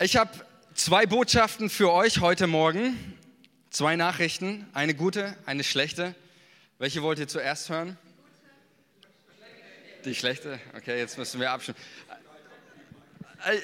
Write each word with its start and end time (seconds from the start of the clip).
Ich 0.00 0.16
habe 0.16 0.30
zwei 0.74 1.06
Botschaften 1.06 1.68
für 1.68 1.92
euch 1.92 2.20
heute 2.20 2.46
Morgen. 2.46 2.96
Zwei 3.70 3.96
Nachrichten, 3.96 4.64
eine 4.72 4.94
gute, 4.94 5.36
eine 5.44 5.64
schlechte. 5.64 6.14
Welche 6.78 7.02
wollt 7.02 7.18
ihr 7.18 7.26
zuerst 7.26 7.68
hören? 7.68 7.98
Die 10.04 10.14
schlechte? 10.14 10.60
Okay, 10.76 10.96
jetzt 10.98 11.18
müssen 11.18 11.40
wir 11.40 11.50
abstimmen. 11.50 11.76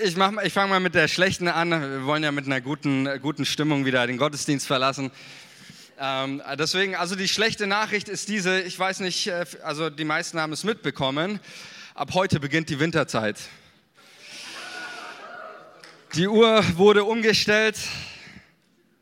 Ich, 0.02 0.16
ich 0.16 0.52
fange 0.52 0.70
mal 0.70 0.80
mit 0.80 0.96
der 0.96 1.06
schlechten 1.06 1.46
an. 1.46 1.70
Wir 1.70 2.04
wollen 2.04 2.24
ja 2.24 2.32
mit 2.32 2.46
einer 2.46 2.60
guten, 2.60 3.08
guten 3.22 3.44
Stimmung 3.44 3.84
wieder 3.84 4.04
den 4.04 4.16
Gottesdienst 4.16 4.66
verlassen. 4.66 5.12
Ähm, 6.00 6.42
deswegen, 6.58 6.96
also 6.96 7.14
die 7.14 7.28
schlechte 7.28 7.68
Nachricht 7.68 8.08
ist 8.08 8.28
diese, 8.28 8.60
ich 8.60 8.76
weiß 8.76 8.98
nicht, 9.00 9.28
äh, 9.28 9.44
also 9.62 9.88
die 9.88 10.04
meisten 10.04 10.40
haben 10.40 10.52
es 10.52 10.64
mitbekommen, 10.64 11.38
ab 11.94 12.12
heute 12.12 12.40
beginnt 12.40 12.70
die 12.70 12.80
Winterzeit. 12.80 13.38
Die 16.16 16.28
Uhr 16.28 16.64
wurde 16.76 17.04
umgestellt. 17.04 17.76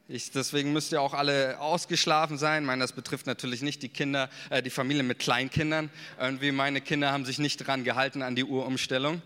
Ich, 0.09 0.31
deswegen 0.31 0.73
müsst 0.73 0.93
ihr 0.93 1.03
auch 1.03 1.13
alle 1.13 1.61
ausgeschlafen 1.61 2.39
sein. 2.39 2.63
Ich 2.63 2.67
meine, 2.67 2.81
das 2.81 2.93
betrifft 2.93 3.27
natürlich 3.27 3.61
nicht 3.61 3.83
die 3.83 3.91
Kinder, 3.91 4.31
äh, 4.51 4.63
die 4.63 4.71
Familie 4.71 5.03
mit 5.03 5.19
Kleinkindern. 5.19 5.91
Irgendwie 6.19 6.53
meine 6.53 6.81
Kinder 6.81 7.13
haben 7.13 7.25
sich 7.25 7.39
nicht 7.39 7.59
dran 7.59 7.85
gehalten 7.85 8.23
an 8.23 8.35
die 8.35 8.45
Uhrumstellung. 8.45 9.21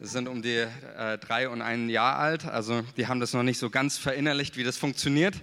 Sie 0.00 0.08
sind 0.08 0.28
um 0.28 0.42
die 0.42 0.66
äh, 0.98 1.18
drei 1.18 1.48
und 1.48 1.62
ein 1.62 1.88
Jahr 1.88 2.18
alt, 2.18 2.44
also 2.44 2.82
die 2.96 3.06
haben 3.06 3.20
das 3.20 3.32
noch 3.32 3.42
nicht 3.42 3.58
so 3.58 3.70
ganz 3.70 3.98
verinnerlicht, 3.98 4.56
wie 4.56 4.64
das 4.64 4.76
funktioniert 4.76 5.34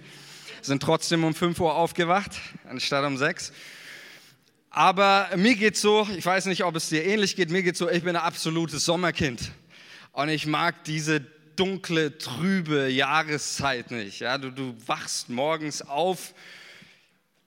sind 0.62 0.82
trotzdem 0.82 1.24
um 1.24 1.34
5 1.34 1.58
Uhr 1.60 1.74
aufgewacht, 1.74 2.32
anstatt 2.68 3.04
um 3.04 3.16
6. 3.16 3.52
Aber 4.70 5.28
mir 5.36 5.54
geht's 5.54 5.80
so, 5.80 6.06
ich 6.16 6.24
weiß 6.24 6.46
nicht, 6.46 6.64
ob 6.64 6.76
es 6.76 6.88
dir 6.88 7.04
ähnlich 7.04 7.36
geht, 7.36 7.50
mir 7.50 7.62
geht's 7.62 7.78
so, 7.78 7.88
ich 7.88 8.02
bin 8.02 8.16
ein 8.16 8.22
absolutes 8.22 8.84
Sommerkind. 8.84 9.52
Und 10.12 10.28
ich 10.28 10.46
mag 10.46 10.84
diese 10.84 11.24
dunkle, 11.58 12.18
trübe 12.18 12.88
Jahreszeit 12.88 13.90
nicht. 13.90 14.20
Ja, 14.20 14.38
du, 14.38 14.50
du 14.50 14.76
wachst 14.86 15.28
morgens 15.28 15.82
auf 15.82 16.32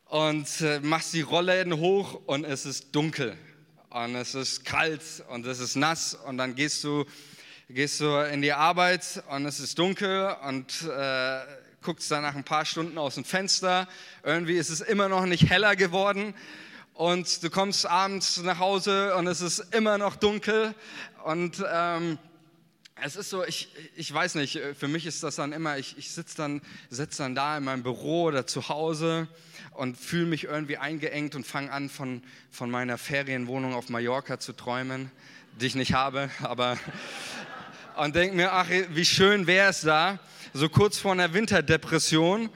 und 0.05 0.47
äh, 0.59 0.81
machst 0.81 1.13
die 1.13 1.22
Rollläden 1.22 1.77
hoch 1.77 2.19
und 2.25 2.44
es 2.44 2.66
ist 2.66 2.94
dunkel 2.94 3.38
und 3.89 4.16
es 4.16 4.35
ist 4.35 4.66
kalt 4.66 5.02
und 5.30 5.45
es 5.45 5.59
ist 5.59 5.77
nass 5.77 6.13
und 6.13 6.38
dann 6.38 6.55
gehst 6.55 6.83
du, 6.83 7.05
gehst 7.69 8.02
du 8.02 8.17
in 8.30 8.41
die 8.41 8.52
Arbeit 8.52 9.23
und 9.30 9.45
es 9.45 9.61
ist 9.61 9.80
dunkel 9.80 10.35
und 10.45 10.81
äh, 10.81 11.39
guckst 11.81 12.11
dann 12.11 12.23
nach 12.23 12.35
ein 12.35 12.44
paar 12.44 12.66
Stunden 12.66 12.97
aus 12.97 13.16
dem 13.16 13.23
Fenster. 13.23 13.88
Irgendwie 14.23 14.55
ist 14.55 14.69
es 14.69 14.81
immer 14.81 15.07
noch 15.07 15.25
nicht 15.25 15.50
heller 15.50 15.78
geworden. 15.78 16.33
Und 16.94 17.41
du 17.41 17.50
kommst 17.50 17.85
abends 17.85 18.38
nach 18.44 18.59
Hause 18.59 19.16
und 19.16 19.25
es 19.25 19.39
ist 19.39 19.73
immer 19.73 19.97
noch 19.97 20.17
dunkel. 20.17 20.75
Und 21.23 21.63
ähm, 21.72 22.19
es 23.03 23.16
ist 23.16 23.30
so, 23.30 23.44
ich, 23.44 23.69
ich 23.95 24.13
weiß 24.13 24.35
nicht, 24.35 24.59
für 24.77 24.88
mich 24.88 25.05
ist 25.05 25.23
das 25.23 25.35
dann 25.35 25.53
immer, 25.53 25.77
ich, 25.77 25.97
ich 25.97 26.11
sitze 26.11 26.38
dann, 26.38 26.61
sitz 26.89 27.17
dann 27.17 27.35
da 27.35 27.57
in 27.57 27.63
meinem 27.63 27.83
Büro 27.83 28.23
oder 28.23 28.45
zu 28.45 28.69
Hause 28.69 29.27
und 29.71 29.97
fühle 29.97 30.27
mich 30.27 30.44
irgendwie 30.44 30.77
eingeengt 30.77 31.35
und 31.35 31.45
fange 31.45 31.72
an, 31.72 31.89
von, 31.89 32.22
von 32.52 32.69
meiner 32.69 32.97
Ferienwohnung 32.97 33.73
auf 33.73 33.89
Mallorca 33.89 34.39
zu 34.39 34.53
träumen, 34.53 35.11
die 35.59 35.66
ich 35.66 35.75
nicht 35.75 35.94
habe, 35.94 36.29
aber 36.41 36.77
und 37.97 38.16
denke 38.16 38.35
mir, 38.35 38.53
ach, 38.53 38.67
wie 38.69 39.05
schön 39.05 39.47
wäre 39.47 39.69
es 39.69 39.81
da 39.81 40.19
so 40.53 40.69
kurz 40.69 40.97
vor 40.97 41.11
einer 41.11 41.33
Winterdepression. 41.33 42.49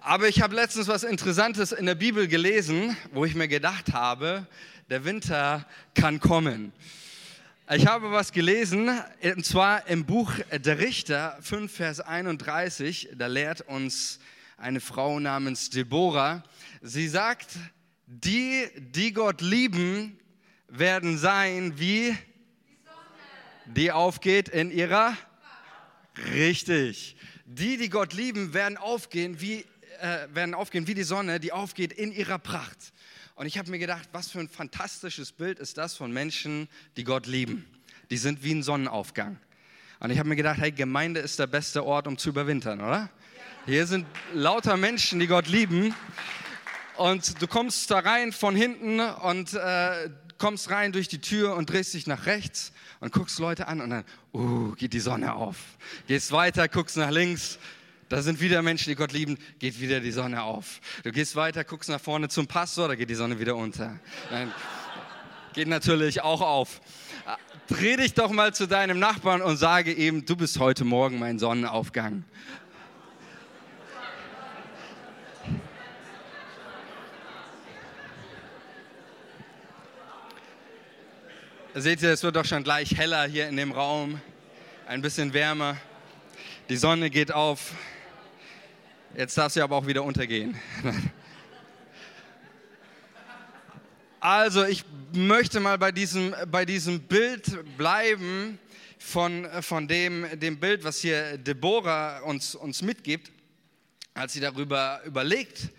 Aber 0.00 0.28
ich 0.28 0.42
habe 0.42 0.54
letztens 0.54 0.88
was 0.88 1.04
Interessantes 1.04 1.72
in 1.72 1.86
der 1.86 1.94
Bibel 1.94 2.26
gelesen, 2.26 2.96
wo 3.12 3.24
ich 3.24 3.34
mir 3.34 3.48
gedacht 3.48 3.92
habe, 3.92 4.46
der 4.90 5.04
Winter 5.04 5.66
kann 5.94 6.20
kommen. 6.20 6.72
Ich 7.74 7.86
habe 7.86 8.10
was 8.10 8.32
gelesen, 8.32 8.90
und 9.22 9.46
zwar 9.46 9.86
im 9.86 10.04
Buch 10.04 10.34
der 10.52 10.78
Richter 10.78 11.38
5, 11.40 11.72
Vers 11.72 12.00
31. 12.00 13.08
Da 13.14 13.28
lehrt 13.28 13.62
uns 13.62 14.18
eine 14.58 14.78
Frau 14.78 15.18
namens 15.18 15.70
Deborah. 15.70 16.42
Sie 16.82 17.08
sagt, 17.08 17.52
die, 18.06 18.66
die 18.76 19.14
Gott 19.14 19.40
lieben, 19.40 20.18
werden 20.68 21.16
sein 21.16 21.78
wie 21.78 22.14
die 23.64 23.90
aufgeht 23.90 24.50
in 24.50 24.70
ihrer 24.70 25.16
Richtig. 26.34 27.16
Die, 27.46 27.78
die 27.78 27.88
Gott 27.88 28.12
lieben, 28.12 28.52
werden 28.52 28.76
aufgehen 28.76 29.40
wie, 29.40 29.64
äh, 30.02 30.26
werden 30.34 30.54
aufgehen 30.54 30.86
wie 30.86 30.94
die 30.94 31.04
Sonne, 31.04 31.38
die 31.38 31.52
aufgeht 31.52 31.92
in 31.92 32.12
ihrer 32.12 32.38
Pracht. 32.38 32.92
Und 33.36 33.46
ich 33.46 33.56
habe 33.56 33.70
mir 33.70 33.78
gedacht, 33.78 34.08
was 34.12 34.30
für 34.30 34.40
ein 34.40 34.48
fantastisches 34.48 35.32
Bild 35.32 35.58
ist 35.58 35.78
das 35.78 35.94
von 35.94 36.12
Menschen, 36.12 36.68
die 36.96 37.04
Gott 37.04 37.26
lieben. 37.26 37.64
Die 38.10 38.16
sind 38.16 38.42
wie 38.42 38.52
ein 38.52 38.62
Sonnenaufgang. 38.62 39.38
Und 40.00 40.10
ich 40.10 40.18
habe 40.18 40.28
mir 40.28 40.36
gedacht, 40.36 40.58
hey, 40.58 40.72
Gemeinde 40.72 41.20
ist 41.20 41.38
der 41.38 41.46
beste 41.46 41.84
Ort, 41.84 42.08
um 42.08 42.18
zu 42.18 42.30
überwintern, 42.30 42.80
oder? 42.80 43.08
Hier 43.64 43.86
sind 43.86 44.06
lauter 44.34 44.76
Menschen, 44.76 45.20
die 45.20 45.28
Gott 45.28 45.46
lieben. 45.46 45.94
Und 46.96 47.40
du 47.40 47.46
kommst 47.46 47.90
da 47.90 48.00
rein 48.00 48.32
von 48.32 48.56
hinten 48.56 48.98
und 48.98 49.54
äh, 49.54 50.10
kommst 50.36 50.70
rein 50.70 50.90
durch 50.90 51.06
die 51.06 51.20
Tür 51.20 51.54
und 51.54 51.70
drehst 51.70 51.94
dich 51.94 52.08
nach 52.08 52.26
rechts 52.26 52.72
und 52.98 53.12
guckst 53.12 53.38
Leute 53.38 53.68
an 53.68 53.80
und 53.80 53.90
dann, 53.90 54.04
uh, 54.32 54.72
geht 54.72 54.92
die 54.92 55.00
Sonne 55.00 55.34
auf. 55.34 55.56
Gehst 56.08 56.32
weiter, 56.32 56.66
guckst 56.66 56.96
nach 56.96 57.10
links, 57.10 57.58
da 58.08 58.22
sind 58.22 58.40
wieder 58.40 58.62
Menschen, 58.62 58.90
die 58.90 58.94
Gott 58.94 59.12
lieben, 59.12 59.38
geht 59.58 59.80
wieder 59.80 60.00
die 60.00 60.12
Sonne 60.12 60.42
auf. 60.42 60.80
Du 61.02 61.12
gehst 61.12 61.34
weiter, 61.36 61.64
guckst 61.64 61.88
nach 61.88 62.00
vorne 62.00 62.28
zum 62.28 62.46
Pastor, 62.46 62.88
da 62.88 62.94
geht 62.94 63.08
die 63.08 63.14
Sonne 63.14 63.40
wieder 63.40 63.56
unter. 63.56 63.98
Nein, 64.30 64.52
geht 65.54 65.68
natürlich 65.68 66.22
auch 66.22 66.40
auf. 66.40 66.80
Dreh 67.68 67.96
dich 67.96 68.14
doch 68.14 68.30
mal 68.30 68.52
zu 68.52 68.66
deinem 68.66 68.98
Nachbarn 68.98 69.40
und 69.40 69.56
sage 69.56 69.92
ihm, 69.92 70.26
du 70.26 70.36
bist 70.36 70.58
heute 70.58 70.84
Morgen 70.84 71.18
mein 71.18 71.38
Sonnenaufgang. 71.38 72.24
Seht 81.74 82.02
ihr, 82.02 82.10
es 82.10 82.22
wird 82.22 82.36
doch 82.36 82.44
schon 82.44 82.64
gleich 82.64 82.98
heller 82.98 83.24
hier 83.24 83.48
in 83.48 83.56
dem 83.56 83.72
Raum, 83.72 84.20
ein 84.86 85.00
bisschen 85.00 85.32
wärmer. 85.32 85.78
Die 86.68 86.76
Sonne 86.76 87.08
geht 87.08 87.32
auf. 87.32 87.72
Jetzt 89.16 89.36
darf 89.36 89.52
sie 89.52 89.60
aber 89.60 89.76
auch 89.76 89.86
wieder 89.86 90.02
untergehen. 90.02 90.56
Also, 94.20 94.64
ich 94.64 94.84
möchte 95.12 95.58
mal 95.58 95.76
bei 95.78 95.90
diesem, 95.90 96.34
bei 96.50 96.64
diesem 96.64 97.00
Bild 97.00 97.76
bleiben, 97.76 98.58
von, 98.98 99.48
von 99.62 99.88
dem, 99.88 100.24
dem 100.38 100.60
Bild, 100.60 100.84
was 100.84 101.00
hier 101.00 101.36
Deborah 101.36 102.20
uns, 102.20 102.54
uns 102.54 102.82
mitgibt, 102.82 103.32
als 104.14 104.32
sie 104.32 104.40
darüber 104.40 105.02
überlegt, 105.04 105.70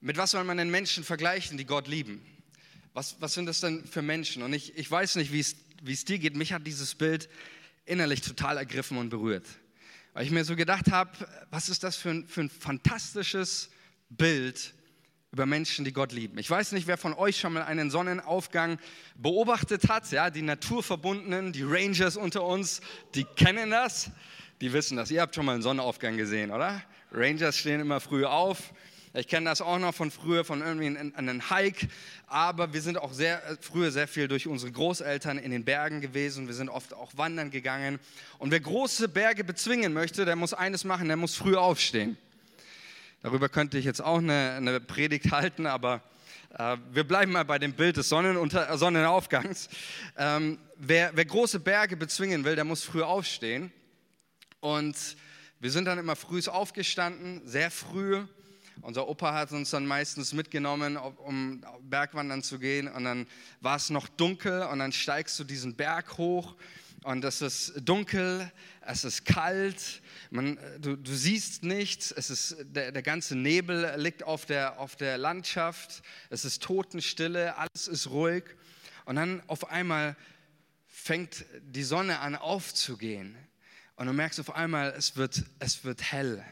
mit 0.00 0.16
was 0.16 0.32
soll 0.32 0.42
man 0.42 0.56
den 0.56 0.70
Menschen 0.70 1.04
vergleichen, 1.04 1.56
die 1.56 1.64
Gott 1.64 1.86
lieben. 1.86 2.20
Was, 2.94 3.16
was 3.20 3.34
sind 3.34 3.46
das 3.46 3.60
denn 3.60 3.86
für 3.86 4.02
Menschen? 4.02 4.42
Und 4.42 4.52
ich, 4.52 4.76
ich 4.76 4.90
weiß 4.90 5.14
nicht, 5.16 5.32
wie 5.32 5.40
es 5.40 6.04
dir 6.04 6.18
geht. 6.18 6.34
Mich 6.34 6.52
hat 6.52 6.66
dieses 6.66 6.96
Bild 6.96 7.28
innerlich 7.86 8.20
total 8.22 8.58
ergriffen 8.58 8.98
und 8.98 9.08
berührt. 9.08 9.46
Weil 10.12 10.26
ich 10.26 10.30
mir 10.30 10.44
so 10.44 10.56
gedacht 10.56 10.90
habe, 10.90 11.10
was 11.50 11.68
ist 11.68 11.84
das 11.84 11.96
für 11.96 12.10
ein, 12.10 12.28
für 12.28 12.42
ein 12.42 12.50
fantastisches 12.50 13.70
Bild 14.10 14.74
über 15.32 15.46
Menschen, 15.46 15.86
die 15.86 15.94
Gott 15.94 16.12
lieben. 16.12 16.36
Ich 16.36 16.50
weiß 16.50 16.72
nicht, 16.72 16.86
wer 16.86 16.98
von 16.98 17.14
euch 17.14 17.40
schon 17.40 17.54
mal 17.54 17.62
einen 17.62 17.90
Sonnenaufgang 17.90 18.78
beobachtet 19.16 19.88
hat. 19.88 20.10
Ja, 20.12 20.28
die 20.28 20.42
Naturverbundenen, 20.42 21.52
die 21.52 21.62
Rangers 21.62 22.18
unter 22.18 22.44
uns, 22.44 22.82
die 23.14 23.24
kennen 23.24 23.70
das. 23.70 24.10
Die 24.60 24.74
wissen 24.74 24.98
das. 24.98 25.10
Ihr 25.10 25.22
habt 25.22 25.34
schon 25.34 25.46
mal 25.46 25.54
einen 25.54 25.62
Sonnenaufgang 25.62 26.18
gesehen, 26.18 26.50
oder? 26.50 26.82
Rangers 27.10 27.56
stehen 27.56 27.80
immer 27.80 28.00
früh 28.00 28.26
auf, 28.26 28.74
ich 29.14 29.28
kenne 29.28 29.50
das 29.50 29.60
auch 29.60 29.78
noch 29.78 29.94
von 29.94 30.10
früher, 30.10 30.42
von 30.42 30.62
irgendwie 30.62 30.86
einem 30.86 31.50
Hike. 31.50 31.88
Aber 32.26 32.72
wir 32.72 32.80
sind 32.80 32.96
auch 32.96 33.12
sehr, 33.12 33.46
äh, 33.46 33.56
früher 33.60 33.90
sehr 33.90 34.08
viel 34.08 34.26
durch 34.26 34.46
unsere 34.46 34.72
Großeltern 34.72 35.36
in 35.36 35.50
den 35.50 35.64
Bergen 35.64 36.00
gewesen. 36.00 36.46
Wir 36.46 36.54
sind 36.54 36.70
oft 36.70 36.94
auch 36.94 37.12
wandern 37.14 37.50
gegangen. 37.50 37.98
Und 38.38 38.52
wer 38.52 38.60
große 38.60 39.08
Berge 39.08 39.44
bezwingen 39.44 39.92
möchte, 39.92 40.24
der 40.24 40.36
muss 40.36 40.54
eines 40.54 40.84
machen, 40.84 41.08
der 41.08 41.18
muss 41.18 41.34
früh 41.34 41.56
aufstehen. 41.56 42.16
Darüber 43.22 43.50
könnte 43.50 43.76
ich 43.76 43.84
jetzt 43.84 44.00
auch 44.00 44.18
eine, 44.18 44.54
eine 44.56 44.80
Predigt 44.80 45.30
halten, 45.30 45.66
aber 45.66 46.02
äh, 46.58 46.78
wir 46.92 47.04
bleiben 47.04 47.32
mal 47.32 47.44
bei 47.44 47.58
dem 47.58 47.74
Bild 47.74 47.98
des 47.98 48.08
Sonnenunter 48.08 48.70
äh, 48.70 48.78
Sonnenaufgangs. 48.78 49.68
Ähm, 50.16 50.58
wer, 50.76 51.10
wer 51.14 51.24
große 51.26 51.60
Berge 51.60 51.98
bezwingen 51.98 52.44
will, 52.44 52.56
der 52.56 52.64
muss 52.64 52.82
früh 52.82 53.02
aufstehen. 53.02 53.70
Und 54.60 54.96
wir 55.60 55.70
sind 55.70 55.84
dann 55.84 55.98
immer 55.98 56.16
früh 56.16 56.40
aufgestanden, 56.46 57.42
sehr 57.44 57.70
früh 57.70 58.24
unser 58.80 59.06
Opa 59.08 59.34
hat 59.34 59.52
uns 59.52 59.70
dann 59.70 59.86
meistens 59.86 60.32
mitgenommen, 60.32 60.96
um 60.96 61.62
Bergwandern 61.82 62.42
zu 62.42 62.58
gehen. 62.58 62.88
Und 62.88 63.04
dann 63.04 63.26
war 63.60 63.76
es 63.76 63.90
noch 63.90 64.08
dunkel 64.08 64.62
und 64.62 64.78
dann 64.78 64.92
steigst 64.92 65.38
du 65.38 65.44
diesen 65.44 65.76
Berg 65.76 66.16
hoch 66.18 66.56
und 67.04 67.24
es 67.24 67.42
ist 67.42 67.72
dunkel, 67.80 68.50
es 68.80 69.04
ist 69.04 69.24
kalt, 69.24 70.02
man, 70.30 70.58
du, 70.78 70.96
du, 70.96 71.12
siehst 71.12 71.64
nichts, 71.64 72.12
es 72.12 72.30
ist, 72.30 72.56
der, 72.60 72.92
der, 72.92 73.02
ganze 73.02 73.34
Nebel 73.34 73.94
liegt 73.96 74.22
auf 74.22 74.46
der, 74.46 74.78
auf 74.78 74.94
der 74.94 75.18
Landschaft, 75.18 76.02
es 76.30 76.44
ist 76.44 76.62
Totenstille, 76.62 77.56
alles 77.56 77.88
ist 77.88 78.10
ruhig. 78.10 78.44
Und 79.04 79.16
dann 79.16 79.42
auf 79.48 79.68
einmal 79.68 80.16
fängt 80.86 81.44
die 81.60 81.82
Sonne 81.82 82.20
an 82.20 82.36
aufzugehen. 82.36 83.36
Und 83.96 84.06
du 84.06 84.12
merkst 84.12 84.38
auf 84.38 84.54
einmal, 84.54 84.94
es 84.96 85.16
wird, 85.16 85.42
es 85.58 85.84
wird 85.84 86.02
hell. 86.02 86.44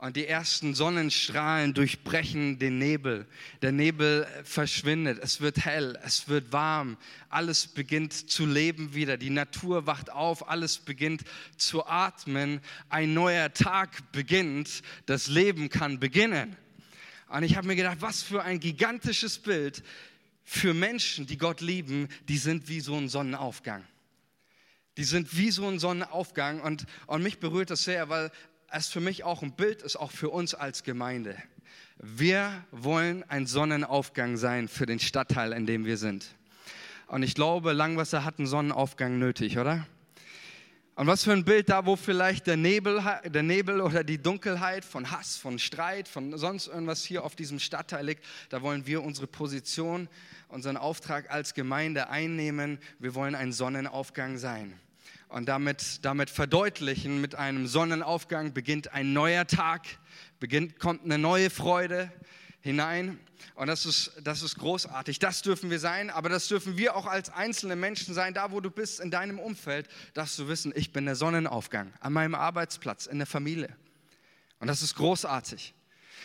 Und 0.00 0.14
die 0.14 0.28
ersten 0.28 0.74
Sonnenstrahlen 0.74 1.74
durchbrechen 1.74 2.60
den 2.60 2.78
Nebel. 2.78 3.26
Der 3.62 3.72
Nebel 3.72 4.28
verschwindet, 4.44 5.18
es 5.20 5.40
wird 5.40 5.64
hell, 5.64 5.98
es 6.04 6.28
wird 6.28 6.52
warm, 6.52 6.96
alles 7.30 7.66
beginnt 7.66 8.12
zu 8.12 8.46
leben 8.46 8.94
wieder. 8.94 9.16
Die 9.16 9.30
Natur 9.30 9.86
wacht 9.86 10.10
auf, 10.10 10.48
alles 10.48 10.78
beginnt 10.78 11.24
zu 11.56 11.84
atmen. 11.84 12.60
Ein 12.88 13.12
neuer 13.12 13.52
Tag 13.52 14.12
beginnt, 14.12 14.82
das 15.06 15.26
Leben 15.26 15.68
kann 15.68 15.98
beginnen. 15.98 16.56
Und 17.26 17.42
ich 17.42 17.56
habe 17.56 17.66
mir 17.66 17.76
gedacht, 17.76 17.98
was 17.98 18.22
für 18.22 18.44
ein 18.44 18.60
gigantisches 18.60 19.40
Bild 19.40 19.82
für 20.44 20.74
Menschen, 20.74 21.26
die 21.26 21.38
Gott 21.38 21.60
lieben, 21.60 22.06
die 22.28 22.38
sind 22.38 22.68
wie 22.68 22.80
so 22.80 22.94
ein 22.94 23.08
Sonnenaufgang. 23.08 23.84
Die 24.96 25.04
sind 25.04 25.36
wie 25.36 25.50
so 25.50 25.66
ein 25.66 25.80
Sonnenaufgang 25.80 26.60
und, 26.60 26.86
und 27.08 27.22
mich 27.24 27.40
berührt 27.40 27.70
das 27.70 27.82
sehr, 27.82 28.08
weil 28.08 28.30
es 28.70 28.88
für 28.88 29.00
mich 29.00 29.24
auch 29.24 29.42
ein 29.42 29.52
Bild 29.52 29.82
ist, 29.82 29.96
auch 29.96 30.10
für 30.10 30.30
uns 30.30 30.54
als 30.54 30.82
Gemeinde. 30.82 31.36
Wir 31.98 32.64
wollen 32.70 33.24
ein 33.28 33.46
Sonnenaufgang 33.46 34.36
sein 34.36 34.68
für 34.68 34.86
den 34.86 34.98
Stadtteil, 34.98 35.52
in 35.52 35.66
dem 35.66 35.84
wir 35.84 35.96
sind. 35.96 36.26
Und 37.08 37.22
ich 37.22 37.34
glaube, 37.34 37.72
Langwasser 37.72 38.24
hat 38.24 38.38
einen 38.38 38.46
Sonnenaufgang 38.46 39.18
nötig, 39.18 39.58
oder? 39.58 39.86
Und 40.94 41.06
was 41.06 41.24
für 41.24 41.32
ein 41.32 41.44
Bild 41.44 41.68
da, 41.68 41.86
wo 41.86 41.96
vielleicht 41.96 42.48
der 42.48 42.56
Nebel, 42.56 43.00
der 43.24 43.42
Nebel 43.42 43.80
oder 43.80 44.02
die 44.02 44.20
Dunkelheit 44.20 44.84
von 44.84 45.10
Hass, 45.10 45.36
von 45.36 45.58
Streit, 45.58 46.08
von 46.08 46.36
sonst 46.36 46.66
irgendwas 46.66 47.04
hier 47.04 47.24
auf 47.24 47.36
diesem 47.36 47.60
Stadtteil 47.60 48.04
liegt, 48.04 48.24
da 48.48 48.62
wollen 48.62 48.86
wir 48.86 49.02
unsere 49.02 49.28
Position, 49.28 50.08
unseren 50.48 50.76
Auftrag 50.76 51.30
als 51.30 51.54
Gemeinde 51.54 52.10
einnehmen. 52.10 52.78
Wir 52.98 53.14
wollen 53.14 53.36
ein 53.36 53.52
Sonnenaufgang 53.52 54.38
sein 54.38 54.74
und 55.28 55.46
damit, 55.46 56.04
damit 56.04 56.30
verdeutlichen, 56.30 57.20
mit 57.20 57.34
einem 57.34 57.66
Sonnenaufgang 57.66 58.52
beginnt 58.52 58.92
ein 58.92 59.12
neuer 59.12 59.46
Tag, 59.46 59.86
beginnt, 60.40 60.78
kommt 60.78 61.04
eine 61.04 61.18
neue 61.18 61.50
Freude 61.50 62.10
hinein. 62.60 63.18
Und 63.54 63.66
das 63.66 63.86
ist, 63.86 64.12
das 64.22 64.42
ist 64.42 64.58
großartig. 64.58 65.18
Das 65.18 65.42
dürfen 65.42 65.70
wir 65.70 65.78
sein, 65.78 66.10
aber 66.10 66.28
das 66.28 66.48
dürfen 66.48 66.76
wir 66.76 66.96
auch 66.96 67.06
als 67.06 67.30
einzelne 67.30 67.76
Menschen 67.76 68.14
sein. 68.14 68.34
Da, 68.34 68.50
wo 68.50 68.60
du 68.60 68.70
bist, 68.70 69.00
in 69.00 69.10
deinem 69.10 69.38
Umfeld, 69.38 69.88
darfst 70.14 70.38
du 70.38 70.48
wissen, 70.48 70.72
ich 70.74 70.92
bin 70.92 71.04
der 71.04 71.14
Sonnenaufgang 71.14 71.92
an 72.00 72.12
meinem 72.12 72.34
Arbeitsplatz, 72.34 73.06
in 73.06 73.18
der 73.18 73.26
Familie. 73.26 73.76
Und 74.60 74.68
das 74.68 74.82
ist 74.82 74.94
großartig. 74.96 75.74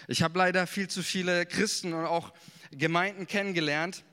Ich 0.08 0.24
habe 0.24 0.38
leider 0.38 0.66
viel 0.66 0.88
zu 0.88 1.04
viele 1.04 1.46
Christen 1.46 1.94
und 1.94 2.06
auch 2.06 2.34
Gemeinden 2.72 3.28
kennengelernt, 3.28 4.04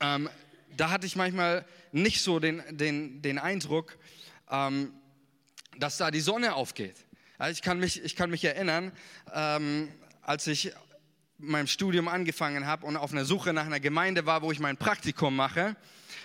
ähm, 0.00 0.28
da 0.76 0.90
hatte 0.90 1.06
ich 1.06 1.16
manchmal 1.16 1.64
nicht 1.92 2.22
so 2.22 2.40
den, 2.40 2.62
den, 2.70 3.22
den 3.22 3.38
Eindruck, 3.38 3.98
ähm, 4.50 4.92
dass 5.78 5.96
da 5.96 6.10
die 6.10 6.20
Sonne 6.20 6.54
aufgeht. 6.54 6.96
Also 7.38 7.52
ich, 7.52 7.62
kann 7.62 7.78
mich, 7.78 8.02
ich 8.02 8.16
kann 8.16 8.30
mich 8.30 8.44
erinnern, 8.44 8.92
ähm, 9.34 9.88
als 10.22 10.46
ich 10.46 10.72
mein 11.38 11.66
Studium 11.66 12.08
angefangen 12.08 12.66
habe 12.66 12.86
und 12.86 12.96
auf 12.96 13.12
einer 13.12 13.24
Suche 13.24 13.52
nach 13.52 13.66
einer 13.66 13.80
Gemeinde 13.80 14.26
war, 14.26 14.42
wo 14.42 14.52
ich 14.52 14.60
mein 14.60 14.76
Praktikum 14.76 15.34
mache, 15.34 15.76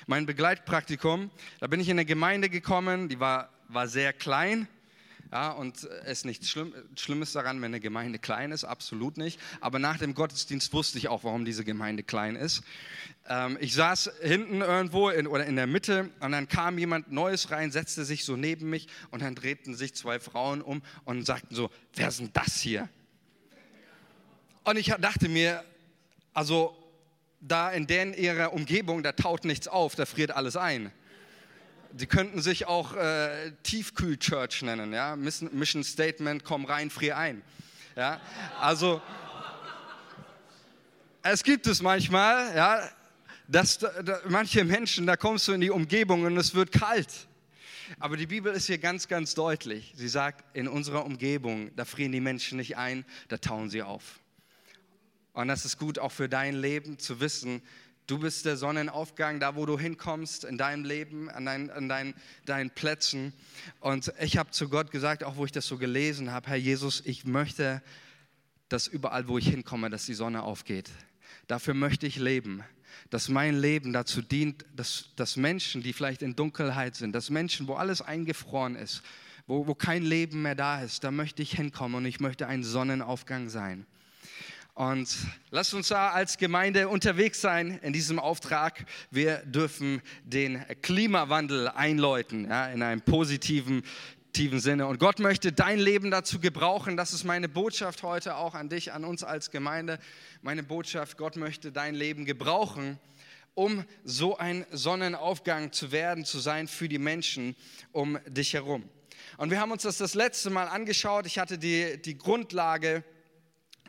mein 0.06 0.26
Begleitpraktikum, 0.26 1.32
da 1.60 1.68
bin 1.68 1.80
ich 1.80 1.90
in 1.90 1.98
eine 1.98 2.06
Gemeinde 2.06 2.50
gekommen, 2.50 3.10
die 3.10 3.20
war, 3.20 3.50
war 3.68 3.88
sehr 3.88 4.14
klein 4.14 4.68
ja, 5.32 5.52
und 5.52 5.84
es 6.06 6.20
ist 6.20 6.26
nichts 6.26 6.50
Schlimm, 6.50 6.74
Schlimmes 6.96 7.34
daran, 7.34 7.58
wenn 7.58 7.66
eine 7.66 7.80
Gemeinde 7.80 8.18
klein 8.18 8.52
ist, 8.52 8.64
absolut 8.64 9.18
nicht. 9.18 9.40
Aber 9.60 9.78
nach 9.78 9.98
dem 9.98 10.14
Gottesdienst 10.14 10.72
wusste 10.72 10.98
ich 10.98 11.10
auch, 11.10 11.24
warum 11.24 11.44
diese 11.44 11.66
Gemeinde 11.66 12.04
klein 12.04 12.36
ist. 12.36 12.62
Ähm, 13.28 13.58
ich 13.60 13.74
saß 13.74 14.12
hinten 14.22 14.62
irgendwo 14.62 15.10
in, 15.10 15.28
oder 15.28 15.46
in 15.46 15.58
der 15.58 15.68
Mitte 15.68 16.10
und 16.22 16.32
dann 16.32 16.48
kam 16.48 16.78
jemand 16.78 17.12
Neues 17.12 17.52
rein, 17.52 17.72
setzte 17.72 18.06
sich 18.06 18.24
so 18.24 18.38
neben 18.38 18.70
mich 18.70 18.88
und 19.12 19.22
dann 19.22 19.36
drehten 19.36 19.76
sich 19.76 19.94
zwei 19.96 20.20
Frauen 20.20 20.62
um 20.62 20.82
und 21.04 21.26
sagten 21.26 21.54
so, 21.54 21.70
wer 21.94 22.10
denn 22.10 22.30
das 22.32 22.62
hier? 22.62 22.88
Und 24.64 24.78
ich 24.78 24.88
dachte 24.88 25.28
mir, 25.28 25.64
also 26.34 26.76
da 27.42 27.70
in 27.72 27.88
deren 27.88 28.14
ihrer 28.14 28.54
Umgebung, 28.54 29.04
da 29.04 29.12
taut 29.12 29.46
nichts 29.46 29.68
auf, 29.68 29.96
da 29.96 30.06
friert 30.06 30.32
alles 30.32 30.56
ein. 30.56 30.92
Die 31.92 32.08
könnten 32.08 32.42
sich 32.42 32.68
auch 32.68 32.96
äh, 32.96 33.52
Tiefkühl-Church 33.64 34.62
nennen, 34.62 34.94
ja? 34.94 35.16
Mission 35.16 35.84
Statement, 35.84 36.44
komm 36.44 36.66
rein, 36.66 36.90
frier 36.90 37.18
ein. 37.18 37.42
Ja? 37.96 38.22
Also, 38.60 39.02
es 41.24 41.44
gibt 41.44 41.68
es 41.68 41.82
manchmal, 41.82 42.56
ja, 42.56 42.90
dass 43.48 43.80
da, 43.80 44.02
da, 44.02 44.22
manche 44.28 44.64
Menschen, 44.64 45.08
da 45.08 45.18
kommst 45.18 45.48
du 45.48 45.54
in 45.54 45.62
die 45.62 45.70
Umgebung 45.70 46.24
und 46.24 46.38
es 46.38 46.54
wird 46.54 46.72
kalt. 46.72 47.28
Aber 48.00 48.18
die 48.18 48.28
Bibel 48.28 48.54
ist 48.54 48.68
hier 48.68 48.78
ganz, 48.78 49.08
ganz 49.08 49.34
deutlich. 49.34 49.94
Sie 49.96 50.10
sagt, 50.10 50.44
in 50.56 50.68
unserer 50.68 51.06
Umgebung, 51.06 51.72
da 51.76 51.86
frieren 51.86 52.12
die 52.12 52.20
Menschen 52.20 52.58
nicht 52.58 52.78
ein, 52.78 53.06
da 53.30 53.38
tauen 53.38 53.70
sie 53.70 53.82
auf. 53.82 54.20
Und 55.34 55.48
das 55.48 55.66
ist 55.66 55.78
gut 55.78 56.00
auch 56.00 56.12
für 56.12 56.28
dein 56.28 56.56
Leben 56.56 57.00
zu 57.00 57.20
wissen, 57.20 57.62
Du 58.08 58.18
bist 58.18 58.46
der 58.46 58.56
Sonnenaufgang, 58.56 59.42
da 59.42 59.58
wo 59.58 59.66
du 59.66 59.78
hinkommst 59.78 60.46
in 60.46 60.58
deinem 60.58 60.86
Leben, 60.86 61.30
an, 61.30 61.46
dein, 61.46 61.70
an 61.70 61.90
dein, 61.90 62.14
deinen 62.46 62.70
Plätzen. 62.70 63.34
Und 63.82 64.14
ich 64.22 64.38
habe 64.38 64.50
zu 64.52 64.70
Gott 64.70 64.92
gesagt, 64.92 65.26
auch 65.26 65.36
wo 65.36 65.44
ich 65.44 65.52
das 65.52 65.68
so 65.68 65.78
gelesen 65.78 66.32
habe, 66.32 66.48
Herr 66.48 66.56
Jesus, 66.56 67.02
ich 67.04 67.26
möchte, 67.26 67.82
dass 68.70 68.88
überall, 68.88 69.28
wo 69.28 69.38
ich 69.38 69.50
hinkomme, 69.50 69.90
dass 69.90 70.06
die 70.06 70.14
Sonne 70.14 70.44
aufgeht. 70.44 70.90
Dafür 71.48 71.74
möchte 71.74 72.08
ich 72.08 72.16
leben, 72.16 72.64
dass 73.10 73.28
mein 73.28 73.60
Leben 73.60 73.92
dazu 73.92 74.22
dient, 74.22 74.64
dass, 74.74 75.10
dass 75.18 75.36
Menschen, 75.36 75.84
die 75.84 75.92
vielleicht 75.92 76.22
in 76.22 76.34
Dunkelheit 76.34 76.96
sind, 76.96 77.12
dass 77.12 77.30
Menschen, 77.30 77.68
wo 77.68 77.74
alles 77.74 78.02
eingefroren 78.02 78.78
ist, 78.78 79.02
wo, 79.48 79.68
wo 79.68 79.76
kein 79.76 80.04
Leben 80.04 80.44
mehr 80.44 80.56
da 80.56 80.82
ist, 80.82 81.04
da 81.04 81.12
möchte 81.12 81.42
ich 81.42 81.52
hinkommen 81.52 81.96
und 81.96 82.06
ich 82.06 82.22
möchte 82.22 82.48
ein 82.48 82.64
Sonnenaufgang 82.64 83.50
sein. 83.50 83.86
Und 84.78 85.10
lasst 85.50 85.74
uns 85.74 85.88
da 85.88 86.12
als 86.12 86.38
Gemeinde 86.38 86.88
unterwegs 86.88 87.42
sein 87.42 87.80
in 87.82 87.94
diesem 87.94 88.20
Auftrag. 88.20 88.86
Wir 89.10 89.38
dürfen 89.38 90.04
den 90.24 90.64
Klimawandel 90.84 91.68
einläuten, 91.68 92.48
ja, 92.48 92.68
in 92.68 92.84
einem 92.84 93.02
positiven 93.02 93.82
tiefen 94.34 94.60
Sinne. 94.60 94.86
Und 94.86 95.00
Gott 95.00 95.18
möchte 95.18 95.52
dein 95.52 95.80
Leben 95.80 96.12
dazu 96.12 96.40
gebrauchen. 96.40 96.96
Das 96.96 97.12
ist 97.12 97.24
meine 97.24 97.50
Botschaft 97.50 98.04
heute 98.04 98.36
auch 98.36 98.54
an 98.54 98.70
dich, 98.70 98.94
an 98.94 99.04
uns 99.04 99.24
als 99.24 99.50
Gemeinde. 99.50 99.98
Meine 100.44 100.62
Botschaft, 100.62 101.18
Gott 101.18 101.38
möchte 101.38 101.72
dein 101.72 101.96
Leben 101.96 102.26
gebrauchen, 102.26 103.00
um 103.56 103.84
so 104.04 104.38
ein 104.38 104.64
Sonnenaufgang 104.72 105.72
zu 105.72 105.92
werden, 105.92 106.24
zu 106.24 106.38
sein 106.38 106.68
für 106.68 106.88
die 106.88 107.00
Menschen 107.00 107.56
um 107.94 108.20
dich 108.28 108.54
herum. 108.54 108.88
Und 109.38 109.50
wir 109.50 109.60
haben 109.60 109.72
uns 109.72 109.82
das 109.82 109.98
das 109.98 110.14
letzte 110.14 110.52
Mal 110.52 110.68
angeschaut. 110.68 111.26
Ich 111.26 111.40
hatte 111.40 111.58
die, 111.58 112.00
die 112.00 112.16
Grundlage 112.16 113.04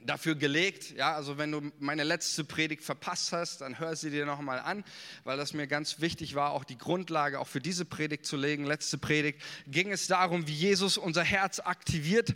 dafür 0.05 0.35
gelegt. 0.35 0.91
Ja, 0.97 1.15
also 1.15 1.39
wenn 1.39 1.53
du 1.53 1.73
meine 1.79 2.05
letzte 2.05 2.45
Predigt 2.45 2.83
verpasst 2.83 3.33
hast, 3.33 3.61
dann 3.61 3.79
hör 3.79 3.97
sie 3.97 4.11
dir 4.11 4.27
nochmal 4.27 4.59
an, 4.59 4.85
weil 5.25 5.37
das 5.37 5.55
mir 5.55 5.67
ganz 5.67 6.01
wichtig 6.01 6.35
war, 6.35 6.53
auch 6.53 6.65
die 6.65 6.79
Grundlage 6.79 7.41
auch 7.41 7.49
für 7.49 7.61
diese 7.61 7.85
Predigt 7.85 8.27
zu 8.27 8.37
legen. 8.37 8.65
Letzte 8.65 8.99
Predigt 8.99 9.41
ging 9.67 9.91
es 9.93 10.07
darum, 10.07 10.47
wie 10.47 10.55
Jesus 10.55 10.99
unser 10.99 11.25
Herz 11.25 11.61
aktiviert 11.61 12.35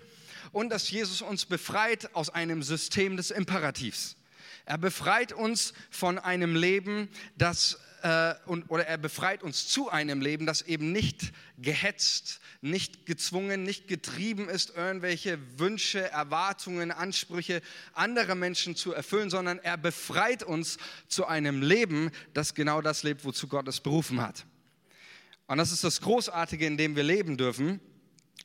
und 0.52 0.70
dass 0.70 0.90
Jesus 0.90 1.22
uns 1.22 1.46
befreit 1.46 2.14
aus 2.14 2.30
einem 2.30 2.62
System 2.62 3.16
des 3.16 3.30
Imperativs. 3.30 4.16
Er 4.64 4.78
befreit 4.78 5.32
uns 5.32 5.72
von 5.90 6.18
einem 6.18 6.54
Leben, 6.54 7.08
das 7.36 7.78
äh, 8.02 8.34
und, 8.46 8.68
oder 8.70 8.86
er 8.86 8.98
befreit 8.98 9.42
uns 9.42 9.68
zu 9.68 9.88
einem 9.88 10.20
Leben, 10.20 10.44
das 10.44 10.62
eben 10.62 10.92
nicht 10.92 11.32
gehetzt, 11.58 12.40
nicht 12.60 13.06
gezwungen, 13.06 13.62
nicht 13.62 13.88
getrieben 13.88 14.48
ist, 14.48 14.76
irgendwelche 14.76 15.38
Wünsche, 15.58 16.10
Erwartungen, 16.10 16.90
Ansprüche 16.90 17.62
anderer 17.92 18.34
Menschen 18.34 18.76
zu 18.76 18.92
erfüllen, 18.92 19.30
sondern 19.30 19.58
er 19.58 19.76
befreit 19.76 20.42
uns 20.42 20.78
zu 21.08 21.26
einem 21.26 21.62
Leben, 21.62 22.10
das 22.34 22.54
genau 22.54 22.80
das 22.82 23.02
lebt, 23.02 23.24
wozu 23.24 23.48
Gott 23.48 23.68
es 23.68 23.80
berufen 23.80 24.20
hat. 24.20 24.44
Und 25.46 25.58
das 25.58 25.72
ist 25.72 25.84
das 25.84 26.00
Großartige, 26.00 26.66
in 26.66 26.76
dem 26.76 26.96
wir 26.96 27.04
leben 27.04 27.36
dürfen. 27.36 27.80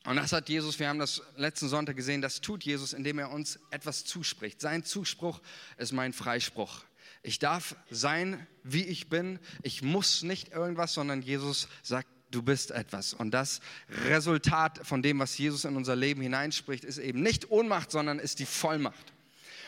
Und 0.06 0.16
das 0.16 0.32
hat 0.32 0.50
Jesus, 0.50 0.80
wir 0.80 0.88
haben 0.88 1.00
das 1.00 1.22
letzten 1.36 1.68
Sonntag 1.68 1.96
gesehen, 1.96 2.22
das 2.22 2.42
tut 2.42 2.64
Jesus, 2.64 2.94
indem 2.94 3.20
er 3.20 3.32
uns 3.32 3.60
etwas 3.72 4.06
zuspricht. 4.06 4.62
Sein 4.62 4.84
Zuspruch 4.84 5.42
ist 5.78 5.92
mein 5.92 6.14
Freispruch. 6.14 6.87
Ich 7.28 7.40
darf 7.40 7.76
sein, 7.92 8.48
wie 8.64 8.86
ich 8.86 9.10
bin. 9.10 9.40
Ich 9.62 9.82
muss 9.82 10.24
nicht 10.24 10.54
irgendwas, 10.54 10.94
sondern 10.94 11.22
Jesus 11.22 11.68
sagt, 11.84 12.08
du 12.32 12.42
bist 12.42 12.72
etwas. 12.72 13.14
Und 13.14 13.32
das 13.32 13.60
Resultat 14.06 14.80
von 14.88 15.02
dem, 15.02 15.20
was 15.20 15.38
Jesus 15.38 15.66
in 15.66 15.76
unser 15.76 15.98
Leben 15.98 16.22
hineinspricht, 16.22 16.86
ist 16.86 17.00
eben 17.00 17.22
nicht 17.22 17.52
Ohnmacht, 17.52 17.92
sondern 17.92 18.20
ist 18.20 18.40
die 18.40 18.46
Vollmacht. 18.46 19.12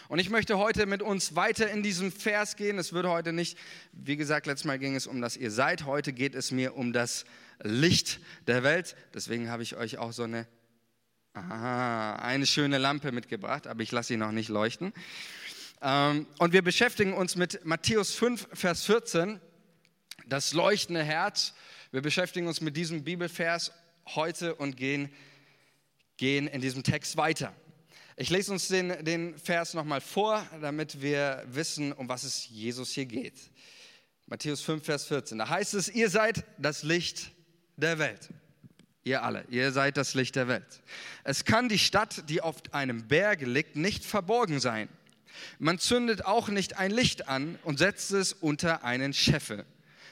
Und 0.08 0.20
ich 0.20 0.30
möchte 0.30 0.58
heute 0.58 0.86
mit 0.86 1.02
uns 1.02 1.36
weiter 1.36 1.70
in 1.70 1.84
diesem 1.84 2.14
Vers 2.14 2.56
gehen. 2.56 2.78
Es 2.78 2.94
würde 2.94 3.10
heute 3.10 3.34
nicht, 3.34 3.58
wie 3.92 4.16
gesagt, 4.16 4.46
letztes 4.46 4.66
Mal 4.66 4.80
ging 4.80 4.96
es 4.96 5.06
um 5.06 5.20
das 5.20 5.36
ihr 5.36 5.52
seid. 5.52 5.84
Heute 5.84 6.14
geht 6.14 6.36
es 6.36 6.52
mir 6.52 6.78
um 6.78 6.94
das 6.94 7.26
Licht 7.62 8.22
der 8.48 8.64
Welt. 8.64 8.96
Deswegen 9.14 9.50
habe 9.50 9.64
ich 9.64 9.76
euch 9.76 9.98
auch 9.98 10.14
so 10.14 10.24
eine, 10.24 10.48
aha, 11.34 12.16
eine 12.16 12.46
schöne 12.46 12.78
Lampe 12.78 13.12
mitgebracht, 13.12 13.68
aber 13.68 13.84
ich 13.84 13.92
lasse 13.92 14.08
sie 14.08 14.18
noch 14.18 14.32
nicht 14.32 14.48
leuchten. 14.48 14.94
Ähm, 15.82 16.28
und 16.40 16.52
wir 16.52 16.62
beschäftigen 16.62 17.14
uns 17.14 17.36
mit 17.36 17.66
Matthäus 17.66 18.14
5, 18.14 18.50
Vers 18.54 18.86
14, 18.86 19.40
das 20.28 20.54
leuchtende 20.54 21.04
Herz. 21.04 21.54
Wir 21.92 22.02
beschäftigen 22.02 22.48
uns 22.48 22.60
mit 22.60 22.76
diesem 22.76 23.04
Bibelvers 23.04 23.72
heute 24.08 24.56
und 24.56 24.76
gehen, 24.76 25.10
gehen 26.18 26.48
in 26.48 26.60
diesem 26.60 26.84
Text 26.84 27.16
weiter. 27.16 27.56
Ich 28.18 28.30
lese 28.30 28.52
uns 28.52 28.68
den, 28.68 29.06
den 29.06 29.38
Vers 29.38 29.74
nochmal 29.74 30.02
vor, 30.02 30.46
damit 30.60 31.02
wir 31.02 31.46
wissen, 31.48 31.94
um 31.94 32.10
was 32.10 32.24
es 32.24 32.50
Jesus 32.50 32.92
hier 32.92 33.06
geht. 33.06 33.40
Matthäus 34.26 34.62
5, 34.62 34.84
Vers 34.84 35.06
14. 35.06 35.38
Da 35.38 35.48
heißt 35.48 35.74
es, 35.76 35.88
ihr 35.88 36.10
seid 36.10 36.44
das 36.58 36.84
Licht 36.84 37.32
der 37.78 37.98
Welt. 38.00 38.30
Ihr 39.06 39.24
alle, 39.24 39.46
ihr 39.50 39.72
seid 39.72 39.96
das 39.96 40.14
Licht 40.14 40.36
der 40.36 40.50
Welt. 40.50 40.84
Es 41.24 41.46
kann 41.46 41.70
die 41.70 41.80
Stadt, 41.80 42.30
die 42.30 42.42
auf 42.42 42.58
einem 42.74 43.08
Berge 43.08 43.46
liegt, 43.46 43.78
nicht 43.78 44.04
verborgen 44.04 44.60
sein. 44.60 44.90
Man 45.58 45.80
zündet 45.80 46.26
auch 46.26 46.50
nicht 46.50 46.78
ein 46.78 46.92
Licht 46.92 47.28
an 47.28 47.60
und 47.64 47.80
setzt 47.80 48.12
es 48.12 48.34
unter 48.34 48.84
einen 48.84 49.14
Scheffel, 49.14 49.66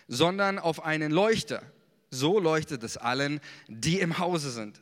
sondern 0.08 0.60
auf 0.60 0.84
einen 0.84 1.12
Leuchter. 1.12 1.62
So 2.10 2.40
leuchtet 2.40 2.84
es 2.84 2.98
allen, 2.98 3.42
die 3.68 4.00
im 4.00 4.18
Hause 4.18 4.52
sind. 4.52 4.82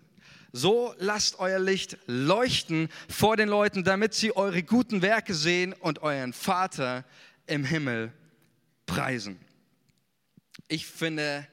So 0.52 0.96
lasst 1.00 1.40
euer 1.40 1.60
Licht 1.60 1.98
leuchten 2.06 2.90
vor 3.10 3.36
den 3.36 3.50
Leuten, 3.50 3.84
damit 3.84 4.14
sie 4.14 4.36
eure 4.36 4.64
guten 4.64 5.02
Werke 5.02 5.34
sehen 5.34 5.74
und 5.74 6.02
euren 6.02 6.32
Vater 6.32 7.04
im 7.46 7.66
Himmel 7.66 8.14
preisen. 8.86 9.38
Ich 10.68 10.86
finde 10.86 11.48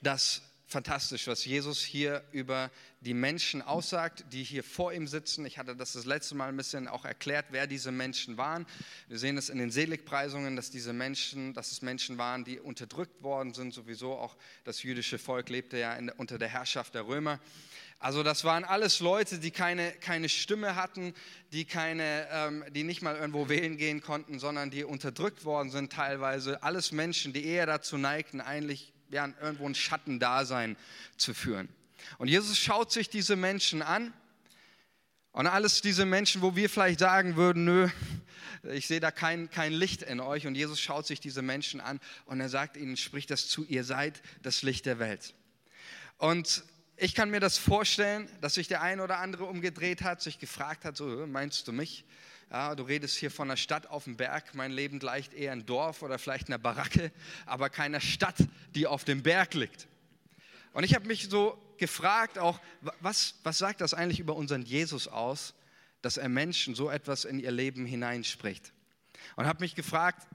das 0.00 0.42
fantastisch, 0.74 1.28
was 1.28 1.44
Jesus 1.44 1.82
hier 1.82 2.24
über 2.32 2.68
die 3.00 3.14
Menschen 3.14 3.62
aussagt, 3.62 4.24
die 4.32 4.42
hier 4.42 4.64
vor 4.64 4.92
ihm 4.92 5.06
sitzen. 5.06 5.46
Ich 5.46 5.56
hatte 5.56 5.76
das 5.76 5.92
das 5.92 6.04
letzte 6.04 6.34
Mal 6.34 6.48
ein 6.48 6.56
bisschen 6.56 6.88
auch 6.88 7.04
erklärt, 7.04 7.46
wer 7.50 7.68
diese 7.68 7.92
Menschen 7.92 8.38
waren. 8.38 8.66
Wir 9.06 9.20
sehen 9.20 9.38
es 9.38 9.50
in 9.50 9.58
den 9.58 9.70
Seligpreisungen, 9.70 10.56
dass 10.56 10.70
diese 10.70 10.92
Menschen, 10.92 11.54
dass 11.54 11.70
es 11.70 11.80
Menschen 11.80 12.18
waren, 12.18 12.42
die 12.42 12.58
unterdrückt 12.58 13.22
worden 13.22 13.54
sind. 13.54 13.72
Sowieso 13.72 14.14
auch 14.14 14.36
das 14.64 14.82
jüdische 14.82 15.16
Volk 15.16 15.48
lebte 15.48 15.78
ja 15.78 15.94
in, 15.94 16.08
unter 16.08 16.38
der 16.38 16.48
Herrschaft 16.48 16.96
der 16.96 17.06
Römer. 17.06 17.38
Also 18.00 18.24
das 18.24 18.42
waren 18.42 18.64
alles 18.64 18.98
Leute, 18.98 19.38
die 19.38 19.52
keine, 19.52 19.92
keine 19.92 20.28
Stimme 20.28 20.74
hatten, 20.74 21.14
die, 21.52 21.66
keine, 21.66 22.26
ähm, 22.32 22.64
die 22.70 22.82
nicht 22.82 23.00
mal 23.00 23.14
irgendwo 23.14 23.48
wählen 23.48 23.76
gehen 23.76 24.00
konnten, 24.00 24.40
sondern 24.40 24.72
die 24.72 24.82
unterdrückt 24.82 25.44
worden 25.44 25.70
sind 25.70 25.92
teilweise. 25.92 26.64
Alles 26.64 26.90
Menschen, 26.90 27.32
die 27.32 27.46
eher 27.46 27.66
dazu 27.66 27.96
neigten, 27.96 28.40
eigentlich 28.40 28.93
ja, 29.14 29.28
irgendwo 29.40 29.66
ein 29.66 29.74
Schattendasein 29.74 30.76
zu 31.16 31.32
führen. 31.34 31.68
Und 32.18 32.28
Jesus 32.28 32.58
schaut 32.58 32.92
sich 32.92 33.08
diese 33.08 33.36
Menschen 33.36 33.80
an 33.80 34.12
und 35.32 35.46
alles 35.46 35.80
diese 35.80 36.04
Menschen, 36.04 36.42
wo 36.42 36.56
wir 36.56 36.68
vielleicht 36.68 36.98
sagen 37.00 37.36
würden, 37.36 37.64
nö, 37.64 37.88
ich 38.64 38.86
sehe 38.86 39.00
da 39.00 39.10
kein, 39.10 39.50
kein 39.50 39.72
Licht 39.72 40.02
in 40.02 40.20
euch. 40.20 40.46
Und 40.46 40.54
Jesus 40.54 40.80
schaut 40.80 41.06
sich 41.06 41.20
diese 41.20 41.42
Menschen 41.42 41.80
an 41.80 42.00
und 42.26 42.40
er 42.40 42.48
sagt 42.48 42.76
ihnen, 42.76 42.96
spricht 42.96 43.30
das 43.30 43.48
zu, 43.48 43.64
ihr 43.64 43.84
seid 43.84 44.20
das 44.42 44.62
Licht 44.62 44.84
der 44.86 44.98
Welt. 44.98 45.34
Und 46.18 46.64
ich 46.96 47.14
kann 47.14 47.30
mir 47.30 47.40
das 47.40 47.56
vorstellen, 47.58 48.28
dass 48.40 48.54
sich 48.54 48.68
der 48.68 48.82
eine 48.82 49.02
oder 49.02 49.18
andere 49.18 49.44
umgedreht 49.44 50.02
hat, 50.02 50.22
sich 50.22 50.38
gefragt 50.38 50.84
hat, 50.84 50.96
so 50.96 51.26
meinst 51.26 51.68
du 51.68 51.72
mich? 51.72 52.04
Ja, 52.50 52.74
du 52.74 52.84
redest 52.84 53.16
hier 53.16 53.30
von 53.30 53.48
einer 53.48 53.56
Stadt 53.56 53.86
auf 53.86 54.04
dem 54.04 54.16
Berg. 54.16 54.54
Mein 54.54 54.72
Leben 54.72 54.98
gleicht 54.98 55.34
eher 55.34 55.52
ein 55.52 55.66
Dorf 55.66 56.02
oder 56.02 56.18
vielleicht 56.18 56.48
einer 56.48 56.58
Baracke, 56.58 57.10
aber 57.46 57.70
keiner 57.70 58.00
Stadt, 58.00 58.36
die 58.74 58.86
auf 58.86 59.04
dem 59.04 59.22
Berg 59.22 59.54
liegt. 59.54 59.88
Und 60.72 60.84
ich 60.84 60.94
habe 60.94 61.06
mich 61.06 61.28
so 61.28 61.56
gefragt, 61.78 62.38
auch, 62.38 62.60
was, 63.00 63.34
was 63.42 63.58
sagt 63.58 63.80
das 63.80 63.94
eigentlich 63.94 64.20
über 64.20 64.36
unseren 64.36 64.62
Jesus 64.62 65.08
aus, 65.08 65.54
dass 66.02 66.16
er 66.16 66.28
Menschen 66.28 66.74
so 66.74 66.90
etwas 66.90 67.24
in 67.24 67.38
ihr 67.38 67.50
Leben 67.50 67.86
hineinspricht? 67.86 68.72
Und 69.36 69.46
habe 69.46 69.60
mich 69.60 69.74
gefragt, 69.74 70.26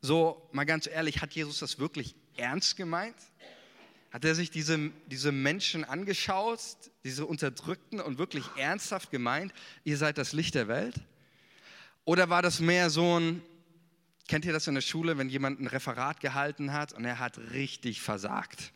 so 0.00 0.48
mal 0.52 0.64
ganz 0.64 0.86
ehrlich, 0.86 1.22
hat 1.22 1.32
Jesus 1.32 1.60
das 1.60 1.78
wirklich 1.78 2.14
ernst 2.36 2.76
gemeint? 2.76 3.16
Hat 4.12 4.24
er 4.24 4.34
sich 4.34 4.50
diese, 4.50 4.90
diese 5.06 5.32
Menschen 5.32 5.84
angeschaut, 5.84 6.60
diese 7.04 7.26
Unterdrückten 7.26 8.00
und 8.00 8.18
wirklich 8.18 8.44
ernsthaft 8.56 9.10
gemeint, 9.10 9.52
ihr 9.84 9.96
seid 9.96 10.18
das 10.18 10.32
Licht 10.32 10.54
der 10.54 10.68
Welt? 10.68 10.94
Oder 12.06 12.30
war 12.30 12.40
das 12.40 12.60
mehr 12.60 12.88
so 12.88 13.18
ein, 13.18 13.42
kennt 14.28 14.44
ihr 14.44 14.52
das 14.52 14.68
in 14.68 14.74
der 14.74 14.80
Schule, 14.80 15.18
wenn 15.18 15.28
jemand 15.28 15.60
ein 15.60 15.66
Referat 15.66 16.20
gehalten 16.20 16.72
hat 16.72 16.92
und 16.92 17.04
er 17.04 17.18
hat 17.18 17.36
richtig 17.52 18.00
versagt? 18.00 18.72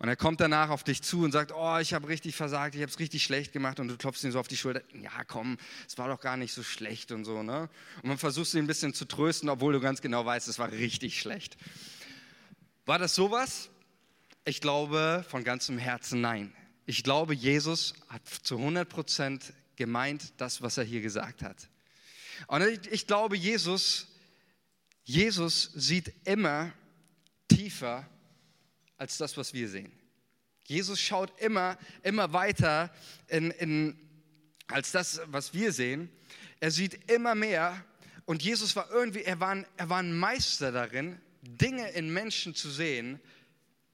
Und 0.00 0.08
er 0.08 0.16
kommt 0.16 0.40
danach 0.40 0.68
auf 0.68 0.82
dich 0.82 1.00
zu 1.00 1.22
und 1.22 1.30
sagt, 1.30 1.52
oh, 1.54 1.78
ich 1.78 1.94
habe 1.94 2.08
richtig 2.08 2.34
versagt, 2.34 2.74
ich 2.74 2.80
habe 2.80 2.90
es 2.90 2.98
richtig 2.98 3.22
schlecht 3.22 3.52
gemacht 3.52 3.78
und 3.78 3.86
du 3.86 3.96
klopfst 3.96 4.24
ihn 4.24 4.32
so 4.32 4.40
auf 4.40 4.48
die 4.48 4.56
Schulter, 4.56 4.82
ja 5.00 5.22
komm, 5.24 5.58
es 5.86 5.96
war 5.96 6.08
doch 6.08 6.20
gar 6.20 6.36
nicht 6.36 6.52
so 6.52 6.64
schlecht 6.64 7.12
und 7.12 7.24
so. 7.24 7.44
Ne? 7.44 7.70
Und 8.02 8.08
man 8.08 8.18
versucht 8.18 8.52
ihn 8.54 8.64
ein 8.64 8.66
bisschen 8.66 8.94
zu 8.94 9.04
trösten, 9.04 9.48
obwohl 9.48 9.72
du 9.72 9.80
ganz 9.80 10.02
genau 10.02 10.26
weißt, 10.26 10.48
es 10.48 10.58
war 10.58 10.72
richtig 10.72 11.20
schlecht. 11.20 11.56
War 12.84 12.98
das 12.98 13.14
sowas? 13.14 13.70
Ich 14.44 14.60
glaube 14.60 15.24
von 15.28 15.44
ganzem 15.44 15.78
Herzen 15.78 16.20
nein. 16.20 16.52
Ich 16.84 17.04
glaube, 17.04 17.32
Jesus 17.32 17.94
hat 18.08 18.26
zu 18.26 18.56
100 18.56 18.88
Prozent 18.88 19.52
gemeint 19.76 20.32
das, 20.38 20.62
was 20.62 20.78
er 20.78 20.84
hier 20.84 21.00
gesagt 21.00 21.42
hat. 21.42 21.68
Und 22.46 22.86
ich, 22.90 23.06
glaube, 23.06 23.36
Jesus, 23.36 24.08
Jesus 25.04 25.70
sieht 25.74 26.12
immer 26.24 26.72
tiefer 27.48 28.08
als 28.96 29.18
das, 29.18 29.36
was 29.36 29.52
wir 29.52 29.68
sehen. 29.68 29.92
Jesus 30.64 31.00
schaut 31.00 31.38
immer, 31.40 31.76
immer 32.02 32.32
weiter 32.32 32.90
in, 33.28 33.50
in, 33.50 33.98
als 34.68 34.92
das, 34.92 35.20
was 35.26 35.54
wir 35.54 35.72
sehen. 35.72 36.10
Er 36.60 36.70
sieht 36.70 37.10
immer 37.10 37.34
mehr. 37.34 37.84
Und 38.24 38.42
Jesus 38.42 38.76
war 38.76 38.90
irgendwie, 38.90 39.22
er 39.22 39.40
war, 39.40 39.64
er 39.76 39.90
war 39.90 39.98
ein 39.98 40.16
Meister 40.16 40.70
darin, 40.72 41.20
Dinge 41.42 41.90
in 41.90 42.12
Menschen 42.12 42.54
zu 42.54 42.70
sehen, 42.70 43.20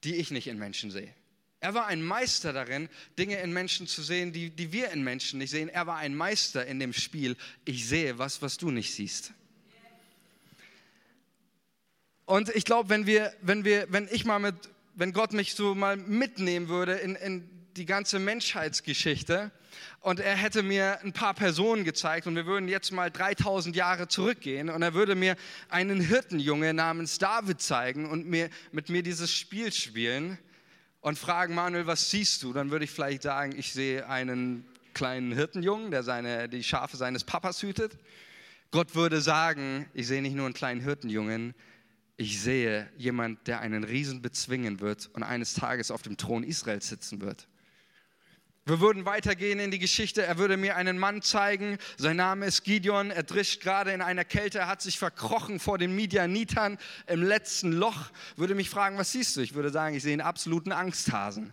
die 0.03 0.15
ich 0.15 0.31
nicht 0.31 0.47
in 0.47 0.59
Menschen 0.59 0.91
sehe. 0.91 1.13
Er 1.61 1.73
war 1.73 1.87
ein 1.87 2.01
Meister 2.01 2.53
darin, 2.53 2.87
Dinge 3.17 3.37
in 3.41 3.51
Menschen 3.51 3.85
zu 3.85 4.01
sehen, 4.01 4.31
die, 4.31 4.49
die 4.49 4.71
wir 4.71 4.91
in 4.91 5.03
Menschen 5.03 5.39
nicht 5.39 5.49
sehen. 5.49 5.67
Er 5.67 5.87
war 5.87 5.97
ein 5.97 6.15
Meister 6.15 6.65
in 6.65 6.79
dem 6.79 6.93
Spiel. 6.93 7.35
Ich 7.65 7.87
sehe 7.87 8.17
was, 8.17 8.41
was 8.41 8.57
du 8.57 8.71
nicht 8.71 8.93
siehst. 8.93 9.33
Und 12.25 12.49
ich 12.55 12.63
glaube, 12.63 12.89
wenn 12.89 13.05
wir, 13.05 13.33
wenn 13.41 13.65
wir, 13.65 13.87
wenn 13.89 14.07
ich 14.11 14.23
mal 14.23 14.39
mit, 14.39 14.55
wenn 14.95 15.11
Gott 15.11 15.33
mich 15.33 15.55
so 15.55 15.75
mal 15.75 15.97
mitnehmen 15.97 16.69
würde 16.69 16.93
in, 16.93 17.15
in 17.15 17.49
die 17.75 17.85
ganze 17.85 18.19
Menschheitsgeschichte 18.19 19.51
und 20.01 20.19
er 20.19 20.35
hätte 20.35 20.63
mir 20.63 21.01
ein 21.01 21.11
paar 21.11 21.33
Personen 21.33 21.83
gezeigt 21.83 22.27
und 22.27 22.35
wir 22.35 22.45
würden 22.45 22.69
jetzt 22.69 22.91
mal 22.91 23.09
3000 23.11 23.75
Jahre 23.75 24.07
zurückgehen 24.07 24.69
und 24.69 24.81
er 24.81 24.93
würde 24.93 25.15
mir 25.15 25.35
einen 25.69 25.99
Hirtenjunge 25.99 26.73
namens 26.73 27.17
David 27.17 27.61
zeigen 27.61 28.09
und 28.09 28.27
mir, 28.27 28.49
mit 28.71 28.89
mir 28.89 29.03
dieses 29.03 29.33
Spiel 29.33 29.73
spielen 29.73 30.37
und 31.01 31.17
fragen, 31.17 31.55
Manuel, 31.55 31.87
was 31.87 32.09
siehst 32.09 32.43
du? 32.43 32.53
Dann 32.53 32.71
würde 32.71 32.85
ich 32.85 32.91
vielleicht 32.91 33.23
sagen, 33.23 33.53
ich 33.57 33.73
sehe 33.73 34.07
einen 34.07 34.65
kleinen 34.93 35.31
Hirtenjungen, 35.31 35.91
der 35.91 36.03
seine, 36.03 36.49
die 36.49 36.63
Schafe 36.63 36.97
seines 36.97 37.23
Papas 37.23 37.61
hütet. 37.61 37.97
Gott 38.71 38.95
würde 38.95 39.21
sagen, 39.21 39.89
ich 39.93 40.07
sehe 40.07 40.21
nicht 40.21 40.35
nur 40.35 40.45
einen 40.45 40.53
kleinen 40.53 40.81
Hirtenjungen, 40.81 41.55
ich 42.17 42.41
sehe 42.41 42.91
jemand, 42.97 43.47
der 43.47 43.61
einen 43.61 43.83
Riesen 43.83 44.21
bezwingen 44.21 44.81
wird 44.81 45.09
und 45.13 45.23
eines 45.23 45.53
Tages 45.53 45.89
auf 45.89 46.01
dem 46.01 46.17
Thron 46.17 46.43
Israels 46.43 46.89
sitzen 46.89 47.21
wird. 47.21 47.47
Wir 48.69 48.81
würden 48.81 49.05
weitergehen 49.05 49.59
in 49.59 49.71
die 49.71 49.79
Geschichte. 49.79 50.23
Er 50.23 50.37
würde 50.37 50.55
mir 50.55 50.75
einen 50.75 50.99
Mann 50.99 51.23
zeigen. 51.23 51.79
Sein 51.97 52.17
Name 52.17 52.45
ist 52.45 52.63
Gideon. 52.63 53.09
Er 53.09 53.23
drischt 53.23 53.63
gerade 53.63 53.91
in 53.91 54.01
einer 54.03 54.23
Kälte. 54.23 54.59
Er 54.59 54.67
hat 54.67 54.83
sich 54.83 54.99
verkrochen 54.99 55.59
vor 55.59 55.79
den 55.79 55.95
Midianitern 55.95 56.77
im 57.07 57.23
letzten 57.23 57.71
Loch. 57.71 58.11
Würde 58.35 58.53
mich 58.53 58.69
fragen, 58.69 58.99
was 58.99 59.11
siehst 59.11 59.35
du? 59.35 59.41
Ich 59.41 59.55
würde 59.55 59.71
sagen, 59.71 59.95
ich 59.95 60.03
sehe 60.03 60.13
einen 60.13 60.21
absoluten 60.21 60.71
Angsthasen. 60.71 61.51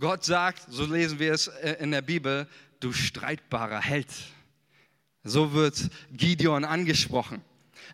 Gott 0.00 0.24
sagt, 0.24 0.64
so 0.68 0.84
lesen 0.86 1.20
wir 1.20 1.32
es 1.32 1.46
äh, 1.46 1.76
in 1.78 1.92
der 1.92 2.02
Bibel, 2.02 2.48
du 2.80 2.92
streitbarer 2.92 3.80
Held. 3.80 4.08
So 5.22 5.52
wird 5.52 5.88
Gideon 6.10 6.64
angesprochen. 6.64 7.44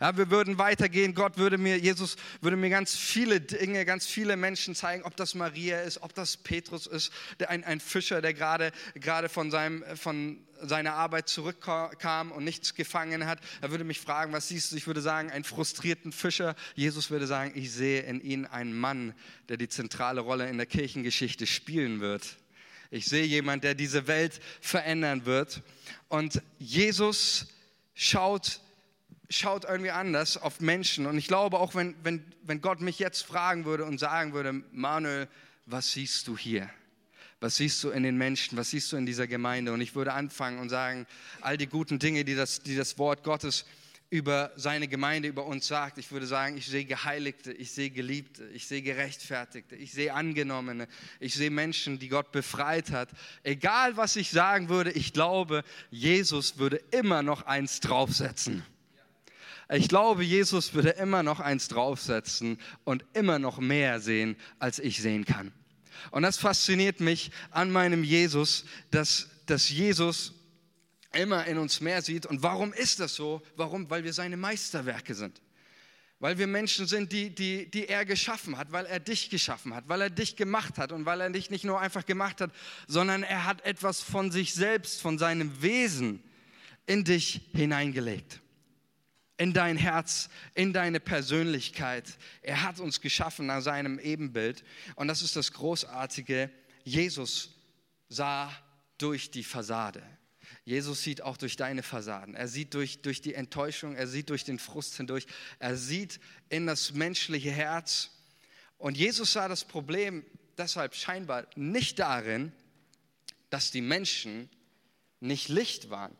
Ja, 0.01 0.17
wir 0.17 0.31
würden 0.31 0.59
weitergehen. 0.59 1.15
Gott 1.15 1.39
würde 1.39 1.59
mir, 1.59 1.79
Jesus 1.79 2.17
würde 2.41 2.57
mir 2.57 2.71
ganz 2.71 2.95
viele 2.95 3.41
Dinge, 3.41 3.85
ganz 3.85 4.07
viele 4.07 4.37
Menschen 4.37 4.75
zeigen, 4.75 5.05
ob 5.05 5.17
das 5.17 5.35
Maria 5.35 5.81
ist, 5.81 6.03
ob 6.03 6.15
das 6.15 6.37
Petrus 6.37 6.87
ist, 6.87 7.13
der, 7.41 7.51
ein, 7.51 7.65
ein 7.65 7.81
Fischer, 7.81 8.21
der 8.21 8.35
gerade, 8.35 8.73
gerade 8.95 9.29
von, 9.29 9.51
seinem, 9.51 9.85
von 9.97 10.39
seiner 10.61 10.95
Arbeit 10.95 11.29
zurückkam 11.29 12.33
und 12.33 12.45
nichts 12.45 12.75
gefangen 12.75 13.27
hat. 13.27 13.41
Er 13.61 13.71
würde 13.71 13.85
mich 13.85 14.01
fragen, 14.01 14.33
was 14.33 14.49
siehst 14.49 14.73
du? 14.73 14.77
Ich 14.77 14.87
würde 14.87 15.01
sagen, 15.01 15.31
einen 15.31 15.45
frustrierten 15.45 16.13
Fischer. 16.13 16.55
Jesus 16.75 17.11
würde 17.11 17.27
sagen, 17.27 17.53
ich 17.55 17.73
sehe 17.73 18.03
in 18.03 18.21
ihm 18.21 18.47
einen 18.51 18.77
Mann, 18.77 19.15
der 19.49 19.57
die 19.57 19.69
zentrale 19.69 20.21
Rolle 20.21 20.49
in 20.49 20.57
der 20.57 20.67
Kirchengeschichte 20.67 21.47
spielen 21.47 22.01
wird. 22.01 22.37
Ich 22.91 23.07
sehe 23.07 23.25
jemanden, 23.25 23.63
der 23.63 23.75
diese 23.75 24.07
Welt 24.07 24.41
verändern 24.61 25.27
wird. 25.27 25.63
Und 26.09 26.43
Jesus 26.59 27.47
schaut 27.95 28.61
schaut 29.31 29.65
irgendwie 29.65 29.91
anders 29.91 30.37
auf 30.37 30.61
Menschen. 30.61 31.07
Und 31.07 31.19
ich 31.19 31.29
glaube 31.29 31.59
auch, 31.59 31.75
wenn, 31.75 31.95
wenn, 32.03 32.25
wenn 32.43 32.61
Gott 32.61 32.81
mich 32.81 32.99
jetzt 32.99 33.23
fragen 33.23 33.65
würde 33.65 33.85
und 33.85 33.99
sagen 33.99 34.33
würde, 34.33 34.63
Manuel, 34.73 35.29
was 35.67 35.93
siehst 35.93 36.29
du 36.29 36.37
hier? 36.37 36.71
Was 37.41 37.57
siehst 37.57 37.83
du 37.85 37.91
in 37.91 38.03
den 38.03 38.17
Menschen? 38.17 38.57
Was 38.57 38.71
siehst 38.71 38.93
du 38.93 38.97
in 38.97 39.05
dieser 39.05 39.27
Gemeinde? 39.27 39.73
Und 39.73 39.81
ich 39.81 39.95
würde 39.95 40.13
anfangen 40.13 40.59
und 40.59 40.69
sagen, 40.69 41.07
all 41.41 41.59
die 41.59 41.67
guten 41.67 41.99
Dinge, 41.99 42.25
die 42.25 42.35
das, 42.35 42.63
die 42.63 42.77
das 42.77 42.99
Wort 42.99 43.25
Gottes 43.25 43.67
über 44.09 44.53
seine 44.57 44.87
Gemeinde, 44.87 45.29
über 45.29 45.45
uns 45.47 45.67
sagt. 45.67 45.99
Ich 45.99 46.13
würde 46.13 46.27
sagen, 46.27 46.57
ich 46.57 46.67
sehe 46.67 46.85
Geheiligte, 46.85 47.53
ich 47.53 47.73
sehe 47.73 47.91
Geliebte, 47.91 48.47
ich 48.55 48.67
sehe 48.67 48.81
Gerechtfertigte, 48.81 49.75
ich 49.75 49.93
sehe 49.93 50.15
Angenommene, 50.15 50.87
ich 51.19 51.35
sehe 51.35 51.51
Menschen, 51.51 51.99
die 51.99 52.09
Gott 52.09 52.31
befreit 52.31 52.93
hat. 52.93 53.09
Egal, 53.43 53.97
was 53.97 54.15
ich 54.15 54.31
sagen 54.31 54.69
würde, 54.69 54.93
ich 54.93 55.13
glaube, 55.13 55.65
Jesus 55.91 56.59
würde 56.59 56.77
immer 56.93 57.23
noch 57.23 57.47
eins 57.47 57.81
draufsetzen. 57.81 58.63
Ich 59.69 59.89
glaube, 59.89 60.23
Jesus 60.23 60.75
würde 60.75 60.91
immer 60.91 61.23
noch 61.23 61.41
eins 61.41 61.69
draufsetzen 61.69 62.59
und 62.85 63.05
immer 63.15 63.39
noch 63.39 63.59
mehr 63.59 64.01
sehen, 64.01 64.37
als 64.59 64.79
ich 64.79 65.03
sehen 65.03 65.25
kann. 65.25 65.53
Und 66.11 66.23
das 66.23 66.39
fasziniert 66.39 67.01
mich 67.01 67.33
an 67.51 67.71
meinem 67.73 68.05
Jesus, 68.05 68.65
dass, 68.91 69.29
dass 69.47 69.69
Jesus 69.69 70.35
immer 71.13 71.47
in 71.47 71.59
uns 71.59 71.81
mehr 71.81 72.03
sieht. 72.03 72.27
Und 72.27 72.43
warum 72.43 72.73
ist 72.73 73.01
das 73.01 73.15
so? 73.15 73.43
Warum? 73.57 73.91
Weil 73.91 74.05
wir 74.05 74.13
seine 74.13 74.37
Meisterwerke 74.37 75.15
sind. 75.15 75.41
Weil 76.19 76.39
wir 76.39 76.47
Menschen 76.47 76.87
sind, 76.87 77.13
die, 77.13 77.35
die, 77.35 77.71
die 77.71 77.89
er 77.89 78.05
geschaffen 78.05 78.57
hat, 78.57 78.73
weil 78.73 78.87
er 78.87 79.01
dich 79.01 79.29
geschaffen 79.31 79.75
hat, 79.75 79.89
weil 79.89 80.01
er 80.01 80.11
dich 80.11 80.37
gemacht 80.37 80.79
hat 80.79 80.93
und 80.93 81.05
weil 81.05 81.21
er 81.21 81.31
dich 81.31 81.51
nicht 81.51 81.65
nur 81.65 81.81
einfach 81.81 82.07
gemacht 82.07 82.41
hat, 82.41 82.53
sondern 82.87 83.23
er 83.23 83.45
hat 83.45 83.65
etwas 83.67 84.01
von 84.01 84.31
sich 84.31 84.55
selbst, 84.55 85.03
von 85.03 85.19
seinem 85.19 85.61
Wesen 85.61 86.23
in 86.87 87.05
dich 87.05 87.43
hineingelegt. 87.53 88.41
In 89.39 89.53
dein 89.53 89.77
Herz, 89.77 90.29
in 90.55 90.73
deine 90.73 90.99
Persönlichkeit. 90.99 92.17
Er 92.43 92.63
hat 92.63 92.81
uns 92.81 93.01
geschaffen 93.01 93.47
nach 93.47 93.61
seinem 93.61 93.99
Ebenbild. 93.99 94.65
Und 94.95 95.09
das 95.09 95.23
ist 95.23 95.37
das 95.37 95.53
Großartige. 95.53 96.51
Jesus 96.85 97.51
sah 98.09 98.51
durch 98.99 99.31
die 99.31 99.45
Fassade. 99.45 100.03
Jesus 100.65 101.03
sieht 101.03 101.23
auch 101.23 101.37
durch 101.37 101.57
deine 101.57 101.83
Fassaden. 101.83 102.35
Er 102.35 102.49
sieht 102.49 102.75
durch, 102.75 103.01
durch 103.01 103.21
die 103.21 103.35
Enttäuschung, 103.35 103.95
er 103.95 104.09
sieht 104.09 104.31
durch 104.31 104.45
den 104.45 104.59
Frust 104.59 104.97
hindurch, 104.97 105.27
er 105.61 105.77
sieht 105.77 106.19
in 106.49 106.67
das 106.67 106.93
menschliche 106.93 107.53
Herz. 107.53 108.11
Und 108.77 108.97
Jesus 108.97 109.33
sah 109.33 109.47
das 109.47 109.65
Problem 109.65 110.25
deshalb 110.59 110.95
scheinbar 110.95 111.47
nicht 111.55 111.99
darin, 112.01 112.53
dass 113.49 113.71
die 113.71 113.81
Menschen 113.81 114.51
nicht 115.21 115.49
Licht 115.49 115.89
waren. 115.91 116.17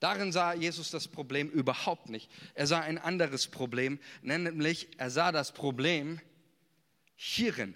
Darin 0.00 0.32
sah 0.32 0.54
Jesus 0.54 0.90
das 0.90 1.08
Problem 1.08 1.50
überhaupt 1.50 2.08
nicht. 2.08 2.30
Er 2.54 2.66
sah 2.66 2.80
ein 2.80 2.96
anderes 2.96 3.46
Problem, 3.46 3.98
nämlich 4.22 4.88
er 4.96 5.10
sah 5.10 5.30
das 5.30 5.52
Problem 5.52 6.20
hierin. 7.16 7.74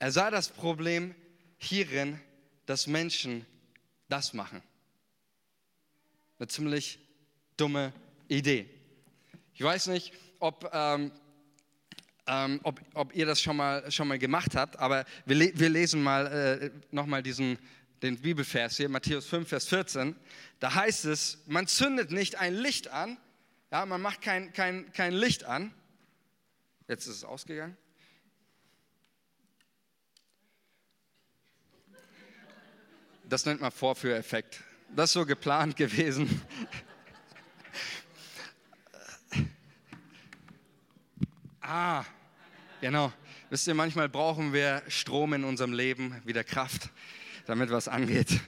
Er 0.00 0.10
sah 0.10 0.32
das 0.32 0.48
Problem 0.48 1.14
hierin, 1.58 2.20
dass 2.66 2.88
Menschen 2.88 3.46
das 4.08 4.34
machen. 4.34 4.62
Eine 6.38 6.48
ziemlich 6.48 6.98
dumme 7.56 7.92
Idee. 8.28 8.68
Ich 9.54 9.62
weiß 9.62 9.86
nicht, 9.86 10.12
ob, 10.40 10.68
ähm, 10.72 11.12
ähm, 12.26 12.60
ob, 12.64 12.80
ob 12.94 13.14
ihr 13.14 13.26
das 13.26 13.40
schon 13.40 13.56
mal, 13.56 13.90
schon 13.92 14.08
mal 14.08 14.18
gemacht 14.18 14.56
habt, 14.56 14.76
aber 14.78 15.04
wir, 15.24 15.56
wir 15.56 15.68
lesen 15.68 16.02
mal 16.02 16.26
äh, 16.26 16.70
nochmal 16.90 17.22
diesen 17.22 17.58
den 18.02 18.20
Bibelvers 18.20 18.76
hier, 18.76 18.88
Matthäus 18.88 19.26
5, 19.26 19.48
Vers 19.48 19.66
14. 19.68 20.16
Da 20.60 20.74
heißt 20.74 21.04
es, 21.06 21.38
man 21.46 21.66
zündet 21.66 22.10
nicht 22.10 22.36
ein 22.36 22.54
Licht 22.54 22.88
an, 22.88 23.18
ja, 23.70 23.84
man 23.84 24.00
macht 24.00 24.22
kein, 24.22 24.52
kein, 24.52 24.92
kein 24.92 25.12
Licht 25.12 25.44
an. 25.44 25.74
Jetzt 26.88 27.06
ist 27.06 27.16
es 27.16 27.24
ausgegangen. 27.24 27.76
Das 33.28 33.44
nennt 33.44 33.60
man 33.60 33.72
Vorführeffekt. 33.72 34.62
Das 34.94 35.10
ist 35.10 35.14
so 35.14 35.26
geplant 35.26 35.76
gewesen. 35.76 36.40
ah, 41.60 42.04
genau. 42.80 43.12
Wisst 43.50 43.66
ihr, 43.66 43.74
manchmal 43.74 44.08
brauchen 44.08 44.52
wir 44.52 44.82
Strom 44.86 45.32
in 45.32 45.42
unserem 45.42 45.72
Leben, 45.72 46.20
wieder 46.24 46.44
Kraft, 46.44 46.90
damit 47.46 47.70
was 47.70 47.88
angeht. 47.88 48.40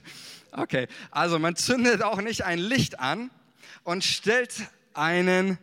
Okay, 0.51 0.87
also 1.11 1.39
man 1.39 1.55
zündet 1.55 2.01
auch 2.01 2.21
nicht 2.21 2.43
ein 2.43 2.59
Licht 2.59 2.99
an 2.99 3.29
und 3.83 4.03
stellt 4.03 4.53
einen 4.93 5.57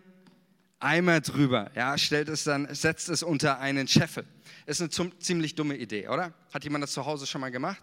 Eimer 0.79 1.21
drüber. 1.21 1.71
Ja, 1.75 1.99
stellt 1.99 2.29
es 2.29 2.45
dann, 2.45 2.73
setzt 2.75 3.09
es 3.09 3.23
unter 3.23 3.59
einen 3.59 3.89
Scheffel. 3.89 4.25
Ist 4.67 4.81
eine 4.81 4.91
ziemlich 5.19 5.55
dumme 5.55 5.77
Idee, 5.77 6.09
oder? 6.09 6.33
Hat 6.53 6.65
jemand 6.65 6.83
das 6.85 6.93
zu 6.93 7.05
Hause 7.07 7.27
schon 7.27 7.41
mal 7.41 7.51
gemacht? 7.51 7.81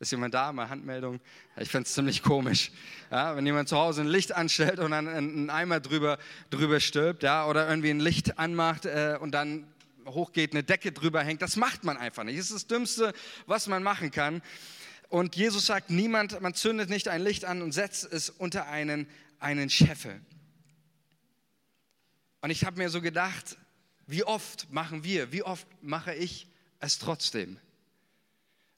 Ist 0.00 0.12
jemand 0.12 0.32
da? 0.32 0.52
Mal 0.52 0.68
Handmeldung. 0.68 1.20
Ich 1.56 1.68
fände 1.68 1.86
es 1.86 1.94
ziemlich 1.94 2.22
komisch, 2.22 2.70
ja, 3.10 3.34
wenn 3.34 3.44
jemand 3.44 3.68
zu 3.68 3.76
Hause 3.76 4.02
ein 4.02 4.06
Licht 4.06 4.32
anstellt 4.32 4.78
und 4.78 4.92
dann 4.92 5.08
einen 5.08 5.50
Eimer 5.50 5.80
drüber, 5.80 6.18
drüber 6.50 6.78
stülpt 6.78 7.24
ja, 7.24 7.46
oder 7.46 7.68
irgendwie 7.68 7.90
ein 7.90 7.98
Licht 7.98 8.38
anmacht 8.38 8.86
äh, 8.86 9.18
und 9.20 9.32
dann 9.32 9.66
hochgeht, 10.08 10.52
eine 10.52 10.62
Decke 10.62 10.92
drüber 10.92 11.22
hängt. 11.22 11.42
Das 11.42 11.56
macht 11.56 11.84
man 11.84 11.96
einfach 11.96 12.24
nicht. 12.24 12.38
Das 12.38 12.46
ist 12.46 12.54
das 12.54 12.66
Dümmste, 12.66 13.12
was 13.46 13.66
man 13.66 13.82
machen 13.82 14.10
kann. 14.10 14.42
Und 15.08 15.36
Jesus 15.36 15.66
sagt, 15.66 15.90
niemand, 15.90 16.40
man 16.40 16.54
zündet 16.54 16.90
nicht 16.90 17.08
ein 17.08 17.22
Licht 17.22 17.44
an 17.44 17.62
und 17.62 17.72
setzt 17.72 18.10
es 18.12 18.30
unter 18.30 18.66
einen, 18.66 19.08
einen 19.38 19.70
Scheffel. 19.70 20.20
Und 22.40 22.50
ich 22.50 22.64
habe 22.64 22.78
mir 22.78 22.90
so 22.90 23.00
gedacht, 23.00 23.56
wie 24.06 24.24
oft 24.24 24.70
machen 24.72 25.04
wir, 25.04 25.32
wie 25.32 25.42
oft 25.42 25.66
mache 25.82 26.14
ich 26.14 26.46
es 26.80 26.98
trotzdem? 26.98 27.58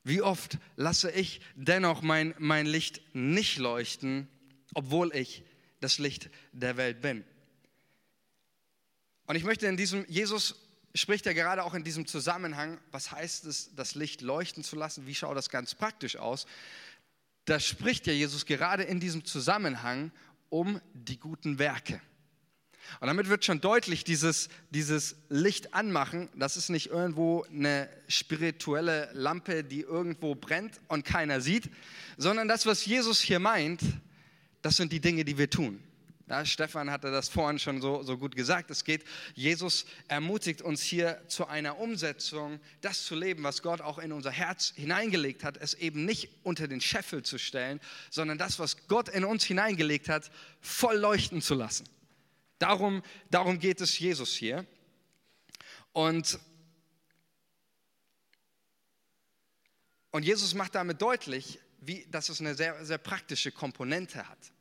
Wie 0.02 0.22
oft 0.22 0.58
lasse 0.76 1.10
ich 1.10 1.40
dennoch 1.56 2.02
mein, 2.02 2.34
mein 2.38 2.66
Licht 2.66 3.02
nicht 3.14 3.58
leuchten, 3.58 4.28
obwohl 4.74 5.14
ich 5.14 5.44
das 5.80 5.98
Licht 5.98 6.30
der 6.52 6.76
Welt 6.76 7.00
bin? 7.00 7.24
Und 9.26 9.36
ich 9.36 9.44
möchte 9.44 9.66
in 9.66 9.76
diesem, 9.76 10.04
Jesus 10.08 10.56
spricht 10.94 11.26
ja 11.26 11.32
gerade 11.32 11.64
auch 11.64 11.74
in 11.74 11.84
diesem 11.84 12.06
Zusammenhang, 12.06 12.78
was 12.90 13.12
heißt 13.12 13.46
es, 13.46 13.74
das 13.74 13.94
Licht 13.94 14.20
leuchten 14.20 14.64
zu 14.64 14.76
lassen? 14.76 15.06
Wie 15.06 15.14
schaut 15.14 15.36
das 15.36 15.50
ganz 15.50 15.74
praktisch 15.74 16.16
aus? 16.16 16.46
Da 17.44 17.60
spricht 17.60 18.06
ja 18.06 18.12
Jesus 18.12 18.46
gerade 18.46 18.82
in 18.82 19.00
diesem 19.00 19.24
Zusammenhang 19.24 20.12
um 20.48 20.80
die 20.92 21.18
guten 21.18 21.58
Werke. 21.58 22.00
Und 22.98 23.06
damit 23.06 23.28
wird 23.28 23.44
schon 23.44 23.60
deutlich, 23.60 24.02
dieses, 24.04 24.48
dieses 24.70 25.16
Licht 25.28 25.74
anmachen, 25.74 26.28
das 26.34 26.56
ist 26.56 26.70
nicht 26.70 26.88
irgendwo 26.88 27.44
eine 27.44 27.88
spirituelle 28.08 29.10
Lampe, 29.12 29.62
die 29.62 29.82
irgendwo 29.82 30.34
brennt 30.34 30.80
und 30.88 31.04
keiner 31.04 31.40
sieht, 31.40 31.70
sondern 32.16 32.48
das, 32.48 32.66
was 32.66 32.84
Jesus 32.84 33.20
hier 33.20 33.38
meint, 33.38 33.80
das 34.62 34.76
sind 34.76 34.92
die 34.92 35.00
Dinge, 35.00 35.24
die 35.24 35.38
wir 35.38 35.48
tun. 35.48 35.80
Ja, 36.30 36.46
Stefan 36.46 36.92
hatte 36.92 37.10
das 37.10 37.28
vorhin 37.28 37.58
schon 37.58 37.82
so, 37.82 38.04
so 38.04 38.16
gut 38.16 38.36
gesagt. 38.36 38.70
Es 38.70 38.84
geht, 38.84 39.04
Jesus 39.34 39.84
ermutigt 40.06 40.62
uns 40.62 40.80
hier 40.80 41.20
zu 41.26 41.48
einer 41.48 41.80
Umsetzung, 41.80 42.60
das 42.82 43.04
zu 43.04 43.16
leben, 43.16 43.42
was 43.42 43.62
Gott 43.62 43.80
auch 43.80 43.98
in 43.98 44.12
unser 44.12 44.30
Herz 44.30 44.72
hineingelegt 44.76 45.42
hat, 45.42 45.56
es 45.56 45.74
eben 45.74 46.04
nicht 46.04 46.30
unter 46.44 46.68
den 46.68 46.80
Scheffel 46.80 47.24
zu 47.24 47.36
stellen, 47.36 47.80
sondern 48.10 48.38
das, 48.38 48.60
was 48.60 48.86
Gott 48.86 49.08
in 49.08 49.24
uns 49.24 49.42
hineingelegt 49.42 50.08
hat, 50.08 50.30
voll 50.60 50.98
leuchten 50.98 51.42
zu 51.42 51.56
lassen. 51.56 51.88
Darum, 52.60 53.02
darum 53.32 53.58
geht 53.58 53.80
es 53.80 53.98
Jesus 53.98 54.32
hier. 54.32 54.64
Und, 55.92 56.38
und 60.12 60.24
Jesus 60.24 60.54
macht 60.54 60.76
damit 60.76 61.02
deutlich, 61.02 61.58
wie, 61.80 62.06
dass 62.08 62.28
es 62.28 62.40
eine 62.40 62.54
sehr, 62.54 62.84
sehr 62.84 62.98
praktische 62.98 63.50
Komponente 63.50 64.28
hat. 64.28 64.52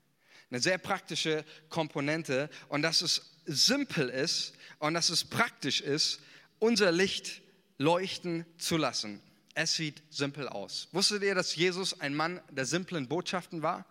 Eine 0.52 0.60
sehr 0.60 0.78
praktische 0.78 1.46
Komponente 1.70 2.50
und 2.70 2.82
dass 2.82 3.02
es 3.02 3.36
simpel 3.46 4.10
ist 4.10 4.54
und 4.80 4.94
dass 4.94 5.10
es 5.10 5.24
praktisch 5.24 5.82
ist, 5.82 6.22
unser 6.58 6.92
Licht 6.92 7.42
leuchten 7.78 8.46
zu 8.58 8.78
lassen. 8.78 9.22
Es 9.54 9.76
sieht 9.76 10.02
simpel 10.10 10.48
aus. 10.48 10.88
Wusstet 10.92 11.24
ihr, 11.24 11.36
dass 11.36 11.56
Jesus 11.56 12.00
ein 12.00 12.16
Mann 12.16 12.42
der 12.50 12.66
simplen 12.66 13.08
Botschaften 13.08 13.62
war? 13.62 13.86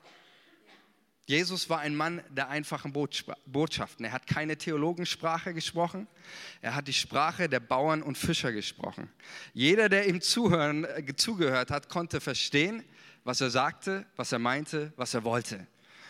Jesus 1.26 1.68
war 1.68 1.80
ein 1.80 1.94
Mann 1.94 2.22
der 2.30 2.48
einfachen 2.48 2.92
Botschaften. 2.92 4.06
Er 4.06 4.12
hat 4.12 4.26
keine 4.26 4.56
Theologensprache 4.56 5.52
gesprochen. 5.52 6.08
Er 6.62 6.74
hat 6.74 6.88
die 6.88 6.94
Sprache 6.94 7.50
der 7.50 7.60
Bauern 7.60 8.02
und 8.02 8.16
Fischer 8.16 8.50
gesprochen. 8.50 9.10
Jeder, 9.52 9.90
der 9.90 10.08
ihm 10.08 10.22
zuhören, 10.22 10.84
äh, 10.84 11.04
zugehört 11.14 11.70
hat, 11.70 11.90
konnte 11.90 12.22
verstehen, 12.22 12.82
was 13.24 13.42
er 13.42 13.50
sagte, 13.50 14.06
was 14.16 14.32
er 14.32 14.38
meinte, 14.38 14.92
was 14.96 15.12
er 15.12 15.22
wollte 15.22 15.66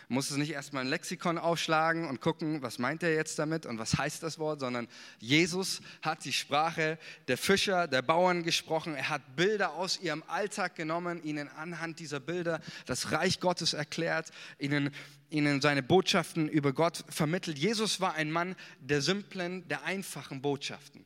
muss 0.09 0.31
es 0.31 0.37
nicht 0.37 0.51
erstmal 0.51 0.83
ein 0.83 0.89
Lexikon 0.89 1.37
aufschlagen 1.37 2.07
und 2.07 2.19
gucken, 2.19 2.61
was 2.61 2.79
meint 2.79 3.03
er 3.03 3.13
jetzt 3.13 3.39
damit 3.39 3.65
und 3.65 3.77
was 3.77 3.97
heißt 3.97 4.21
das 4.23 4.39
Wort, 4.39 4.59
sondern 4.59 4.87
Jesus 5.19 5.81
hat 6.01 6.25
die 6.25 6.33
Sprache 6.33 6.97
der 7.27 7.37
Fischer, 7.37 7.87
der 7.87 8.01
Bauern 8.01 8.43
gesprochen. 8.43 8.95
Er 8.95 9.09
hat 9.09 9.35
Bilder 9.35 9.73
aus 9.73 10.01
ihrem 10.01 10.23
Alltag 10.27 10.75
genommen, 10.75 11.23
ihnen 11.23 11.47
anhand 11.47 11.99
dieser 11.99 12.19
Bilder 12.19 12.59
das 12.85 13.11
Reich 13.11 13.39
Gottes 13.39 13.73
erklärt, 13.73 14.31
ihnen 14.57 14.91
ihnen 15.31 15.61
seine 15.61 15.83
Botschaften 15.83 16.49
über 16.49 16.73
Gott 16.73 17.03
vermittelt. 17.07 17.59
Jesus 17.59 18.01
war 18.01 18.15
ein 18.15 18.31
Mann 18.31 18.55
der 18.79 19.03
simplen, 19.03 19.67
der 19.67 19.83
einfachen 19.83 20.41
Botschaften. 20.41 21.05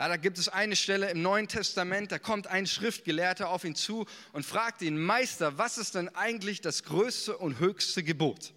Ja, 0.00 0.06
da 0.06 0.16
gibt 0.16 0.38
es 0.38 0.48
eine 0.48 0.76
Stelle 0.76 1.10
im 1.10 1.22
Neuen 1.22 1.48
Testament, 1.48 2.12
da 2.12 2.20
kommt 2.20 2.46
ein 2.46 2.68
Schriftgelehrter 2.68 3.48
auf 3.48 3.64
ihn 3.64 3.74
zu 3.74 4.06
und 4.32 4.46
fragt 4.46 4.80
ihn, 4.80 4.96
Meister, 4.96 5.58
was 5.58 5.76
ist 5.76 5.96
denn 5.96 6.08
eigentlich 6.14 6.60
das 6.60 6.84
größte 6.84 7.36
und 7.36 7.58
höchste 7.58 8.04
Gebot? 8.04 8.52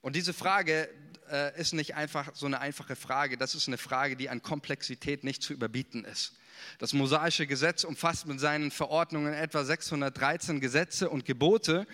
Und 0.00 0.16
diese 0.16 0.32
Frage 0.32 0.88
äh, 1.30 1.56
ist 1.60 1.72
nicht 1.72 1.94
einfach 1.94 2.34
so 2.34 2.46
eine 2.46 2.58
einfache 2.60 2.96
Frage, 2.96 3.38
das 3.38 3.54
ist 3.54 3.68
eine 3.68 3.78
Frage, 3.78 4.16
die 4.16 4.28
an 4.28 4.42
Komplexität 4.42 5.22
nicht 5.22 5.40
zu 5.40 5.52
überbieten 5.52 6.04
ist. 6.04 6.32
Das 6.78 6.92
mosaische 6.92 7.46
Gesetz 7.46 7.84
umfasst 7.84 8.26
mit 8.26 8.40
seinen 8.40 8.70
Verordnungen 8.70 9.34
etwa 9.34 9.64
613 9.64 10.60
Gesetze 10.60 11.08
und 11.08 11.24
Gebote. 11.24 11.86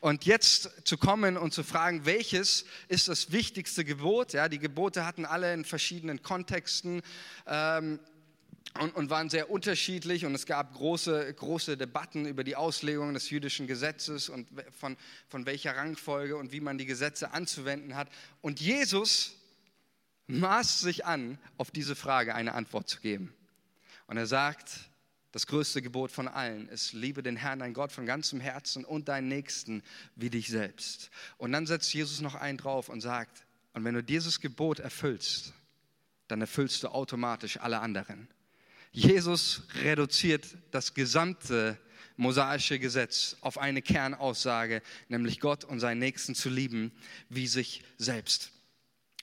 Und 0.00 0.24
jetzt 0.24 0.70
zu 0.84 0.98
kommen 0.98 1.36
und 1.36 1.52
zu 1.52 1.62
fragen, 1.62 2.06
welches 2.06 2.64
ist 2.88 3.08
das 3.08 3.32
wichtigste 3.32 3.84
Gebot? 3.84 4.32
Ja, 4.32 4.48
die 4.48 4.58
Gebote 4.58 5.06
hatten 5.06 5.24
alle 5.24 5.52
in 5.52 5.64
verschiedenen 5.64 6.22
Kontexten. 6.22 7.02
Ähm, 7.46 8.00
und, 8.78 8.94
und, 8.94 9.10
waren 9.10 9.28
sehr 9.28 9.50
unterschiedlich 9.50 10.24
und 10.24 10.34
es 10.34 10.46
gab 10.46 10.74
große, 10.74 11.34
große 11.34 11.76
Debatten 11.76 12.24
über 12.24 12.44
die 12.44 12.54
Auslegung 12.54 13.14
des 13.14 13.28
jüdischen 13.28 13.66
Gesetzes 13.66 14.28
und 14.28 14.46
von, 14.78 14.96
von 15.28 15.44
welcher 15.44 15.76
Rangfolge 15.76 16.36
und 16.36 16.52
wie 16.52 16.60
man 16.60 16.78
die 16.78 16.86
Gesetze 16.86 17.32
anzuwenden 17.32 17.96
hat. 17.96 18.08
Und 18.42 18.60
Jesus 18.60 19.34
maßt 20.28 20.80
sich 20.80 21.04
an, 21.04 21.38
auf 21.58 21.70
diese 21.70 21.96
Frage 21.96 22.34
eine 22.34 22.54
Antwort 22.54 22.88
zu 22.88 23.00
geben. 23.00 23.34
Und 24.10 24.16
er 24.16 24.26
sagt, 24.26 24.72
das 25.30 25.46
größte 25.46 25.82
Gebot 25.82 26.10
von 26.10 26.26
allen 26.26 26.68
ist, 26.68 26.94
liebe 26.94 27.22
den 27.22 27.36
Herrn, 27.36 27.60
dein 27.60 27.74
Gott, 27.74 27.92
von 27.92 28.06
ganzem 28.06 28.40
Herzen 28.40 28.84
und 28.84 29.06
deinen 29.06 29.28
Nächsten 29.28 29.84
wie 30.16 30.30
dich 30.30 30.48
selbst. 30.48 31.12
Und 31.38 31.52
dann 31.52 31.64
setzt 31.64 31.94
Jesus 31.94 32.20
noch 32.20 32.34
einen 32.34 32.58
drauf 32.58 32.88
und 32.88 33.02
sagt, 33.02 33.46
und 33.72 33.84
wenn 33.84 33.94
du 33.94 34.02
dieses 34.02 34.40
Gebot 34.40 34.80
erfüllst, 34.80 35.52
dann 36.26 36.40
erfüllst 36.40 36.82
du 36.82 36.88
automatisch 36.88 37.60
alle 37.60 37.78
anderen. 37.78 38.26
Jesus 38.90 39.62
reduziert 39.80 40.44
das 40.72 40.92
gesamte 40.92 41.78
mosaische 42.16 42.80
Gesetz 42.80 43.36
auf 43.42 43.58
eine 43.58 43.80
Kernaussage, 43.80 44.82
nämlich 45.06 45.38
Gott 45.38 45.62
und 45.62 45.78
seinen 45.78 46.00
Nächsten 46.00 46.34
zu 46.34 46.48
lieben 46.48 46.90
wie 47.28 47.46
sich 47.46 47.84
selbst. 47.96 48.50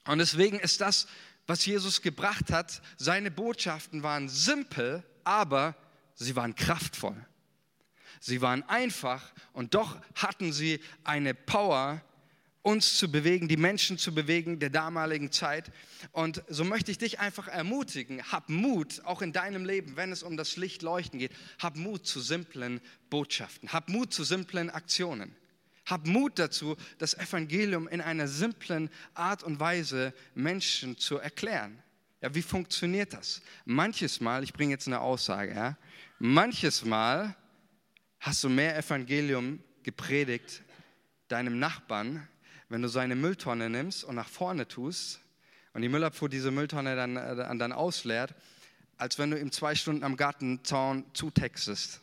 Und 0.06 0.19
deswegen 0.19 0.58
ist 0.58 0.80
das 0.80 1.08
was 1.48 1.66
Jesus 1.66 2.02
gebracht 2.02 2.52
hat, 2.52 2.82
seine 2.98 3.32
Botschaften 3.32 4.04
waren 4.04 4.30
simpel, 4.30 5.04
aber 5.24 5.76
sie 6.14 6.36
waren 6.36 6.56
kraftvoll. 6.56 7.16
Sie 8.20 8.42
waren 8.42 8.64
einfach 8.64 9.34
und 9.54 9.74
doch 9.74 9.98
hatten 10.16 10.52
sie 10.52 10.80
eine 11.04 11.34
Power, 11.34 12.02
uns 12.68 12.98
zu 12.98 13.10
bewegen, 13.10 13.48
die 13.48 13.56
Menschen 13.56 13.98
zu 13.98 14.14
bewegen 14.14 14.60
der 14.60 14.70
damaligen 14.70 15.32
Zeit. 15.32 15.72
Und 16.12 16.44
so 16.50 16.66
möchte 16.66 16.92
ich 16.92 16.98
dich 16.98 17.20
einfach 17.20 17.48
ermutigen, 17.48 18.22
hab 18.30 18.50
Mut, 18.50 19.02
auch 19.06 19.22
in 19.22 19.32
deinem 19.32 19.64
Leben, 19.64 19.96
wenn 19.96 20.12
es 20.12 20.22
um 20.22 20.36
das 20.36 20.58
Licht 20.58 20.82
leuchten 20.82 21.18
geht, 21.18 21.32
hab 21.60 21.78
Mut 21.78 22.06
zu 22.06 22.20
simplen 22.20 22.82
Botschaften, 23.10 23.72
hab 23.72 23.88
Mut 23.88 24.14
zu 24.14 24.26
simplen 24.26 24.70
Aktionen. 24.70 25.34
Hab 25.88 26.06
Mut 26.06 26.38
dazu, 26.38 26.76
das 26.97 27.13
Evangelium 27.13 27.88
in 27.88 28.02
einer 28.02 28.28
simplen 28.28 28.89
Art 29.13 29.41
und 29.41 29.60
Weise 29.60 30.13
Menschen 30.36 30.97
zu 30.97 31.17
erklären. 31.17 31.82
Ja, 32.21 32.36
wie 32.36 32.41
funktioniert 32.41 33.13
das? 33.13 33.41
Manches 33.63 34.19
Mal, 34.19 34.43
ich 34.43 34.52
bringe 34.52 34.71
jetzt 34.71 34.88
eine 34.88 35.00
Aussage, 35.00 35.56
ja, 35.56 35.78
manches 36.19 36.84
Mal 36.84 37.36
hast 38.19 38.43
du 38.43 38.50
mehr 38.50 38.78
Evangelium 38.78 39.63
gepredigt 39.84 40.62
deinem 41.30 41.58
Nachbarn, 41.58 42.28
wenn 42.67 42.82
du 42.82 42.89
seine 42.89 43.15
Mülltonne 43.15 43.69
nimmst 43.69 44.04
und 44.04 44.15
nach 44.15 44.28
vorne 44.28 44.67
tust 44.67 45.21
und 45.73 45.84
die 45.84 45.89
Müllabfuhr 45.89 46.28
diese 46.28 46.52
Mülltonne 46.52 46.97
dann, 46.97 47.15
äh, 47.15 47.58
dann 47.58 47.71
ausleert, 47.71 48.36
als 48.97 49.19
wenn 49.19 49.32
du 49.32 49.39
ihm 49.39 49.54
zwei 49.54 49.76
Stunden 49.76 50.04
am 50.04 50.17
Gartenzaun 50.17 51.06
zutextest. 51.13 52.02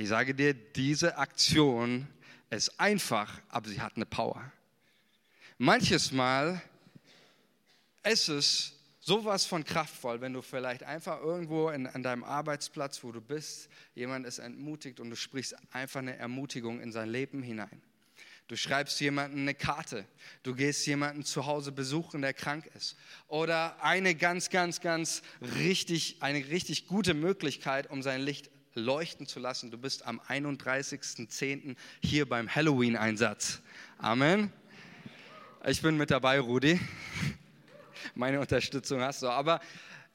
Ich 0.00 0.08
sage 0.08 0.34
dir, 0.34 0.54
diese 0.54 1.18
Aktion 1.18 2.08
ist 2.48 2.80
einfach, 2.80 3.38
aber 3.50 3.68
sie 3.68 3.82
hat 3.82 3.96
eine 3.96 4.06
Power. 4.06 4.50
Manches 5.58 6.10
Mal 6.10 6.62
ist 8.02 8.30
es 8.30 8.78
sowas 9.00 9.44
von 9.44 9.62
kraftvoll, 9.62 10.22
wenn 10.22 10.32
du 10.32 10.40
vielleicht 10.40 10.84
einfach 10.84 11.20
irgendwo 11.20 11.68
in, 11.68 11.86
an 11.86 12.02
deinem 12.02 12.24
Arbeitsplatz, 12.24 13.04
wo 13.04 13.12
du 13.12 13.20
bist, 13.20 13.68
jemand 13.94 14.24
ist 14.24 14.38
entmutigt 14.38 15.00
und 15.00 15.10
du 15.10 15.16
sprichst 15.16 15.54
einfach 15.70 16.00
eine 16.00 16.16
Ermutigung 16.16 16.80
in 16.80 16.92
sein 16.92 17.10
Leben 17.10 17.42
hinein. 17.42 17.82
Du 18.48 18.56
schreibst 18.56 18.98
jemanden 19.00 19.40
eine 19.40 19.54
Karte. 19.54 20.06
Du 20.42 20.54
gehst 20.54 20.86
jemanden 20.86 21.24
zu 21.24 21.44
Hause 21.44 21.72
besuchen, 21.72 22.22
der 22.22 22.32
krank 22.32 22.64
ist. 22.74 22.96
Oder 23.28 23.84
eine 23.84 24.14
ganz, 24.14 24.48
ganz, 24.48 24.80
ganz 24.80 25.20
richtig, 25.42 26.22
eine 26.22 26.38
richtig 26.48 26.86
gute 26.86 27.12
Möglichkeit, 27.12 27.90
um 27.90 28.02
sein 28.02 28.22
Licht 28.22 28.50
leuchten 28.74 29.26
zu 29.26 29.40
lassen. 29.40 29.70
Du 29.70 29.78
bist 29.78 30.06
am 30.06 30.20
31.10. 30.20 31.76
hier 32.00 32.28
beim 32.28 32.54
Halloween-Einsatz. 32.54 33.60
Amen. 33.98 34.52
Ich 35.66 35.82
bin 35.82 35.96
mit 35.96 36.10
dabei, 36.10 36.40
Rudi. 36.40 36.80
Meine 38.14 38.40
Unterstützung 38.40 39.00
hast 39.00 39.22
du. 39.22 39.28
Aber 39.28 39.60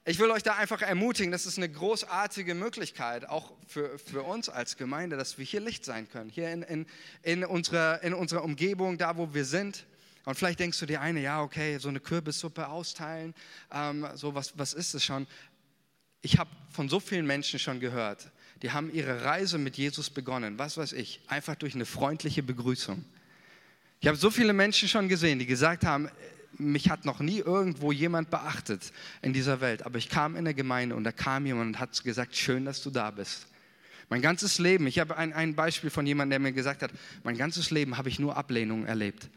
ich 0.07 0.19
will 0.19 0.29
euch 0.29 0.43
da 0.43 0.55
einfach 0.55 0.81
ermutigen, 0.81 1.31
das 1.31 1.47
ist 1.47 1.57
eine 1.57 1.67
großartige 1.67 2.53
Möglichkeit, 2.53 3.27
auch 3.27 3.53
für, 3.67 3.97
für 3.97 4.21
uns 4.21 4.49
als 4.49 4.77
Gemeinde, 4.77 5.17
dass 5.17 5.39
wir 5.39 5.45
hier 5.45 5.61
Licht 5.61 5.83
sein 5.83 6.07
können, 6.07 6.29
hier 6.29 6.51
in, 6.51 6.61
in, 6.61 6.85
in, 7.23 7.43
unserer, 7.43 8.03
in 8.03 8.13
unserer 8.13 8.43
Umgebung, 8.43 8.99
da 8.99 9.17
wo 9.17 9.33
wir 9.33 9.45
sind. 9.45 9.87
Und 10.25 10.35
vielleicht 10.35 10.59
denkst 10.59 10.79
du 10.79 10.85
dir 10.85 11.01
eine, 11.01 11.21
ja, 11.21 11.41
okay, 11.41 11.79
so 11.79 11.89
eine 11.89 11.99
Kürbissuppe 11.99 12.67
austeilen, 12.67 13.33
ähm, 13.71 14.07
so 14.13 14.35
was, 14.35 14.57
was 14.57 14.73
ist 14.73 14.93
es 14.93 15.03
schon? 15.03 15.25
Ich 16.21 16.37
habe 16.37 16.49
von 16.69 16.87
so 16.87 16.99
vielen 16.99 17.25
Menschen 17.25 17.59
schon 17.59 17.79
gehört, 17.79 18.31
die 18.61 18.71
haben 18.71 18.93
ihre 18.93 19.23
Reise 19.23 19.57
mit 19.57 19.77
Jesus 19.77 20.09
begonnen, 20.09 20.57
was 20.57 20.77
weiß 20.77 20.93
ich, 20.93 21.21
einfach 21.27 21.55
durch 21.55 21.75
eine 21.75 21.85
freundliche 21.85 22.43
Begrüßung. 22.43 23.03
Ich 23.99 24.07
habe 24.07 24.17
so 24.17 24.29
viele 24.29 24.53
Menschen 24.53 24.87
schon 24.87 25.09
gesehen, 25.09 25.39
die 25.39 25.45
gesagt 25.45 25.85
haben, 25.85 26.09
mich 26.57 26.89
hat 26.89 27.05
noch 27.05 27.19
nie 27.19 27.39
irgendwo 27.39 27.91
jemand 27.91 28.29
beachtet 28.29 28.93
in 29.21 29.33
dieser 29.33 29.61
Welt, 29.61 29.85
aber 29.85 29.97
ich 29.97 30.09
kam 30.09 30.33
in 30.33 30.39
eine 30.39 30.53
Gemeinde 30.53 30.95
und 30.95 31.03
da 31.03 31.11
kam 31.11 31.45
jemand 31.45 31.75
und 31.75 31.79
hat 31.79 32.01
gesagt, 32.03 32.35
schön, 32.35 32.65
dass 32.65 32.81
du 32.81 32.89
da 32.89 33.11
bist. 33.11 33.47
Mein 34.09 34.21
ganzes 34.21 34.59
Leben, 34.59 34.87
ich 34.87 34.99
habe 34.99 35.17
ein, 35.17 35.33
ein 35.33 35.55
Beispiel 35.55 35.89
von 35.89 36.05
jemandem, 36.05 36.29
der 36.31 36.39
mir 36.39 36.53
gesagt 36.53 36.83
hat, 36.83 36.91
mein 37.23 37.37
ganzes 37.37 37.71
Leben 37.71 37.97
habe 37.97 38.09
ich 38.09 38.19
nur 38.19 38.37
Ablehnung 38.37 38.85
erlebt. 38.85 39.29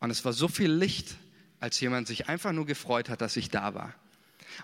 Und 0.00 0.10
es 0.10 0.24
war 0.24 0.32
so 0.32 0.48
viel 0.48 0.70
Licht, 0.70 1.16
als 1.60 1.80
jemand 1.80 2.08
sich 2.08 2.28
einfach 2.28 2.52
nur 2.52 2.66
gefreut 2.66 3.08
hat, 3.08 3.20
dass 3.20 3.36
ich 3.36 3.50
da 3.50 3.74
war. 3.74 3.94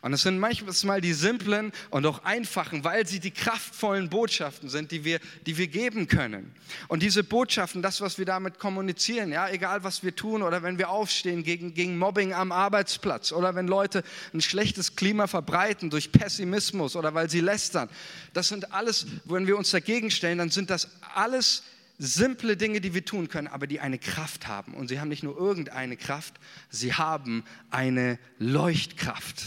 Und 0.03 0.13
es 0.13 0.23
sind 0.23 0.39
manchmal 0.39 1.01
die 1.01 1.13
simplen 1.13 1.73
und 1.91 2.07
auch 2.07 2.25
einfachen, 2.25 2.85
weil 2.85 3.07
sie 3.07 3.21
die 3.21 3.31
kraftvollen 3.31 4.11
Botschaften 4.11 4.69
sind, 4.69 4.91
die 4.91 5.05
wir, 5.05 5.21
die 5.47 5.57
wir 5.57 5.69
geben 5.69 6.09
können. 6.09 6.55
Und 6.89 7.03
diese 7.03 7.25
Botschaften, 7.25 7.83
das, 7.83 8.01
was 8.01 8.19
wir 8.19 8.25
damit 8.25 8.59
kommunizieren, 8.59 9.33
ja, 9.33 9.49
egal 9.49 9.85
was 9.85 10.03
wir 10.03 10.15
tun 10.15 10.43
oder 10.43 10.63
wenn 10.63 10.79
wir 10.79 10.91
aufstehen 10.91 11.43
gegen, 11.43 11.75
gegen 11.75 11.99
Mobbing 11.99 12.33
am 12.33 12.53
Arbeitsplatz 12.53 13.33
oder 13.33 13.55
wenn 13.55 13.69
Leute 13.69 14.03
ein 14.33 14.41
schlechtes 14.41 14.97
Klima 14.97 15.27
verbreiten 15.27 15.91
durch 15.91 16.13
Pessimismus 16.13 16.97
oder 16.97 17.15
weil 17.15 17.31
sie 17.31 17.41
lästern, 17.41 17.89
das 18.33 18.49
sind 18.49 18.73
alles, 18.73 19.07
wenn 19.25 19.47
wir 19.47 19.57
uns 19.57 19.71
dagegen 19.71 20.11
stellen, 20.11 20.39
dann 20.39 20.51
sind 20.51 20.71
das 20.71 20.89
alles 21.15 21.63
simple 21.99 22.57
Dinge, 22.57 22.81
die 22.81 22.95
wir 22.95 23.05
tun 23.05 23.29
können, 23.29 23.47
aber 23.47 23.67
die 23.67 23.81
eine 23.81 23.99
Kraft 23.99 24.47
haben. 24.47 24.75
Und 24.75 24.89
sie 24.89 25.01
haben 25.01 25.09
nicht 25.09 25.23
nur 25.23 25.37
irgendeine 25.37 25.97
Kraft, 25.97 26.35
sie 26.71 26.95
haben 26.95 27.45
eine 27.71 28.19
Leuchtkraft. 28.39 29.45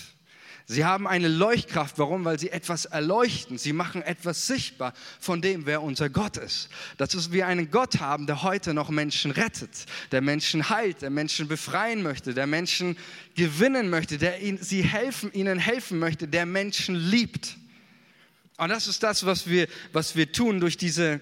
Sie 0.70 0.84
haben 0.84 1.08
eine 1.08 1.30
Leuchtkraft. 1.30 1.98
Warum? 1.98 2.26
Weil 2.26 2.38
sie 2.38 2.50
etwas 2.50 2.84
erleuchten. 2.84 3.58
Sie 3.58 3.72
machen 3.72 4.02
etwas 4.02 4.48
sichtbar 4.48 4.94
von 5.18 5.42
dem, 5.42 5.66
wer 5.66 5.82
unser 5.82 6.10
Gott 6.10 6.36
ist. 6.36 6.68
Das 6.98 7.16
ist 7.16 7.32
wie 7.32 7.42
einen 7.42 7.72
Gott 7.72 8.02
haben, 8.02 8.28
der 8.28 8.44
heute 8.44 8.74
noch 8.74 8.90
Menschen 8.90 9.32
rettet, 9.32 9.86
der 10.12 10.20
Menschen 10.20 10.70
heilt, 10.70 11.02
der 11.02 11.10
Menschen 11.10 11.48
befreien 11.48 12.04
möchte, 12.04 12.34
der 12.34 12.48
Menschen 12.48 12.98
gewinnen 13.36 13.90
möchte, 13.90 14.18
der 14.18 14.42
ihnen, 14.42 14.62
sie 14.62 14.84
helfen, 14.84 15.32
ihnen 15.32 15.58
helfen 15.58 16.00
möchte, 16.00 16.28
der 16.28 16.46
Menschen 16.46 16.96
liebt. 16.96 17.56
Und 18.58 18.68
das 18.68 18.88
ist 18.88 19.04
das, 19.04 19.26
was 19.26 19.48
wir, 19.48 19.70
was 19.94 20.18
wir 20.18 20.34
tun 20.34 20.60
durch 20.60 20.76
diese, 20.76 21.22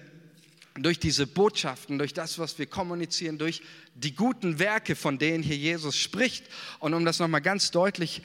durch 0.74 0.98
diese 0.98 1.28
Botschaften, 1.28 1.98
durch 1.98 2.14
das, 2.14 2.40
was 2.40 2.58
wir 2.58 2.66
kommunizieren, 2.66 3.38
durch 3.38 3.62
die 3.94 4.16
guten 4.16 4.58
Werke, 4.58 4.96
von 4.96 5.18
denen 5.18 5.44
hier 5.44 5.56
Jesus 5.56 5.96
spricht. 5.96 6.46
Und 6.80 6.94
um 6.94 7.04
das 7.04 7.20
nochmal 7.20 7.42
ganz 7.42 7.70
deutlich 7.70 8.22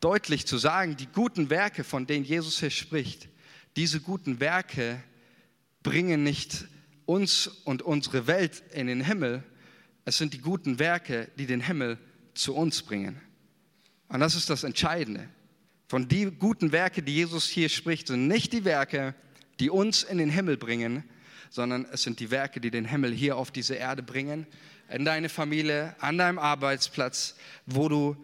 deutlich 0.00 0.46
zu 0.46 0.58
sagen, 0.58 0.96
die 0.96 1.06
guten 1.06 1.50
Werke, 1.50 1.84
von 1.84 2.06
denen 2.06 2.24
Jesus 2.24 2.60
hier 2.60 2.70
spricht, 2.70 3.28
diese 3.76 4.00
guten 4.00 4.40
Werke 4.40 5.02
bringen 5.82 6.22
nicht 6.22 6.66
uns 7.06 7.46
und 7.46 7.82
unsere 7.82 8.26
Welt 8.26 8.62
in 8.72 8.86
den 8.86 9.02
Himmel, 9.02 9.42
es 10.04 10.18
sind 10.18 10.34
die 10.34 10.40
guten 10.40 10.78
Werke, 10.78 11.30
die 11.38 11.46
den 11.46 11.60
Himmel 11.60 11.98
zu 12.34 12.54
uns 12.54 12.82
bringen. 12.82 13.20
Und 14.08 14.20
das 14.20 14.34
ist 14.34 14.48
das 14.50 14.64
Entscheidende. 14.64 15.28
Von 15.86 16.08
die 16.08 16.26
guten 16.26 16.72
Werke, 16.72 17.02
die 17.02 17.14
Jesus 17.14 17.46
hier 17.46 17.68
spricht, 17.68 18.08
sind 18.08 18.26
nicht 18.26 18.52
die 18.52 18.64
Werke, 18.64 19.14
die 19.60 19.70
uns 19.70 20.02
in 20.02 20.18
den 20.18 20.30
Himmel 20.30 20.56
bringen, 20.56 21.04
sondern 21.50 21.86
es 21.92 22.02
sind 22.02 22.20
die 22.20 22.30
Werke, 22.30 22.60
die 22.60 22.70
den 22.70 22.84
Himmel 22.84 23.12
hier 23.12 23.36
auf 23.36 23.50
diese 23.50 23.74
Erde 23.74 24.02
bringen, 24.02 24.46
in 24.90 25.04
deine 25.04 25.28
Familie, 25.28 25.94
an 25.98 26.18
deinem 26.18 26.38
Arbeitsplatz, 26.38 27.36
wo 27.66 27.88
du 27.88 28.16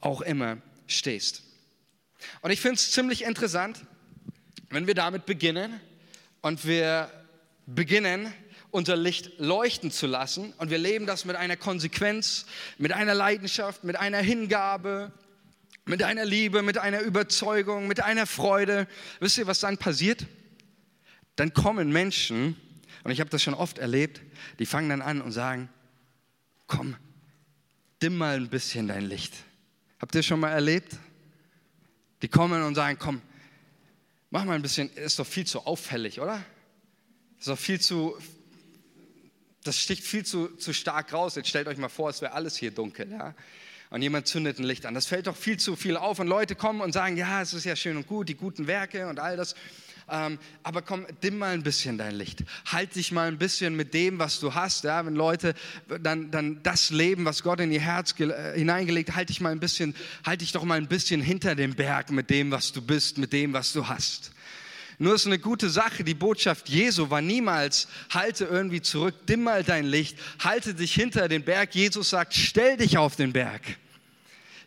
auch 0.00 0.20
immer 0.20 0.58
stehst. 0.88 1.42
Und 2.40 2.50
ich 2.50 2.60
finde 2.60 2.76
es 2.76 2.90
ziemlich 2.90 3.24
interessant, 3.24 3.80
wenn 4.70 4.86
wir 4.86 4.94
damit 4.94 5.26
beginnen 5.26 5.80
und 6.40 6.66
wir 6.66 7.10
beginnen 7.66 8.32
unser 8.70 8.96
Licht 8.96 9.38
leuchten 9.38 9.90
zu 9.90 10.06
lassen. 10.06 10.52
Und 10.58 10.70
wir 10.70 10.78
leben 10.78 11.06
das 11.06 11.24
mit 11.24 11.36
einer 11.36 11.56
Konsequenz, 11.56 12.46
mit 12.76 12.92
einer 12.92 13.14
Leidenschaft, 13.14 13.84
mit 13.84 13.96
einer 13.96 14.18
Hingabe, 14.18 15.12
mit 15.86 16.02
einer 16.02 16.24
Liebe, 16.24 16.62
mit 16.62 16.78
einer 16.78 17.00
Überzeugung, 17.00 17.88
mit 17.88 18.02
einer 18.02 18.26
Freude. 18.26 18.86
Wisst 19.20 19.38
ihr, 19.38 19.46
was 19.46 19.60
dann 19.60 19.78
passiert? 19.78 20.26
Dann 21.36 21.54
kommen 21.54 21.90
Menschen, 21.92 22.56
und 23.04 23.10
ich 23.10 23.20
habe 23.20 23.30
das 23.30 23.42
schon 23.42 23.54
oft 23.54 23.78
erlebt, 23.78 24.20
die 24.58 24.66
fangen 24.66 24.90
dann 24.90 25.02
an 25.02 25.22
und 25.22 25.32
sagen, 25.32 25.70
komm, 26.66 26.96
dimm 28.02 28.18
mal 28.18 28.36
ein 28.36 28.50
bisschen 28.50 28.88
dein 28.88 29.06
Licht. 29.06 29.34
Habt 30.00 30.14
ihr 30.14 30.22
schon 30.22 30.40
mal 30.40 30.50
erlebt? 30.50 30.96
Die 32.22 32.28
kommen 32.28 32.62
und 32.62 32.74
sagen, 32.74 32.98
komm, 33.00 33.20
mach 34.30 34.44
mal 34.44 34.54
ein 34.54 34.62
bisschen, 34.62 34.90
ist 34.94 35.18
doch 35.18 35.26
viel 35.26 35.46
zu 35.46 35.66
auffällig, 35.66 36.20
oder? 36.20 36.42
Ist 37.38 37.48
doch 37.48 37.58
viel 37.58 37.80
zu, 37.80 38.16
das 39.64 39.78
sticht 39.78 40.04
viel 40.04 40.24
zu, 40.24 40.48
zu 40.56 40.72
stark 40.72 41.12
raus. 41.12 41.34
Jetzt 41.34 41.48
stellt 41.48 41.68
euch 41.68 41.78
mal 41.78 41.88
vor, 41.88 42.10
es 42.10 42.20
wäre 42.20 42.32
alles 42.32 42.56
hier 42.56 42.70
dunkel, 42.70 43.10
ja? 43.10 43.34
Und 43.90 44.02
jemand 44.02 44.26
zündet 44.26 44.58
ein 44.58 44.64
Licht 44.64 44.84
an. 44.84 44.92
Das 44.92 45.06
fällt 45.06 45.28
doch 45.28 45.36
viel 45.36 45.56
zu 45.56 45.74
viel 45.74 45.96
auf 45.96 46.18
und 46.18 46.26
Leute 46.26 46.54
kommen 46.54 46.82
und 46.82 46.92
sagen, 46.92 47.16
ja, 47.16 47.40
es 47.40 47.54
ist 47.54 47.64
ja 47.64 47.74
schön 47.74 47.96
und 47.96 48.06
gut, 48.06 48.28
die 48.28 48.34
guten 48.34 48.66
Werke 48.66 49.08
und 49.08 49.18
all 49.18 49.36
das. 49.36 49.54
Ähm, 50.10 50.38
aber 50.62 50.82
komm, 50.82 51.06
dimm 51.22 51.38
mal 51.38 51.52
ein 51.52 51.62
bisschen 51.62 51.98
dein 51.98 52.14
Licht. 52.14 52.44
Halt 52.66 52.94
dich 52.94 53.12
mal 53.12 53.28
ein 53.28 53.38
bisschen 53.38 53.76
mit 53.76 53.94
dem, 53.94 54.18
was 54.18 54.40
du 54.40 54.54
hast. 54.54 54.84
Ja? 54.84 55.04
Wenn 55.04 55.14
Leute 55.14 55.54
dann, 56.02 56.30
dann 56.30 56.62
das 56.62 56.90
leben, 56.90 57.24
was 57.24 57.42
Gott 57.42 57.60
in 57.60 57.72
ihr 57.72 57.80
Herz 57.80 58.14
äh, 58.18 58.58
hineingelegt, 58.58 59.14
halt 59.14 59.28
dich 59.28 59.40
mal 59.40 59.52
ein 59.52 59.60
bisschen, 59.60 59.94
halt 60.24 60.40
dich 60.40 60.52
doch 60.52 60.64
mal 60.64 60.78
ein 60.78 60.88
bisschen 60.88 61.20
hinter 61.20 61.54
dem 61.54 61.74
Berg 61.74 62.10
mit 62.10 62.30
dem, 62.30 62.50
was 62.50 62.72
du 62.72 62.80
bist, 62.80 63.18
mit 63.18 63.32
dem, 63.32 63.52
was 63.52 63.72
du 63.72 63.88
hast. 63.88 64.32
Nur 65.00 65.14
ist 65.14 65.26
eine 65.26 65.38
gute 65.38 65.70
Sache. 65.70 66.02
Die 66.02 66.14
Botschaft 66.14 66.68
Jesu 66.68 67.08
war 67.10 67.22
niemals, 67.22 67.86
halte 68.10 68.46
irgendwie 68.46 68.82
zurück, 68.82 69.14
dimm 69.28 69.44
mal 69.44 69.62
dein 69.62 69.86
Licht, 69.86 70.18
halte 70.40 70.74
dich 70.74 70.92
hinter 70.92 71.28
den 71.28 71.44
Berg. 71.44 71.74
Jesus 71.74 72.10
sagt, 72.10 72.34
stell 72.34 72.76
dich 72.76 72.98
auf 72.98 73.14
den 73.14 73.32
Berg. 73.32 73.62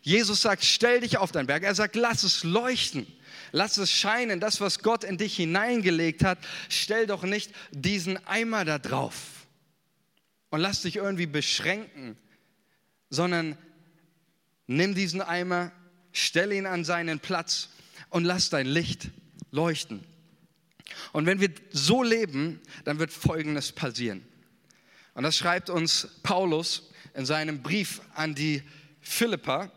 Jesus 0.02 0.42
sagt, 0.42 0.64
stell 0.64 1.00
dich 1.00 1.18
auf 1.18 1.32
den 1.32 1.46
Berg. 1.46 1.62
Er 1.62 1.74
sagt, 1.74 1.96
lass 1.96 2.24
es 2.24 2.44
leuchten. 2.44 3.06
Lass 3.52 3.76
es 3.76 3.90
scheinen, 3.92 4.40
das, 4.40 4.60
was 4.60 4.80
Gott 4.80 5.04
in 5.04 5.18
dich 5.18 5.36
hineingelegt 5.36 6.24
hat. 6.24 6.38
Stell 6.70 7.06
doch 7.06 7.22
nicht 7.22 7.52
diesen 7.70 8.26
Eimer 8.26 8.64
da 8.64 8.78
drauf 8.78 9.46
und 10.50 10.60
lass 10.60 10.82
dich 10.82 10.96
irgendwie 10.96 11.26
beschränken, 11.26 12.16
sondern 13.10 13.58
nimm 14.66 14.94
diesen 14.94 15.20
Eimer, 15.20 15.70
stell 16.12 16.52
ihn 16.52 16.66
an 16.66 16.84
seinen 16.84 17.20
Platz 17.20 17.68
und 18.08 18.24
lass 18.24 18.48
dein 18.48 18.66
Licht 18.66 19.10
leuchten. 19.50 20.02
Und 21.12 21.26
wenn 21.26 21.40
wir 21.40 21.50
so 21.70 22.02
leben, 22.02 22.60
dann 22.84 22.98
wird 22.98 23.12
Folgendes 23.12 23.72
passieren. 23.72 24.26
Und 25.14 25.24
das 25.24 25.36
schreibt 25.36 25.68
uns 25.68 26.08
Paulus 26.22 26.90
in 27.14 27.26
seinem 27.26 27.62
Brief 27.62 28.00
an 28.14 28.34
die 28.34 28.62
Philippa. 29.00 29.70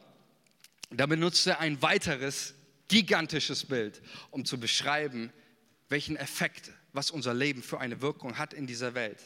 Da 0.92 1.06
benutzt 1.06 1.46
er 1.48 1.60
ein 1.60 1.82
weiteres 1.82 2.55
gigantisches 2.88 3.66
Bild, 3.66 4.02
um 4.32 4.46
zu 4.46 4.60
beschreiben, 4.60 5.32
welchen 5.90 6.16
Effekt, 6.18 6.72
was 6.94 7.12
unser 7.12 7.34
Leben 7.34 7.62
für 7.62 7.80
eine 7.80 8.02
Wirkung 8.02 8.38
hat 8.38 8.54
in 8.54 8.68
dieser 8.68 8.94
Welt, 8.94 9.20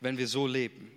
wenn 0.00 0.18
wir 0.18 0.28
so 0.28 0.46
leben. 0.46 0.90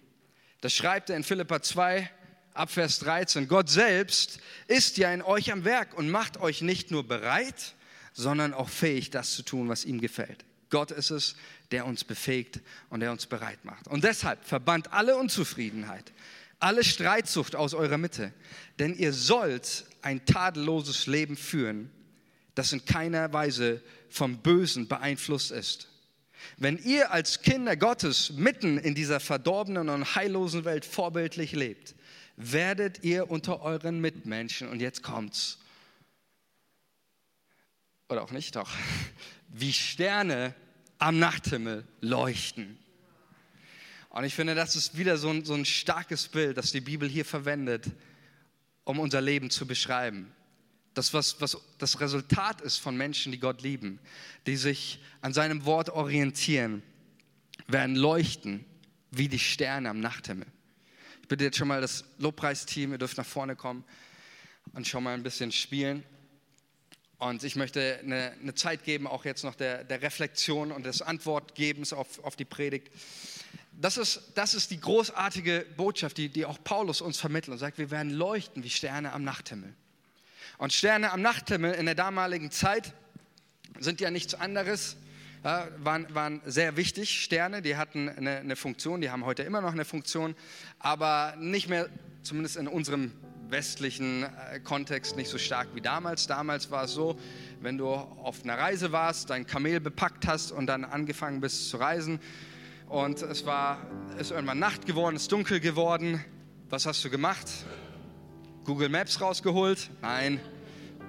Das 0.61 0.73
schreibt 0.73 1.09
er 1.09 1.17
in 1.17 1.23
Philippa 1.23 1.61
2, 1.61 2.09
Abvers 2.53 2.99
13. 2.99 3.47
Gott 3.47 3.69
selbst 3.69 4.39
ist 4.67 4.97
ja 4.97 5.13
in 5.13 5.21
euch 5.21 5.51
am 5.51 5.65
Werk 5.65 5.97
und 5.97 6.09
macht 6.09 6.37
euch 6.39 6.61
nicht 6.61 6.89
nur 6.89 7.07
bereit, 7.07 7.75
sondern 8.13 8.53
auch 8.53 8.69
fähig, 8.69 9.09
das 9.09 9.35
zu 9.35 9.43
tun, 9.43 9.67
was 9.67 9.83
ihm 9.83 9.99
gefällt. 9.99 10.45
Gott 10.69 10.91
ist 10.91 11.11
es, 11.11 11.35
der 11.71 11.85
uns 11.85 12.03
befähigt 12.03 12.61
und 12.89 13.01
der 13.01 13.11
uns 13.11 13.25
bereit 13.25 13.63
macht. 13.65 13.87
Und 13.87 14.03
deshalb 14.03 14.43
verbannt 14.45 14.93
alle 14.93 15.17
Unzufriedenheit, 15.17 16.13
alle 16.59 16.83
Streitsucht 16.83 17.55
aus 17.55 17.73
eurer 17.73 17.97
Mitte, 17.97 18.33
denn 18.79 18.95
ihr 18.95 19.13
sollt 19.13 19.85
ein 20.01 20.25
tadelloses 20.25 21.07
Leben 21.07 21.35
führen, 21.35 21.91
das 22.55 22.71
in 22.71 22.85
keiner 22.85 23.31
Weise 23.33 23.81
vom 24.09 24.37
Bösen 24.37 24.87
beeinflusst 24.87 25.51
ist. 25.51 25.89
Wenn 26.57 26.77
ihr 26.77 27.11
als 27.11 27.41
Kinder 27.41 27.75
Gottes 27.75 28.31
mitten 28.31 28.77
in 28.77 28.95
dieser 28.95 29.19
verdorbenen 29.19 29.89
und 29.89 30.15
heillosen 30.15 30.63
Welt 30.63 30.85
vorbildlich 30.85 31.51
lebt, 31.51 31.95
werdet 32.37 33.03
ihr 33.03 33.29
unter 33.29 33.61
euren 33.61 33.99
Mitmenschen, 33.99 34.67
und 34.69 34.81
jetzt 34.81 35.03
kommt's, 35.03 35.59
oder 38.09 38.23
auch 38.23 38.31
nicht 38.31 38.55
doch, 38.55 38.71
wie 39.49 39.73
Sterne 39.73 40.53
am 40.97 41.19
Nachthimmel 41.19 41.85
leuchten. 42.01 42.77
Und 44.09 44.23
ich 44.23 44.33
finde, 44.33 44.55
das 44.55 44.75
ist 44.75 44.97
wieder 44.97 45.17
so 45.17 45.29
ein, 45.29 45.43
so 45.43 45.53
ein 45.53 45.65
starkes 45.65 46.29
Bild, 46.29 46.57
das 46.57 46.71
die 46.71 46.81
Bibel 46.81 47.09
hier 47.09 47.25
verwendet, 47.25 47.87
um 48.85 48.99
unser 48.99 49.19
Leben 49.19 49.49
zu 49.49 49.67
beschreiben. 49.67 50.33
Das, 50.95 51.13
was, 51.13 51.39
was 51.41 51.57
das 51.77 51.99
Resultat 51.99 52.61
ist 52.61 52.77
von 52.77 52.97
Menschen, 52.97 53.31
die 53.31 53.39
Gott 53.39 53.61
lieben, 53.61 53.99
die 54.47 54.55
sich 54.55 54.99
an 55.21 55.33
seinem 55.33 55.65
Wort 55.65 55.89
orientieren, 55.89 56.81
werden 57.67 57.95
leuchten 57.95 58.65
wie 59.11 59.27
die 59.27 59.39
Sterne 59.39 59.89
am 59.89 59.99
Nachthimmel. 59.99 60.47
Ich 61.21 61.27
bitte 61.27 61.43
jetzt 61.43 61.57
schon 61.57 61.67
mal 61.67 61.81
das 61.81 62.05
Lobpreisteam, 62.17 62.91
ihr 62.91 62.97
dürft 62.97 63.17
nach 63.17 63.25
vorne 63.25 63.55
kommen 63.55 63.83
und 64.73 64.87
schon 64.87 65.03
mal 65.03 65.13
ein 65.13 65.23
bisschen 65.23 65.51
spielen. 65.51 66.03
Und 67.17 67.43
ich 67.43 67.55
möchte 67.55 67.99
eine, 68.03 68.33
eine, 68.41 68.53
Zeit 68.55 68.83
geben, 68.83 69.07
auch 69.07 69.25
jetzt 69.25 69.43
noch 69.43 69.55
der, 69.55 69.83
der 69.83 70.01
Reflexion 70.01 70.71
und 70.71 70.85
des 70.85 71.01
Antwortgebens 71.01 71.93
auf, 71.93 72.23
auf 72.23 72.35
die 72.35 72.45
Predigt. 72.45 72.89
Das 73.71 73.97
ist, 73.97 74.31
das 74.35 74.53
ist 74.53 74.71
die 74.71 74.79
großartige 74.79 75.65
Botschaft, 75.75 76.17
die, 76.17 76.29
die 76.29 76.45
auch 76.45 76.63
Paulus 76.63 77.01
uns 77.01 77.17
vermittelt 77.17 77.53
und 77.53 77.57
sagt, 77.57 77.77
wir 77.77 77.91
werden 77.91 78.11
leuchten 78.11 78.63
wie 78.63 78.69
Sterne 78.69 79.11
am 79.11 79.23
Nachthimmel. 79.23 79.73
Und 80.57 80.73
Sterne 80.73 81.11
am 81.11 81.21
Nachthimmel 81.21 81.73
in 81.73 81.85
der 81.85 81.95
damaligen 81.95 82.51
Zeit 82.51 82.93
sind 83.79 83.99
ja 83.99 84.09
nichts 84.09 84.33
anderes, 84.33 84.95
ja, 85.43 85.67
waren, 85.79 86.07
waren 86.15 86.41
sehr 86.45 86.77
wichtig. 86.77 87.21
Sterne, 87.21 87.61
die 87.61 87.75
hatten 87.75 88.09
eine, 88.09 88.37
eine 88.37 88.55
Funktion, 88.55 89.01
die 89.01 89.11
haben 89.11 89.25
heute 89.25 89.43
immer 89.43 89.61
noch 89.61 89.73
eine 89.73 89.85
Funktion, 89.85 90.35
aber 90.79 91.35
nicht 91.37 91.69
mehr, 91.69 91.89
zumindest 92.23 92.57
in 92.57 92.67
unserem 92.67 93.11
westlichen 93.49 94.23
äh, 94.23 94.59
Kontext 94.59 95.17
nicht 95.17 95.29
so 95.29 95.37
stark 95.37 95.67
wie 95.75 95.81
damals. 95.81 96.27
Damals 96.27 96.71
war 96.71 96.85
es 96.85 96.93
so, 96.93 97.19
wenn 97.61 97.77
du 97.77 97.87
auf 97.89 98.43
einer 98.43 98.57
Reise 98.57 98.91
warst, 98.91 99.29
dein 99.29 99.45
Kamel 99.45 99.79
bepackt 99.79 100.25
hast 100.25 100.51
und 100.51 100.67
dann 100.67 100.83
angefangen 100.83 101.41
bist 101.41 101.69
zu 101.69 101.77
reisen 101.77 102.19
und 102.87 103.21
es 103.21 103.45
war 103.45 103.85
ist 104.17 104.31
irgendwann 104.31 104.59
Nacht 104.59 104.85
geworden, 104.85 105.15
es 105.15 105.23
ist 105.23 105.31
dunkel 105.31 105.59
geworden. 105.59 106.23
Was 106.69 106.85
hast 106.85 107.03
du 107.03 107.09
gemacht? 107.09 107.47
Google 108.65 108.89
Maps 108.89 109.21
rausgeholt? 109.21 109.91
Nein, 110.01 110.39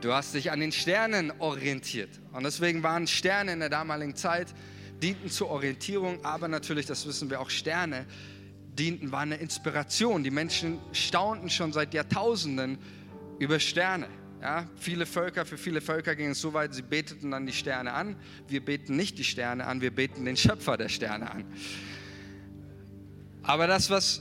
du 0.03 0.13
hast 0.13 0.35
dich 0.35 0.53
an 0.53 0.61
den 0.61 0.73
Sternen 0.73 1.33
orientiert. 1.39 2.11
Und 2.33 2.45
deswegen 2.45 2.83
waren 2.83 3.07
Sterne 3.07 3.53
in 3.53 3.61
der 3.61 3.71
damaligen 3.71 4.15
Zeit 4.15 4.55
dienten 5.03 5.31
zur 5.31 5.49
Orientierung, 5.49 6.23
aber 6.23 6.49
natürlich, 6.49 6.85
das 6.85 7.07
wissen 7.07 7.31
wir 7.31 7.41
auch, 7.41 7.49
Sterne 7.49 8.07
dienten, 8.79 9.11
war 9.11 9.21
eine 9.21 9.37
Inspiration. 9.37 10.23
Die 10.23 10.31
Menschen 10.31 10.79
staunten 10.93 11.49
schon 11.49 11.73
seit 11.73 11.95
Jahrtausenden 11.95 12.79
über 13.39 13.59
Sterne. 13.59 14.09
Ja, 14.43 14.69
viele 14.77 15.07
Völker, 15.07 15.47
für 15.47 15.57
viele 15.57 15.81
Völker 15.81 16.15
ging 16.15 16.31
es 16.31 16.41
so 16.43 16.53
weit, 16.53 16.75
sie 16.75 16.83
beteten 16.83 17.31
dann 17.31 17.47
die 17.47 17.55
Sterne 17.55 17.95
an. 17.95 18.17
Wir 18.49 18.63
beten 18.63 18.97
nicht 18.97 19.19
die 19.19 19.25
Sterne 19.25 19.67
an, 19.67 19.81
wir 19.81 19.95
beten 19.95 20.27
den 20.27 20.37
Schöpfer 20.37 20.77
der 20.77 20.91
Sterne 20.91 21.31
an. 21.31 21.45
Aber 23.43 23.67
das, 23.67 23.89
was, 23.89 24.21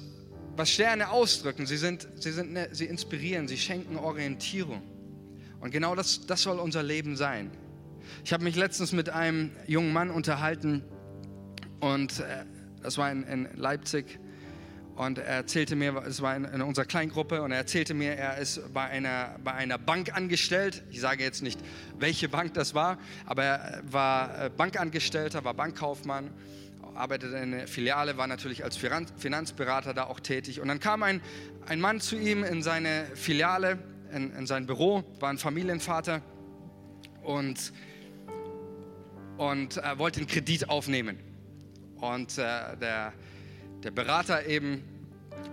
was 0.55 0.69
Sterne 0.69 1.09
ausdrücken, 1.09 1.65
sie, 1.65 1.77
sind, 1.77 2.07
sie, 2.15 2.31
sind 2.31 2.57
sie 2.71 2.85
inspirieren, 2.85 3.47
sie 3.47 3.57
schenken 3.57 3.97
Orientierung. 3.97 4.81
Und 5.59 5.71
genau 5.71 5.95
das, 5.95 6.25
das 6.25 6.43
soll 6.43 6.59
unser 6.59 6.83
Leben 6.83 7.15
sein. 7.17 7.51
Ich 8.23 8.33
habe 8.33 8.43
mich 8.43 8.55
letztens 8.55 8.91
mit 8.91 9.09
einem 9.09 9.51
jungen 9.67 9.91
Mann 9.91 10.11
unterhalten 10.11 10.83
und 11.79 12.19
äh, 12.19 12.45
das 12.81 12.97
war 12.97 13.11
in, 13.11 13.23
in 13.23 13.47
Leipzig 13.55 14.19
und 14.95 15.17
er 15.17 15.25
erzählte 15.25 15.75
mir, 15.75 16.03
es 16.07 16.21
war 16.21 16.35
in, 16.35 16.45
in, 16.45 16.61
unserer 16.61 16.85
Kleingruppe, 16.85 17.41
und 17.41 17.51
er 17.51 17.57
erzählte 17.57 17.93
mir, 17.93 18.13
er 18.13 18.37
ist 18.37 18.73
bei 18.73 18.85
einer, 18.85 19.37
bei 19.43 19.53
einer 19.53 19.77
Bank 19.77 20.15
angestellt. 20.15 20.83
Ich 20.89 21.01
sage 21.01 21.23
jetzt 21.23 21.43
nicht, 21.43 21.59
welche 21.99 22.29
Bank 22.29 22.53
das 22.53 22.73
war, 22.73 22.97
aber 23.25 23.43
er 23.43 23.83
war 23.89 24.45
äh, 24.45 24.49
Bankangestellter, 24.49 25.43
war 25.43 25.53
Bankkaufmann, 25.53 26.31
arbeitete 26.95 27.37
in 27.37 27.51
der 27.51 27.67
Filiale, 27.67 28.17
war 28.17 28.27
natürlich 28.27 28.63
als 28.63 28.77
Finanzberater 28.77 29.93
da 29.93 30.05
auch 30.05 30.19
tätig. 30.19 30.61
Und 30.61 30.67
dann 30.67 30.79
kam 30.79 31.03
ein, 31.03 31.21
ein 31.67 31.79
Mann 31.79 31.99
zu 31.99 32.17
ihm 32.17 32.43
in 32.43 32.61
seine 32.63 33.05
Filiale, 33.15 33.77
in, 34.11 34.31
in 34.31 34.47
sein 34.47 34.65
Büro, 34.65 35.03
war 35.19 35.29
ein 35.29 35.37
Familienvater 35.37 36.21
und, 37.23 37.73
und 39.37 39.77
er 39.77 39.99
wollte 39.99 40.19
einen 40.19 40.27
Kredit 40.27 40.69
aufnehmen. 40.69 41.19
Und 41.99 42.37
äh, 42.37 42.77
der 42.77 43.13
der 43.85 43.91
Berater 43.91 44.47
eben, 44.47 44.83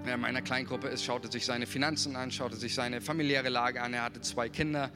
der 0.06 0.14
in 0.14 0.20
meiner 0.22 0.40
Kleingruppe 0.40 0.88
ist, 0.88 1.04
schaute 1.04 1.30
sich 1.30 1.44
seine 1.44 1.66
Finanzen 1.66 2.16
an, 2.16 2.30
schaute 2.30 2.56
sich 2.56 2.74
seine 2.74 3.02
familiäre 3.02 3.50
Lage 3.50 3.82
an. 3.82 3.92
Er 3.92 4.04
hatte 4.04 4.22
zwei 4.22 4.48
Kinder 4.48 4.90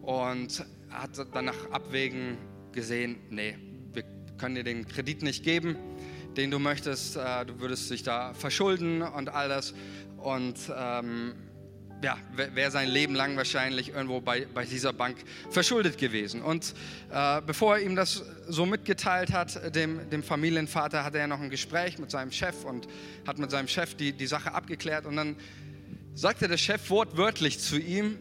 und 0.00 0.64
hat 0.88 1.10
dann 1.34 1.46
nach 1.46 1.70
Abwägen 1.72 2.38
gesehen, 2.70 3.16
nee, 3.30 3.56
können 4.38 4.54
dir 4.54 4.64
den 4.64 4.86
Kredit 4.86 5.22
nicht 5.22 5.44
geben. 5.44 5.76
den 6.36 6.50
du 6.50 6.58
möchtest. 6.58 7.16
Äh, 7.16 7.46
du 7.46 7.60
würdest 7.60 7.90
dich 7.90 8.02
da 8.02 8.32
verschulden 8.32 9.02
und 9.02 9.28
all 9.28 9.48
das. 9.48 9.74
Und 10.18 10.56
ähm, 10.74 11.34
ja, 12.02 12.16
wäre 12.34 12.70
sein 12.70 12.88
Leben 12.88 13.14
lang 13.14 13.36
wahrscheinlich 13.36 13.90
irgendwo 13.90 14.20
bei, 14.20 14.46
bei 14.54 14.64
dieser 14.64 14.92
Bank 14.92 15.16
verschuldet 15.50 15.98
gewesen. 15.98 16.42
Und 16.42 16.74
äh, 17.10 17.40
bevor 17.44 17.76
er 17.76 17.82
ihm 17.82 17.96
das 17.96 18.22
so 18.48 18.66
mitgeteilt 18.66 19.32
hat, 19.32 19.74
dem, 19.74 20.08
dem 20.10 20.22
Familienvater, 20.22 21.04
hatte 21.04 21.18
er 21.18 21.26
noch 21.26 21.40
ein 21.40 21.50
Gespräch 21.50 21.98
mit 21.98 22.10
seinem 22.10 22.30
Chef 22.30 22.64
und 22.64 22.86
hat 23.26 23.38
mit 23.38 23.50
seinem 23.50 23.68
Chef 23.68 23.96
die, 23.96 24.12
die 24.12 24.26
Sache 24.26 24.54
abgeklärt. 24.54 25.06
Und 25.06 25.16
dann 25.16 25.36
sagte 26.14 26.46
der 26.46 26.56
Chef 26.56 26.88
wortwörtlich 26.90 27.58
zu 27.58 27.78
ihm, 27.78 28.16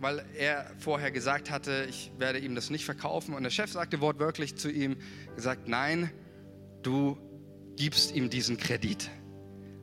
weil 0.00 0.24
er 0.36 0.70
vorher 0.78 1.10
gesagt 1.10 1.50
hatte, 1.50 1.86
ich 1.88 2.10
werde 2.18 2.38
ihm 2.38 2.54
das 2.54 2.70
nicht 2.70 2.84
verkaufen. 2.84 3.34
Und 3.34 3.42
der 3.42 3.50
Chef 3.50 3.70
sagte 3.70 4.00
wortwörtlich 4.00 4.56
zu 4.56 4.70
ihm, 4.70 4.96
gesagt, 5.36 5.68
nein, 5.68 6.10
du 6.82 7.18
gibst 7.76 8.14
ihm 8.14 8.30
diesen 8.30 8.56
Kredit. 8.56 9.10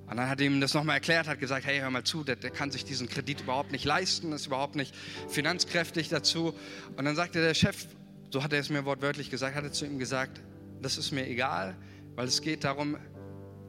Und 0.09 0.17
dann 0.17 0.29
hat 0.29 0.39
er 0.39 0.47
ihm 0.47 0.61
das 0.61 0.73
nochmal 0.73 0.95
erklärt, 0.95 1.27
hat 1.27 1.39
gesagt, 1.39 1.65
hey, 1.65 1.79
hör 1.79 1.89
mal 1.89 2.03
zu, 2.03 2.23
der, 2.23 2.37
der, 2.37 2.49
kann 2.49 2.71
sich 2.71 2.85
diesen 2.85 3.09
Kredit 3.09 3.41
überhaupt 3.41 3.71
nicht 3.71 3.85
leisten, 3.85 4.31
ist 4.31 4.47
überhaupt 4.47 4.75
nicht 4.75 4.95
finanzkräftig 5.27 6.09
dazu. 6.09 6.53
Und 6.95 7.05
dann 7.05 7.15
sagte 7.15 7.41
der 7.41 7.53
Chef, 7.53 7.87
so 8.31 8.41
hat 8.43 8.53
er 8.53 8.59
es 8.59 8.69
mir 8.69 8.85
wortwörtlich 8.85 9.29
gesagt, 9.29 9.55
hat 9.55 9.63
er 9.63 9.71
zu 9.71 9.85
ihm 9.85 9.99
gesagt, 9.99 10.41
das 10.81 10.97
ist 10.97 11.11
mir 11.11 11.27
egal, 11.27 11.75
weil 12.15 12.27
es 12.27 12.41
geht 12.41 12.63
darum, 12.63 12.97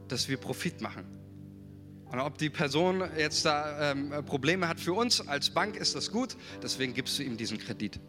dass 0.07 0.29
wir 0.29 0.37
Profit 0.37 0.81
machen. 0.81 1.18
Und 2.11 2.19
ob 2.19 2.37
die 2.37 2.49
Person 2.49 3.03
jetzt 3.17 3.45
da 3.45 3.91
ähm, 3.91 4.11
Probleme 4.25 4.67
hat 4.67 4.79
für 4.79 4.93
uns 4.93 5.27
als 5.27 5.51
Bank, 5.51 5.75
ist 5.75 5.95
das 5.95 6.11
gut. 6.11 6.35
Deswegen 6.63 6.93
gibst 6.93 7.19
du 7.19 7.23
ihm 7.23 7.37
diesen 7.37 7.59
Kredit. 7.59 7.99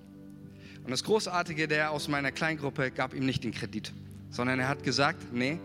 Und 0.85 0.91
das 0.91 1.05
Großartige, 1.05 1.69
der 1.69 1.91
aus 1.91 2.09
meiner 2.09 2.33
Kleingruppe 2.33 2.91
gab 2.91 3.13
ihm 3.13 3.27
nicht 3.27 3.45
den 3.45 3.53
Kredit, 3.53 3.93
sondern 4.31 4.59
er 4.59 4.69
hat 4.69 4.83
gesagt, 4.83 5.33
nee, 5.33 5.59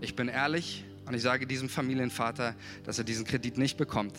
ich 0.00 0.14
bin 0.14 0.28
ehrlich 0.28 0.84
und 1.06 1.14
ich 1.14 1.22
sage 1.22 1.46
diesem 1.46 1.70
Familienvater, 1.70 2.54
dass 2.84 2.98
er 2.98 3.04
diesen 3.04 3.24
Kredit 3.24 3.56
nicht 3.56 3.78
bekommt. 3.78 4.14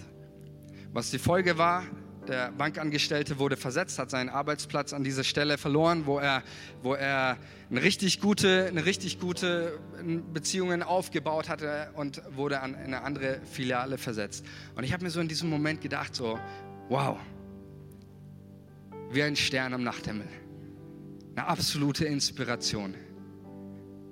Was 0.92 1.12
die 1.12 1.20
Folge 1.20 1.60
war, 1.60 1.86
der 2.30 2.52
Bankangestellte 2.52 3.40
wurde 3.40 3.58
versetzt, 3.58 4.00
hat 4.00 4.10
seinen 4.10 4.30
Arbeitsplatz 4.30 4.94
an 4.94 5.04
dieser 5.04 5.24
Stelle 5.24 5.58
verloren, 5.58 6.06
wo 6.06 6.20
er, 6.20 6.44
wo 6.84 6.94
er 6.94 7.38
eine 7.70 7.82
richtig 7.82 8.22
gute, 8.22 8.66
eine 8.68 8.86
richtig 8.86 9.20
gute 9.20 9.80
Beziehungen 10.34 10.84
aufgebaut 10.84 11.50
hatte 11.50 11.90
und 11.96 12.22
wurde 12.36 12.62
an 12.62 12.76
eine 12.76 13.02
andere 13.02 13.40
Filiale 13.52 13.98
versetzt. 13.98 14.46
Und 14.76 14.84
ich 14.84 14.94
habe 14.94 15.04
mir 15.04 15.10
so 15.10 15.20
in 15.20 15.28
diesem 15.28 15.50
Moment 15.50 15.82
gedacht, 15.82 16.16
so, 16.16 16.40
wow, 16.88 17.18
wie 19.12 19.24
ein 19.24 19.36
Stern 19.36 19.74
am 19.74 19.84
Nachthimmel. 19.84 20.28
Eine 21.36 21.48
absolute 21.48 22.06
Inspiration. 22.06 22.94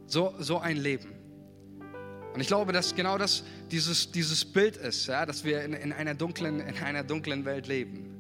So, 0.08 0.34
so 0.40 0.60
ein 0.60 0.78
Leben. 0.78 1.17
Und 2.38 2.42
ich 2.42 2.50
glaube, 2.50 2.72
dass 2.72 2.94
genau 2.94 3.18
das 3.18 3.44
dieses, 3.72 4.12
dieses 4.12 4.46
Bild 4.46 4.78
ist, 4.78 5.08
ja, 5.08 5.26
dass 5.26 5.44
wir 5.44 5.64
in, 5.64 5.74
in, 5.74 5.92
einer 5.92 6.14
dunklen, 6.14 6.60
in 6.60 6.78
einer 6.78 7.04
dunklen 7.04 7.46
Welt 7.46 7.66
leben. 7.66 8.12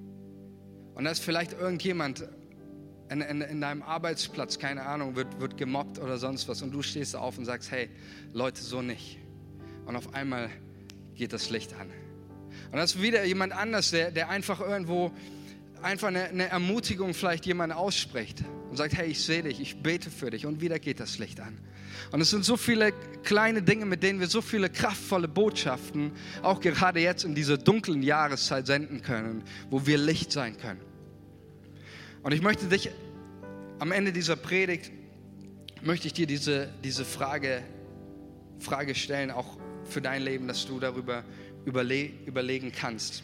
Und 0.95 1.03
da 1.03 1.12
ist 1.12 1.23
vielleicht 1.23 1.53
irgendjemand 1.53 2.27
in, 3.12 3.21
in, 3.21 3.41
in, 3.41 3.62
deinem 3.62 3.84
Arbeitsplatz, 3.84 4.58
keine 4.58 4.88
Ahnung, 4.88 5.15
wird, 5.15 5.39
wird 5.39 5.56
gemobbt 5.56 5.99
oder 5.99 6.17
sonst 6.17 6.47
was 6.47 6.63
und 6.63 6.71
du 6.71 6.82
stehst 6.82 7.15
auf 7.15 7.38
und 7.38 7.45
sagst, 7.45 7.69
hey, 7.69 7.91
Leute, 8.34 8.60
so 8.63 8.82
nicht. 8.82 9.19
Und 9.86 9.95
auf 9.95 10.15
einmal 10.15 10.49
geht 11.13 11.32
das 11.32 11.51
Licht 11.51 11.75
an. 11.75 11.91
Und 12.71 12.77
das 12.77 12.95
ist 12.95 13.01
wieder 13.03 13.23
jemand 13.23 13.53
anders, 13.53 13.91
der, 13.91 14.10
der 14.10 14.30
einfach 14.30 14.62
irgendwo 14.62 15.12
einfach 15.84 16.08
eine, 16.08 16.23
eine 16.23 16.47
Ermutigung 16.47 17.13
vielleicht 17.13 17.45
jemand 17.45 17.71
ausspricht 17.71 18.43
und 18.71 18.77
sagt, 18.77 18.95
hey, 18.97 19.12
ich 19.12 19.23
sehe 19.23 19.43
dich, 19.43 19.60
ich 19.60 19.84
bete 19.84 20.10
für 20.10 20.32
dich 20.32 20.47
und 20.47 20.60
wieder 20.60 20.80
geht 20.80 20.99
das 20.99 21.19
Licht 21.19 21.39
an. 21.39 21.60
Und 22.12 22.21
es 22.21 22.29
sind 22.29 22.45
so 22.45 22.57
viele 22.57 22.93
kleine 23.23 23.62
Dinge, 23.62 23.86
mit 23.86 24.03
denen 24.03 24.19
wir 24.19 24.27
so 24.27 24.41
viele 24.41 24.69
kraftvolle 24.69 25.27
Botschaften 25.27 26.12
auch 26.41 26.60
gerade 26.60 26.99
jetzt 26.99 27.23
in 27.23 27.36
dieser 27.36 27.57
dunklen 27.57 28.03
Jahreszeit 28.03 28.67
senden 28.67 29.01
können, 29.01 29.43
wo 29.69 29.86
wir 29.86 29.97
Licht 29.97 30.31
sein 30.31 30.57
können. 30.57 30.79
Und 32.23 32.33
ich 32.33 32.41
möchte 32.41 32.65
dich 32.67 32.89
am 33.79 33.91
Ende 33.91 34.12
dieser 34.12 34.36
Predigt, 34.36 34.91
möchte 35.81 36.07
ich 36.07 36.13
dir 36.13 36.27
diese, 36.27 36.69
diese 36.83 37.05
Frage, 37.05 37.63
Frage 38.60 38.95
stellen, 38.95 39.31
auch 39.31 39.57
für 39.86 40.01
dein 40.01 40.23
Leben, 40.23 40.47
dass 40.47 40.65
du 40.65 40.79
darüber 40.79 41.23
überle 41.65 42.10
überlegen 42.25 42.71
kannst. 42.71 43.23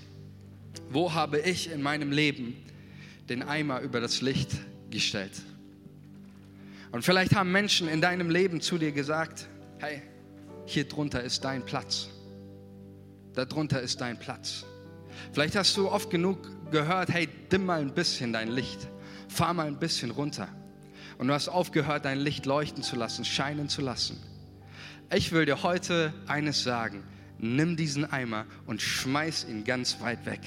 Wo 0.90 1.14
habe 1.14 1.40
ich 1.40 1.72
in 1.72 1.82
meinem 1.82 2.12
Leben 2.12 2.56
den 3.30 3.42
Eimer 3.42 3.82
über 3.82 4.00
das 4.00 4.22
Licht 4.22 4.52
gestellt? 4.90 5.42
Und 6.94 7.02
vielleicht 7.02 7.34
haben 7.36 7.52
Menschen 7.52 7.88
in 7.88 8.02
deinem 8.02 8.30
Leben 8.30 8.62
zu 8.62 8.78
dir 8.78 8.92
gesagt, 8.92 9.48
hey, 9.80 10.04
hier 10.68 10.88
drunter 10.88 11.24
ist 11.24 11.44
dein 11.44 11.66
Platz. 11.66 12.10
Darunter 13.34 13.82
ist 13.82 14.00
dein 14.00 14.20
Platz. 14.20 14.64
Vielleicht 15.32 15.56
hast 15.56 15.76
du 15.76 15.90
oft 15.90 16.12
genug 16.12 16.38
gehört, 16.70 17.10
hey, 17.10 17.28
dimm 17.52 17.66
mal 17.66 17.82
ein 17.82 17.96
bisschen 17.96 18.32
dein 18.32 18.48
Licht. 18.48 18.88
Fahr 19.28 19.56
mal 19.56 19.66
ein 19.66 19.80
bisschen 19.80 20.12
runter. 20.12 20.48
Und 21.18 21.30
du 21.30 21.34
hast 21.34 21.50
aufgehört, 21.50 22.06
dein 22.06 22.20
Licht 22.20 22.46
leuchten 22.46 22.84
zu 22.84 22.96
lassen, 22.96 23.26
scheinen 23.26 23.70
zu 23.70 23.82
lassen. 23.82 24.22
Ich 25.12 25.32
will 25.32 25.48
dir 25.48 25.64
heute 25.64 26.14
eines 26.28 26.62
sagen. 26.62 27.04
Nimm 27.40 27.76
diesen 27.76 28.06
Eimer 28.06 28.46
und 28.68 28.84
schmeiß 28.84 29.48
ihn 29.50 29.64
ganz 29.64 30.00
weit 30.00 30.28
weg. 30.28 30.42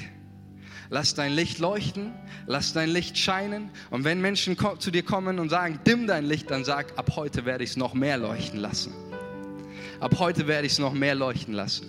Lass 0.90 1.14
dein 1.14 1.32
Licht 1.32 1.58
leuchten, 1.58 2.12
lass 2.46 2.72
dein 2.72 2.88
Licht 2.88 3.18
scheinen. 3.18 3.70
Und 3.90 4.04
wenn 4.04 4.20
Menschen 4.20 4.56
zu 4.78 4.90
dir 4.90 5.02
kommen 5.02 5.38
und 5.38 5.48
sagen, 5.48 5.80
dimm 5.86 6.06
dein 6.06 6.24
Licht, 6.24 6.50
dann 6.50 6.64
sag, 6.64 6.98
ab 6.98 7.12
heute 7.16 7.44
werde 7.44 7.64
ich 7.64 7.70
es 7.70 7.76
noch 7.76 7.94
mehr 7.94 8.18
leuchten 8.18 8.60
lassen. 8.60 8.92
Ab 10.00 10.16
heute 10.18 10.46
werde 10.46 10.66
ich 10.66 10.74
es 10.74 10.78
noch 10.78 10.92
mehr 10.92 11.14
leuchten 11.14 11.54
lassen. 11.54 11.86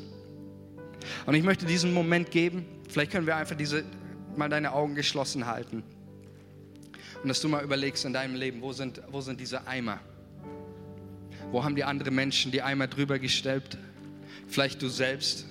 Und 1.25 1.36
ich 1.36 1.43
möchte 1.43 1.65
diesen 1.65 1.93
Moment 1.93 2.31
geben. 2.31 2.65
Vielleicht 2.89 3.12
können 3.12 3.27
wir 3.27 3.36
einfach 3.36 3.55
diese, 3.55 3.83
mal 4.36 4.49
deine 4.49 4.71
Augen 4.71 4.95
geschlossen 4.95 5.45
halten. 5.45 5.83
Und 7.21 7.29
dass 7.29 7.41
du 7.41 7.49
mal 7.49 7.63
überlegst 7.63 8.05
in 8.05 8.13
deinem 8.13 8.36
Leben, 8.36 8.62
wo 8.62 8.73
sind, 8.73 9.01
wo 9.12 9.21
sind 9.21 9.39
diese 9.39 9.67
Eimer? 9.67 9.99
Wo 11.51 11.63
haben 11.63 11.75
die 11.75 11.83
anderen 11.83 12.15
Menschen 12.15 12.51
die 12.51 12.62
Eimer 12.62 12.88
drüber 12.88 13.19
gestellt? 13.19 13.77
Vielleicht 14.47 14.81
du 14.81 14.89
selbst. 14.89 15.45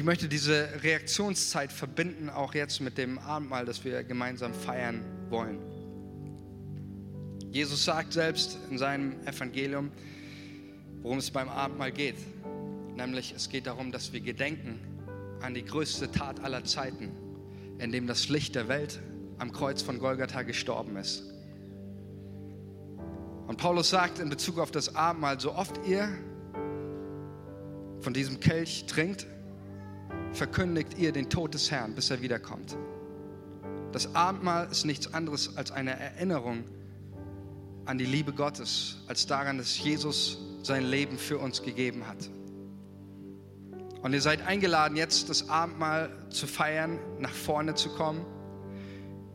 Ich 0.00 0.06
möchte 0.06 0.28
diese 0.28 0.66
Reaktionszeit 0.82 1.70
verbinden, 1.70 2.30
auch 2.30 2.54
jetzt 2.54 2.80
mit 2.80 2.96
dem 2.96 3.18
Abendmahl, 3.18 3.66
das 3.66 3.84
wir 3.84 4.02
gemeinsam 4.02 4.54
feiern 4.54 5.04
wollen. 5.28 5.58
Jesus 7.50 7.84
sagt 7.84 8.14
selbst 8.14 8.56
in 8.70 8.78
seinem 8.78 9.20
Evangelium, 9.26 9.92
worum 11.02 11.18
es 11.18 11.30
beim 11.30 11.50
Abendmahl 11.50 11.92
geht. 11.92 12.16
Nämlich 12.96 13.34
es 13.36 13.50
geht 13.50 13.66
darum, 13.66 13.92
dass 13.92 14.14
wir 14.14 14.22
gedenken 14.22 14.80
an 15.42 15.52
die 15.52 15.66
größte 15.66 16.10
Tat 16.10 16.40
aller 16.40 16.64
Zeiten, 16.64 17.10
in 17.78 17.92
dem 17.92 18.06
das 18.06 18.30
Licht 18.30 18.54
der 18.54 18.68
Welt 18.68 19.00
am 19.36 19.52
Kreuz 19.52 19.82
von 19.82 19.98
Golgatha 19.98 20.44
gestorben 20.44 20.96
ist. 20.96 21.24
Und 23.46 23.58
Paulus 23.58 23.90
sagt 23.90 24.18
in 24.18 24.30
Bezug 24.30 24.60
auf 24.60 24.70
das 24.70 24.96
Abendmahl, 24.96 25.38
so 25.38 25.52
oft 25.52 25.78
ihr 25.86 26.08
von 28.00 28.14
diesem 28.14 28.40
Kelch 28.40 28.86
trinkt, 28.86 29.26
verkündigt 30.32 30.98
ihr 30.98 31.12
den 31.12 31.28
Tod 31.28 31.54
des 31.54 31.70
Herrn, 31.70 31.94
bis 31.94 32.10
er 32.10 32.22
wiederkommt. 32.22 32.76
Das 33.92 34.14
Abendmahl 34.14 34.68
ist 34.70 34.84
nichts 34.84 35.12
anderes 35.12 35.56
als 35.56 35.72
eine 35.72 35.98
Erinnerung 35.98 36.64
an 37.86 37.98
die 37.98 38.04
Liebe 38.04 38.32
Gottes, 38.32 38.98
als 39.08 39.26
daran, 39.26 39.58
dass 39.58 39.78
Jesus 39.78 40.38
sein 40.62 40.84
Leben 40.84 41.18
für 41.18 41.38
uns 41.38 41.62
gegeben 41.62 42.06
hat. 42.06 42.30
Und 44.02 44.12
ihr 44.12 44.20
seid 44.20 44.46
eingeladen, 44.46 44.96
jetzt 44.96 45.28
das 45.28 45.48
Abendmahl 45.48 46.10
zu 46.30 46.46
feiern, 46.46 46.98
nach 47.18 47.32
vorne 47.32 47.74
zu 47.74 47.90
kommen. 47.90 48.24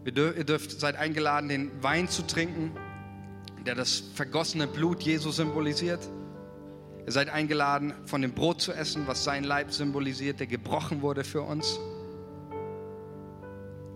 Ihr 0.05 0.43
dürft, 0.43 0.79
seid 0.79 0.95
eingeladen, 0.95 1.49
den 1.49 1.83
Wein 1.83 2.07
zu 2.07 2.25
trinken, 2.25 2.71
der 3.65 3.75
das 3.75 4.03
vergossene 4.13 4.67
Blut 4.67 5.01
Jesu 5.01 5.31
symbolisiert. 5.31 5.99
Ihr 7.05 7.11
seid 7.11 7.29
eingeladen, 7.29 7.93
von 8.05 8.21
dem 8.21 8.33
Brot 8.33 8.61
zu 8.61 8.73
essen, 8.73 9.05
was 9.05 9.23
sein 9.23 9.43
Leib 9.43 9.71
symbolisiert, 9.71 10.39
der 10.39 10.47
gebrochen 10.47 11.01
wurde 11.01 11.23
für 11.23 11.43
uns. 11.43 11.79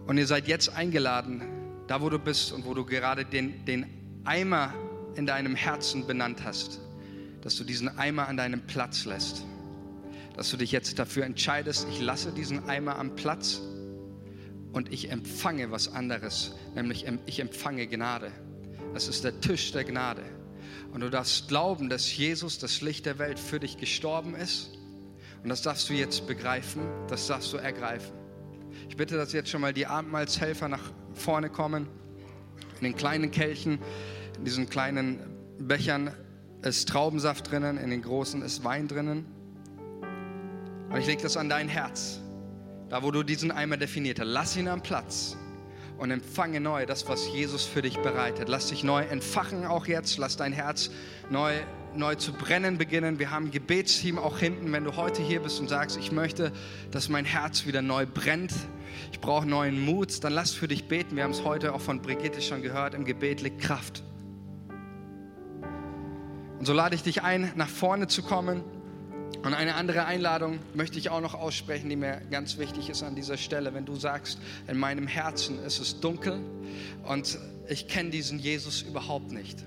Und 0.06 0.18
ihr 0.18 0.28
seid 0.28 0.48
jetzt 0.48 0.76
eingeladen, 0.76 1.42
da 1.88 2.02
wo 2.02 2.10
du 2.10 2.20
bist 2.20 2.52
und 2.52 2.66
wo 2.66 2.74
du 2.74 2.86
gerade 2.86 3.26
den, 3.26 3.66
den 3.66 3.86
Eimer 4.26 4.74
in 5.16 5.26
deinem 5.26 5.56
Herzen 5.56 6.06
benannt 6.06 6.44
hast, 6.44 6.80
dass 7.42 7.56
du 7.56 7.64
diesen 7.64 7.98
Eimer 7.98 8.28
an 8.28 8.38
deinem 8.38 8.62
Platz 8.68 9.06
lässt. 9.06 9.44
dass 10.40 10.52
du 10.52 10.56
dich 10.56 10.72
jetzt 10.72 10.98
dafür 10.98 11.26
entscheidest, 11.26 11.86
ich 11.90 12.00
lasse 12.00 12.32
diesen 12.32 12.70
Eimer 12.70 12.98
am 12.98 13.14
Platz 13.16 13.60
und 14.72 14.90
ich 14.90 15.12
empfange 15.12 15.70
was 15.70 15.94
anderes, 15.94 16.56
nämlich 16.76 17.06
ich 17.26 17.42
empfange 17.42 17.88
Gnade. 17.88 18.32
Das 18.94 19.10
ist 19.10 19.26
der 19.26 19.42
Tisch 19.42 19.74
der 19.74 19.84
Gnade. 19.84 20.24
Und 20.92 21.02
du 21.02 21.10
darfst 21.10 21.48
glauben, 21.48 21.90
dass 21.90 22.16
Jesus, 22.16 22.58
das 22.58 22.82
Licht 22.82 23.06
der 23.06 23.20
Welt, 23.20 23.40
für 23.40 23.60
dich 23.60 23.78
gestorben 23.78 24.36
ist. 24.36 24.72
Und 25.44 25.50
das 25.50 25.62
darfst 25.62 25.90
du 25.90 25.94
jetzt 25.94 26.28
begreifen, 26.28 26.82
das 27.08 27.28
darfst 27.28 27.54
du 27.54 27.58
ergreifen. 27.58 28.14
Ich 28.90 28.98
bitte, 28.98 29.16
dass 29.16 29.32
jetzt 29.34 29.50
schon 29.50 29.62
mal 29.62 29.74
die 29.74 29.86
Abendmahlshelfer 29.86 30.68
nach 30.68 30.92
vorne 31.14 31.50
kommen. 31.50 31.88
In 32.80 32.84
den 32.84 32.96
kleinen 32.96 33.32
Kelchen, 33.32 33.80
in 34.38 34.46
diesen 34.46 34.70
kleinen 34.70 35.20
Bechern 35.60 36.14
ist 36.62 36.90
Traubensaft 36.90 37.52
drinnen, 37.52 37.78
in 37.78 37.90
den 37.90 38.02
großen 38.02 38.42
ist 38.42 38.64
Wein 38.64 38.88
drinnen. 38.88 39.26
Und 40.90 40.98
ich 40.98 41.06
lege 41.06 41.22
das 41.22 41.38
an 41.38 41.50
dein 41.50 41.68
Herz, 41.70 42.20
da 42.90 43.04
wo 43.04 43.12
du 43.12 43.24
diesen 43.24 43.52
Eimer 43.52 43.78
definiert 43.78 44.20
hast. 44.20 44.28
Lass 44.28 44.58
ihn 44.58 44.68
am 44.68 44.82
Platz 44.82 45.38
und 46.00 46.12
empfange 46.12 46.60
neu 46.62 46.86
das, 46.86 47.08
was 47.08 47.28
Jesus 47.28 47.66
für 47.66 47.82
dich 47.82 48.00
bereitet. 48.00 48.48
Lass 48.48 48.68
dich 48.68 48.84
neu 48.84 49.02
entfachen 49.04 49.66
auch 49.66 49.86
jetzt. 49.86 50.18
Lass 50.18 50.38
dein 50.38 50.54
Herz 50.54 50.90
neu, 51.30 51.54
neu 51.94 52.16
zu 52.16 52.32
brennen 52.34 52.78
beginnen. 52.78 53.20
Wir 53.20 53.32
haben 53.32 53.48
ein 53.48 53.52
Gebetsteam 53.52 54.18
auch 54.18 54.40
hinten. 54.40 54.72
Wenn 54.72 54.86
du 54.86 54.96
heute 54.96 55.22
hier 55.22 55.42
bist 55.42 55.60
und 55.60 55.68
sagst, 55.68 55.98
ich 55.98 56.12
möchte, 56.12 56.52
dass 56.92 57.10
mein 57.10 57.26
Herz 57.26 57.66
wieder 57.66 57.82
neu 57.82 58.06
brennt, 58.06 58.54
ich 59.12 59.20
brauche 59.20 59.46
neuen 59.46 59.84
Mut, 59.84 60.24
dann 60.24 60.34
lass 60.34 60.52
für 60.52 60.68
dich 60.68 60.86
beten. 60.86 61.16
Wir 61.16 61.24
haben 61.24 61.32
es 61.32 61.44
heute 61.44 61.74
auch 61.74 61.82
von 61.82 62.02
Brigitte 62.02 62.42
schon 62.42 62.62
gehört. 62.62 62.94
Im 62.94 63.06
Gebet 63.06 63.42
liegt 63.42 63.62
Kraft. 63.62 64.04
Und 66.60 66.66
so 66.66 66.74
lade 66.74 66.96
ich 66.96 67.04
dich 67.04 67.24
ein, 67.24 67.52
nach 67.56 67.70
vorne 67.70 68.08
zu 68.08 68.24
kommen. 68.24 68.64
Und 69.44 69.54
eine 69.54 69.76
andere 69.76 70.06
Einladung 70.06 70.60
möchte 70.74 71.00
ich 71.00 71.10
auch 71.10 71.22
noch 71.22 71.34
aussprechen, 71.34 71.90
die 71.90 71.96
mir 71.96 72.22
ganz 72.30 72.58
wichtig 72.58 72.90
ist 72.90 73.04
an 73.04 73.16
dieser 73.16 73.38
Stelle. 73.38 73.74
Wenn 73.74 73.86
du 73.86 73.96
sagst, 73.96 74.38
in 74.68 74.78
meinem 74.78 75.08
Herzen 75.08 75.64
ist 75.64 75.80
es 75.80 76.02
dunkel 76.02 76.42
und 77.06 77.40
ich 77.70 77.88
kenne 77.88 78.10
diesen 78.10 78.40
Jesus 78.40 78.82
überhaupt 78.82 79.32
nicht, 79.32 79.64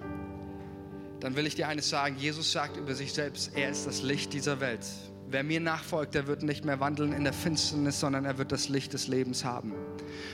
dann 1.20 1.36
will 1.36 1.46
ich 1.46 1.54
dir 1.54 1.68
eines 1.68 1.88
sagen. 1.88 2.16
Jesus 2.18 2.52
sagt 2.52 2.76
über 2.76 2.94
sich 2.94 3.14
selbst, 3.14 3.52
er 3.54 3.70
ist 3.70 3.86
das 3.86 4.02
Licht 4.02 4.34
dieser 4.34 4.60
Welt. 4.60 4.84
Wer 5.30 5.42
mir 5.42 5.60
nachfolgt, 5.60 6.14
der 6.14 6.26
wird 6.26 6.42
nicht 6.42 6.66
mehr 6.66 6.78
wandeln 6.78 7.14
in 7.14 7.24
der 7.24 7.32
Finsternis, 7.32 7.98
sondern 7.98 8.26
er 8.26 8.36
wird 8.36 8.52
das 8.52 8.68
Licht 8.68 8.92
des 8.92 9.08
Lebens 9.08 9.44
haben. 9.44 9.72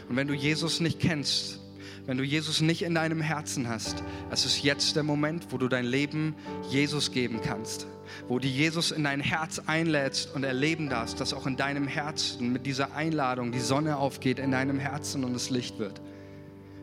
Und 0.08 0.16
wenn 0.16 0.26
du 0.26 0.34
Jesus 0.34 0.80
nicht 0.80 0.98
kennst, 0.98 1.60
wenn 2.08 2.18
du 2.18 2.24
Jesus 2.24 2.60
nicht 2.60 2.82
in 2.82 2.96
deinem 2.96 3.20
Herzen 3.20 3.68
hast, 3.68 4.02
es 4.32 4.44
ist 4.44 4.64
jetzt 4.64 4.96
der 4.96 5.04
Moment, 5.04 5.52
wo 5.52 5.58
du 5.58 5.68
dein 5.68 5.84
Leben 5.84 6.34
Jesus 6.68 7.12
geben 7.12 7.40
kannst 7.40 7.86
wo 8.26 8.38
du 8.38 8.48
Jesus 8.48 8.90
in 8.90 9.04
dein 9.04 9.20
Herz 9.20 9.60
einlädst 9.66 10.34
und 10.34 10.44
erleben 10.44 10.88
darfst, 10.88 11.20
dass 11.20 11.32
auch 11.32 11.46
in 11.46 11.56
deinem 11.56 11.86
Herzen 11.86 12.52
mit 12.52 12.66
dieser 12.66 12.94
Einladung 12.94 13.52
die 13.52 13.60
Sonne 13.60 13.96
aufgeht 13.96 14.38
in 14.38 14.50
deinem 14.50 14.78
Herzen 14.78 15.24
und 15.24 15.34
es 15.34 15.50
Licht 15.50 15.78
wird. 15.78 16.00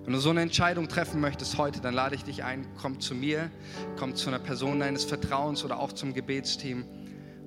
Wenn 0.04 0.14
du 0.14 0.20
so 0.20 0.30
eine 0.30 0.42
Entscheidung 0.42 0.88
treffen 0.88 1.20
möchtest 1.20 1.58
heute, 1.58 1.82
dann 1.82 1.94
lade 1.94 2.16
ich 2.16 2.24
dich 2.24 2.44
ein, 2.44 2.68
komm 2.80 3.00
zu 3.00 3.16
mir, 3.16 3.50
komm 3.98 4.16
zu 4.16 4.30
einer 4.30 4.40
Person 4.40 4.80
deines 4.80 5.04
Vertrauens 5.04 5.66
oder 5.66 5.80
auch 5.80 5.94
zum 5.94 6.14
Gebetsteam 6.14 6.86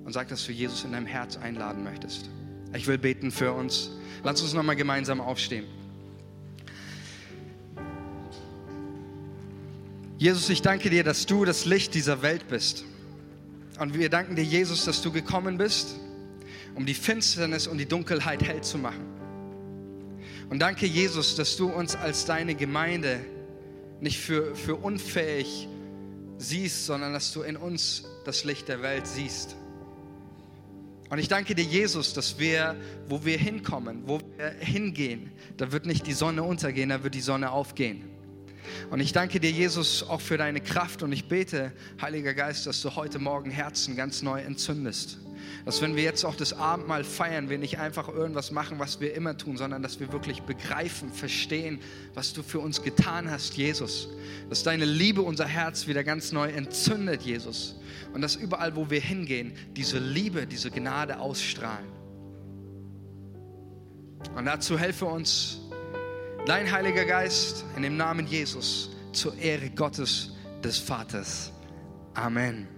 und 0.05 0.13
sag, 0.13 0.29
dass 0.29 0.45
du 0.45 0.53
Jesus 0.53 0.85
in 0.85 0.93
deinem 0.93 1.07
Herz 1.07 1.37
einladen 1.37 1.85
möchtest. 1.85 2.31
Ich 2.75 2.87
will 2.87 2.99
beten 2.99 3.31
für 3.31 3.53
uns. 3.53 3.93
Lass 4.25 4.43
uns 4.43 4.55
nochmal 4.55 4.77
gemeinsam 4.77 5.21
aufstehen. 5.21 5.65
Jesus, 10.19 10.51
ich 10.51 10.63
danke 10.63 10.91
dir, 10.91 11.05
dass 11.05 11.27
du 11.27 11.45
das 11.45 11.65
Licht 11.65 11.95
dieser 11.95 12.23
Welt 12.23 12.49
bist. 12.49 12.85
Und 13.79 13.95
wir 13.95 14.09
danken 14.09 14.35
dir, 14.35 14.43
Jesus, 14.43 14.85
dass 14.85 15.01
du 15.01 15.13
gekommen 15.13 15.59
bist, 15.59 15.95
um 16.75 16.85
die 16.87 16.95
Finsternis 16.95 17.69
und 17.69 17.79
die 17.79 17.87
Dunkelheit 17.87 18.43
hell 18.43 18.61
zu 18.61 18.79
machen. 18.79 19.07
Und 20.51 20.59
danke, 20.59 20.87
Jesus, 20.87 21.37
dass 21.37 21.57
du 21.57 21.69
uns 21.69 21.95
als 21.95 22.25
deine 22.25 22.57
Gemeinde 22.57 23.21
nicht 24.01 24.19
für, 24.19 24.57
für 24.57 24.75
unfähig 24.75 25.69
siehst, 26.37 26.87
sondern 26.87 27.13
dass 27.13 27.33
du 27.33 27.43
in 27.43 27.57
uns 27.57 28.03
das 28.25 28.43
Licht 28.43 28.67
der 28.67 28.83
Welt 28.83 29.07
siehst. 29.07 29.55
Und 31.11 31.21
ich 31.21 31.29
danke 31.29 31.55
dir, 31.55 31.65
Jesus, 31.65 32.13
dass 32.13 32.41
wir, 32.41 32.75
wo 33.09 33.25
wir 33.25 33.39
hinkommen, 33.39 34.03
wo 34.07 34.21
wir 34.37 34.51
hingehen, 34.59 35.31
da 35.57 35.71
wird 35.71 35.87
nicht 35.87 36.09
die 36.09 36.13
Sonne 36.13 36.43
untergehen, 36.43 36.89
da 36.89 37.05
wird 37.05 37.15
die 37.15 37.21
Sonne 37.21 37.53
aufgehen. 37.53 38.18
Und 38.91 39.01
ich 39.01 39.13
danke 39.13 39.41
dir, 39.41 39.51
Jesus, 39.51 40.03
auch 40.03 40.21
für 40.21 40.39
deine 40.39 40.61
Kraft 40.61 41.03
und 41.03 41.13
ich 41.13 41.29
bete, 41.29 41.73
Heiliger 42.01 42.35
Geist, 42.35 42.67
dass 42.67 42.81
du 42.83 42.95
heute 42.97 43.19
Morgen 43.19 43.51
Herzen 43.51 43.97
ganz 43.97 44.23
neu 44.23 44.41
entzündest. 44.41 45.19
Dass 45.65 45.83
wenn 45.83 45.97
wir 45.97 46.03
jetzt 46.03 46.25
auch 46.25 46.35
das 46.35 46.53
Abendmahl 46.53 47.05
feiern, 47.05 47.49
wir 47.51 47.59
nicht 47.59 47.79
einfach 47.79 48.09
irgendwas 48.09 48.51
machen, 48.51 48.79
was 48.79 49.01
wir 49.01 49.15
immer 49.15 49.37
tun, 49.37 49.57
sondern 49.57 49.83
dass 49.83 50.01
wir 50.01 50.13
wirklich 50.13 50.43
begreifen, 50.43 51.13
verstehen, 51.13 51.81
was 52.15 52.33
du 52.33 52.43
für 52.43 52.61
uns 52.61 52.83
getan 52.83 53.31
hast, 53.31 53.55
Jesus. 53.55 54.09
Dass 54.49 54.63
deine 54.63 54.85
Liebe 54.85 55.23
unser 55.23 55.47
Herz 55.47 55.87
wieder 55.87 56.05
ganz 56.05 56.33
neu 56.33 56.49
entzündet, 56.49 57.23
Jesus. 57.23 57.77
Und 58.15 58.23
dass 58.23 58.37
überall, 58.37 58.77
wo 58.77 58.91
wir 58.91 59.01
hingehen, 59.01 59.53
diese 59.77 59.99
Liebe, 59.99 60.47
diese 60.47 60.71
Gnade 60.71 61.19
ausstrahlen. 61.19 61.87
Und 64.35 64.47
dazu 64.47 64.79
helfe 64.79 65.05
uns, 65.05 65.61
Dein 66.49 66.73
Heiliger 66.73 67.05
Geist 67.05 67.63
in 67.77 67.83
dem 67.83 67.99
Namen 67.99 68.27
Jesus 68.27 68.89
zur 69.13 69.37
Ehre 69.37 69.69
Gottes 69.69 70.33
des 70.65 70.79
Vaters. 70.79 71.53
Amen. 72.15 72.69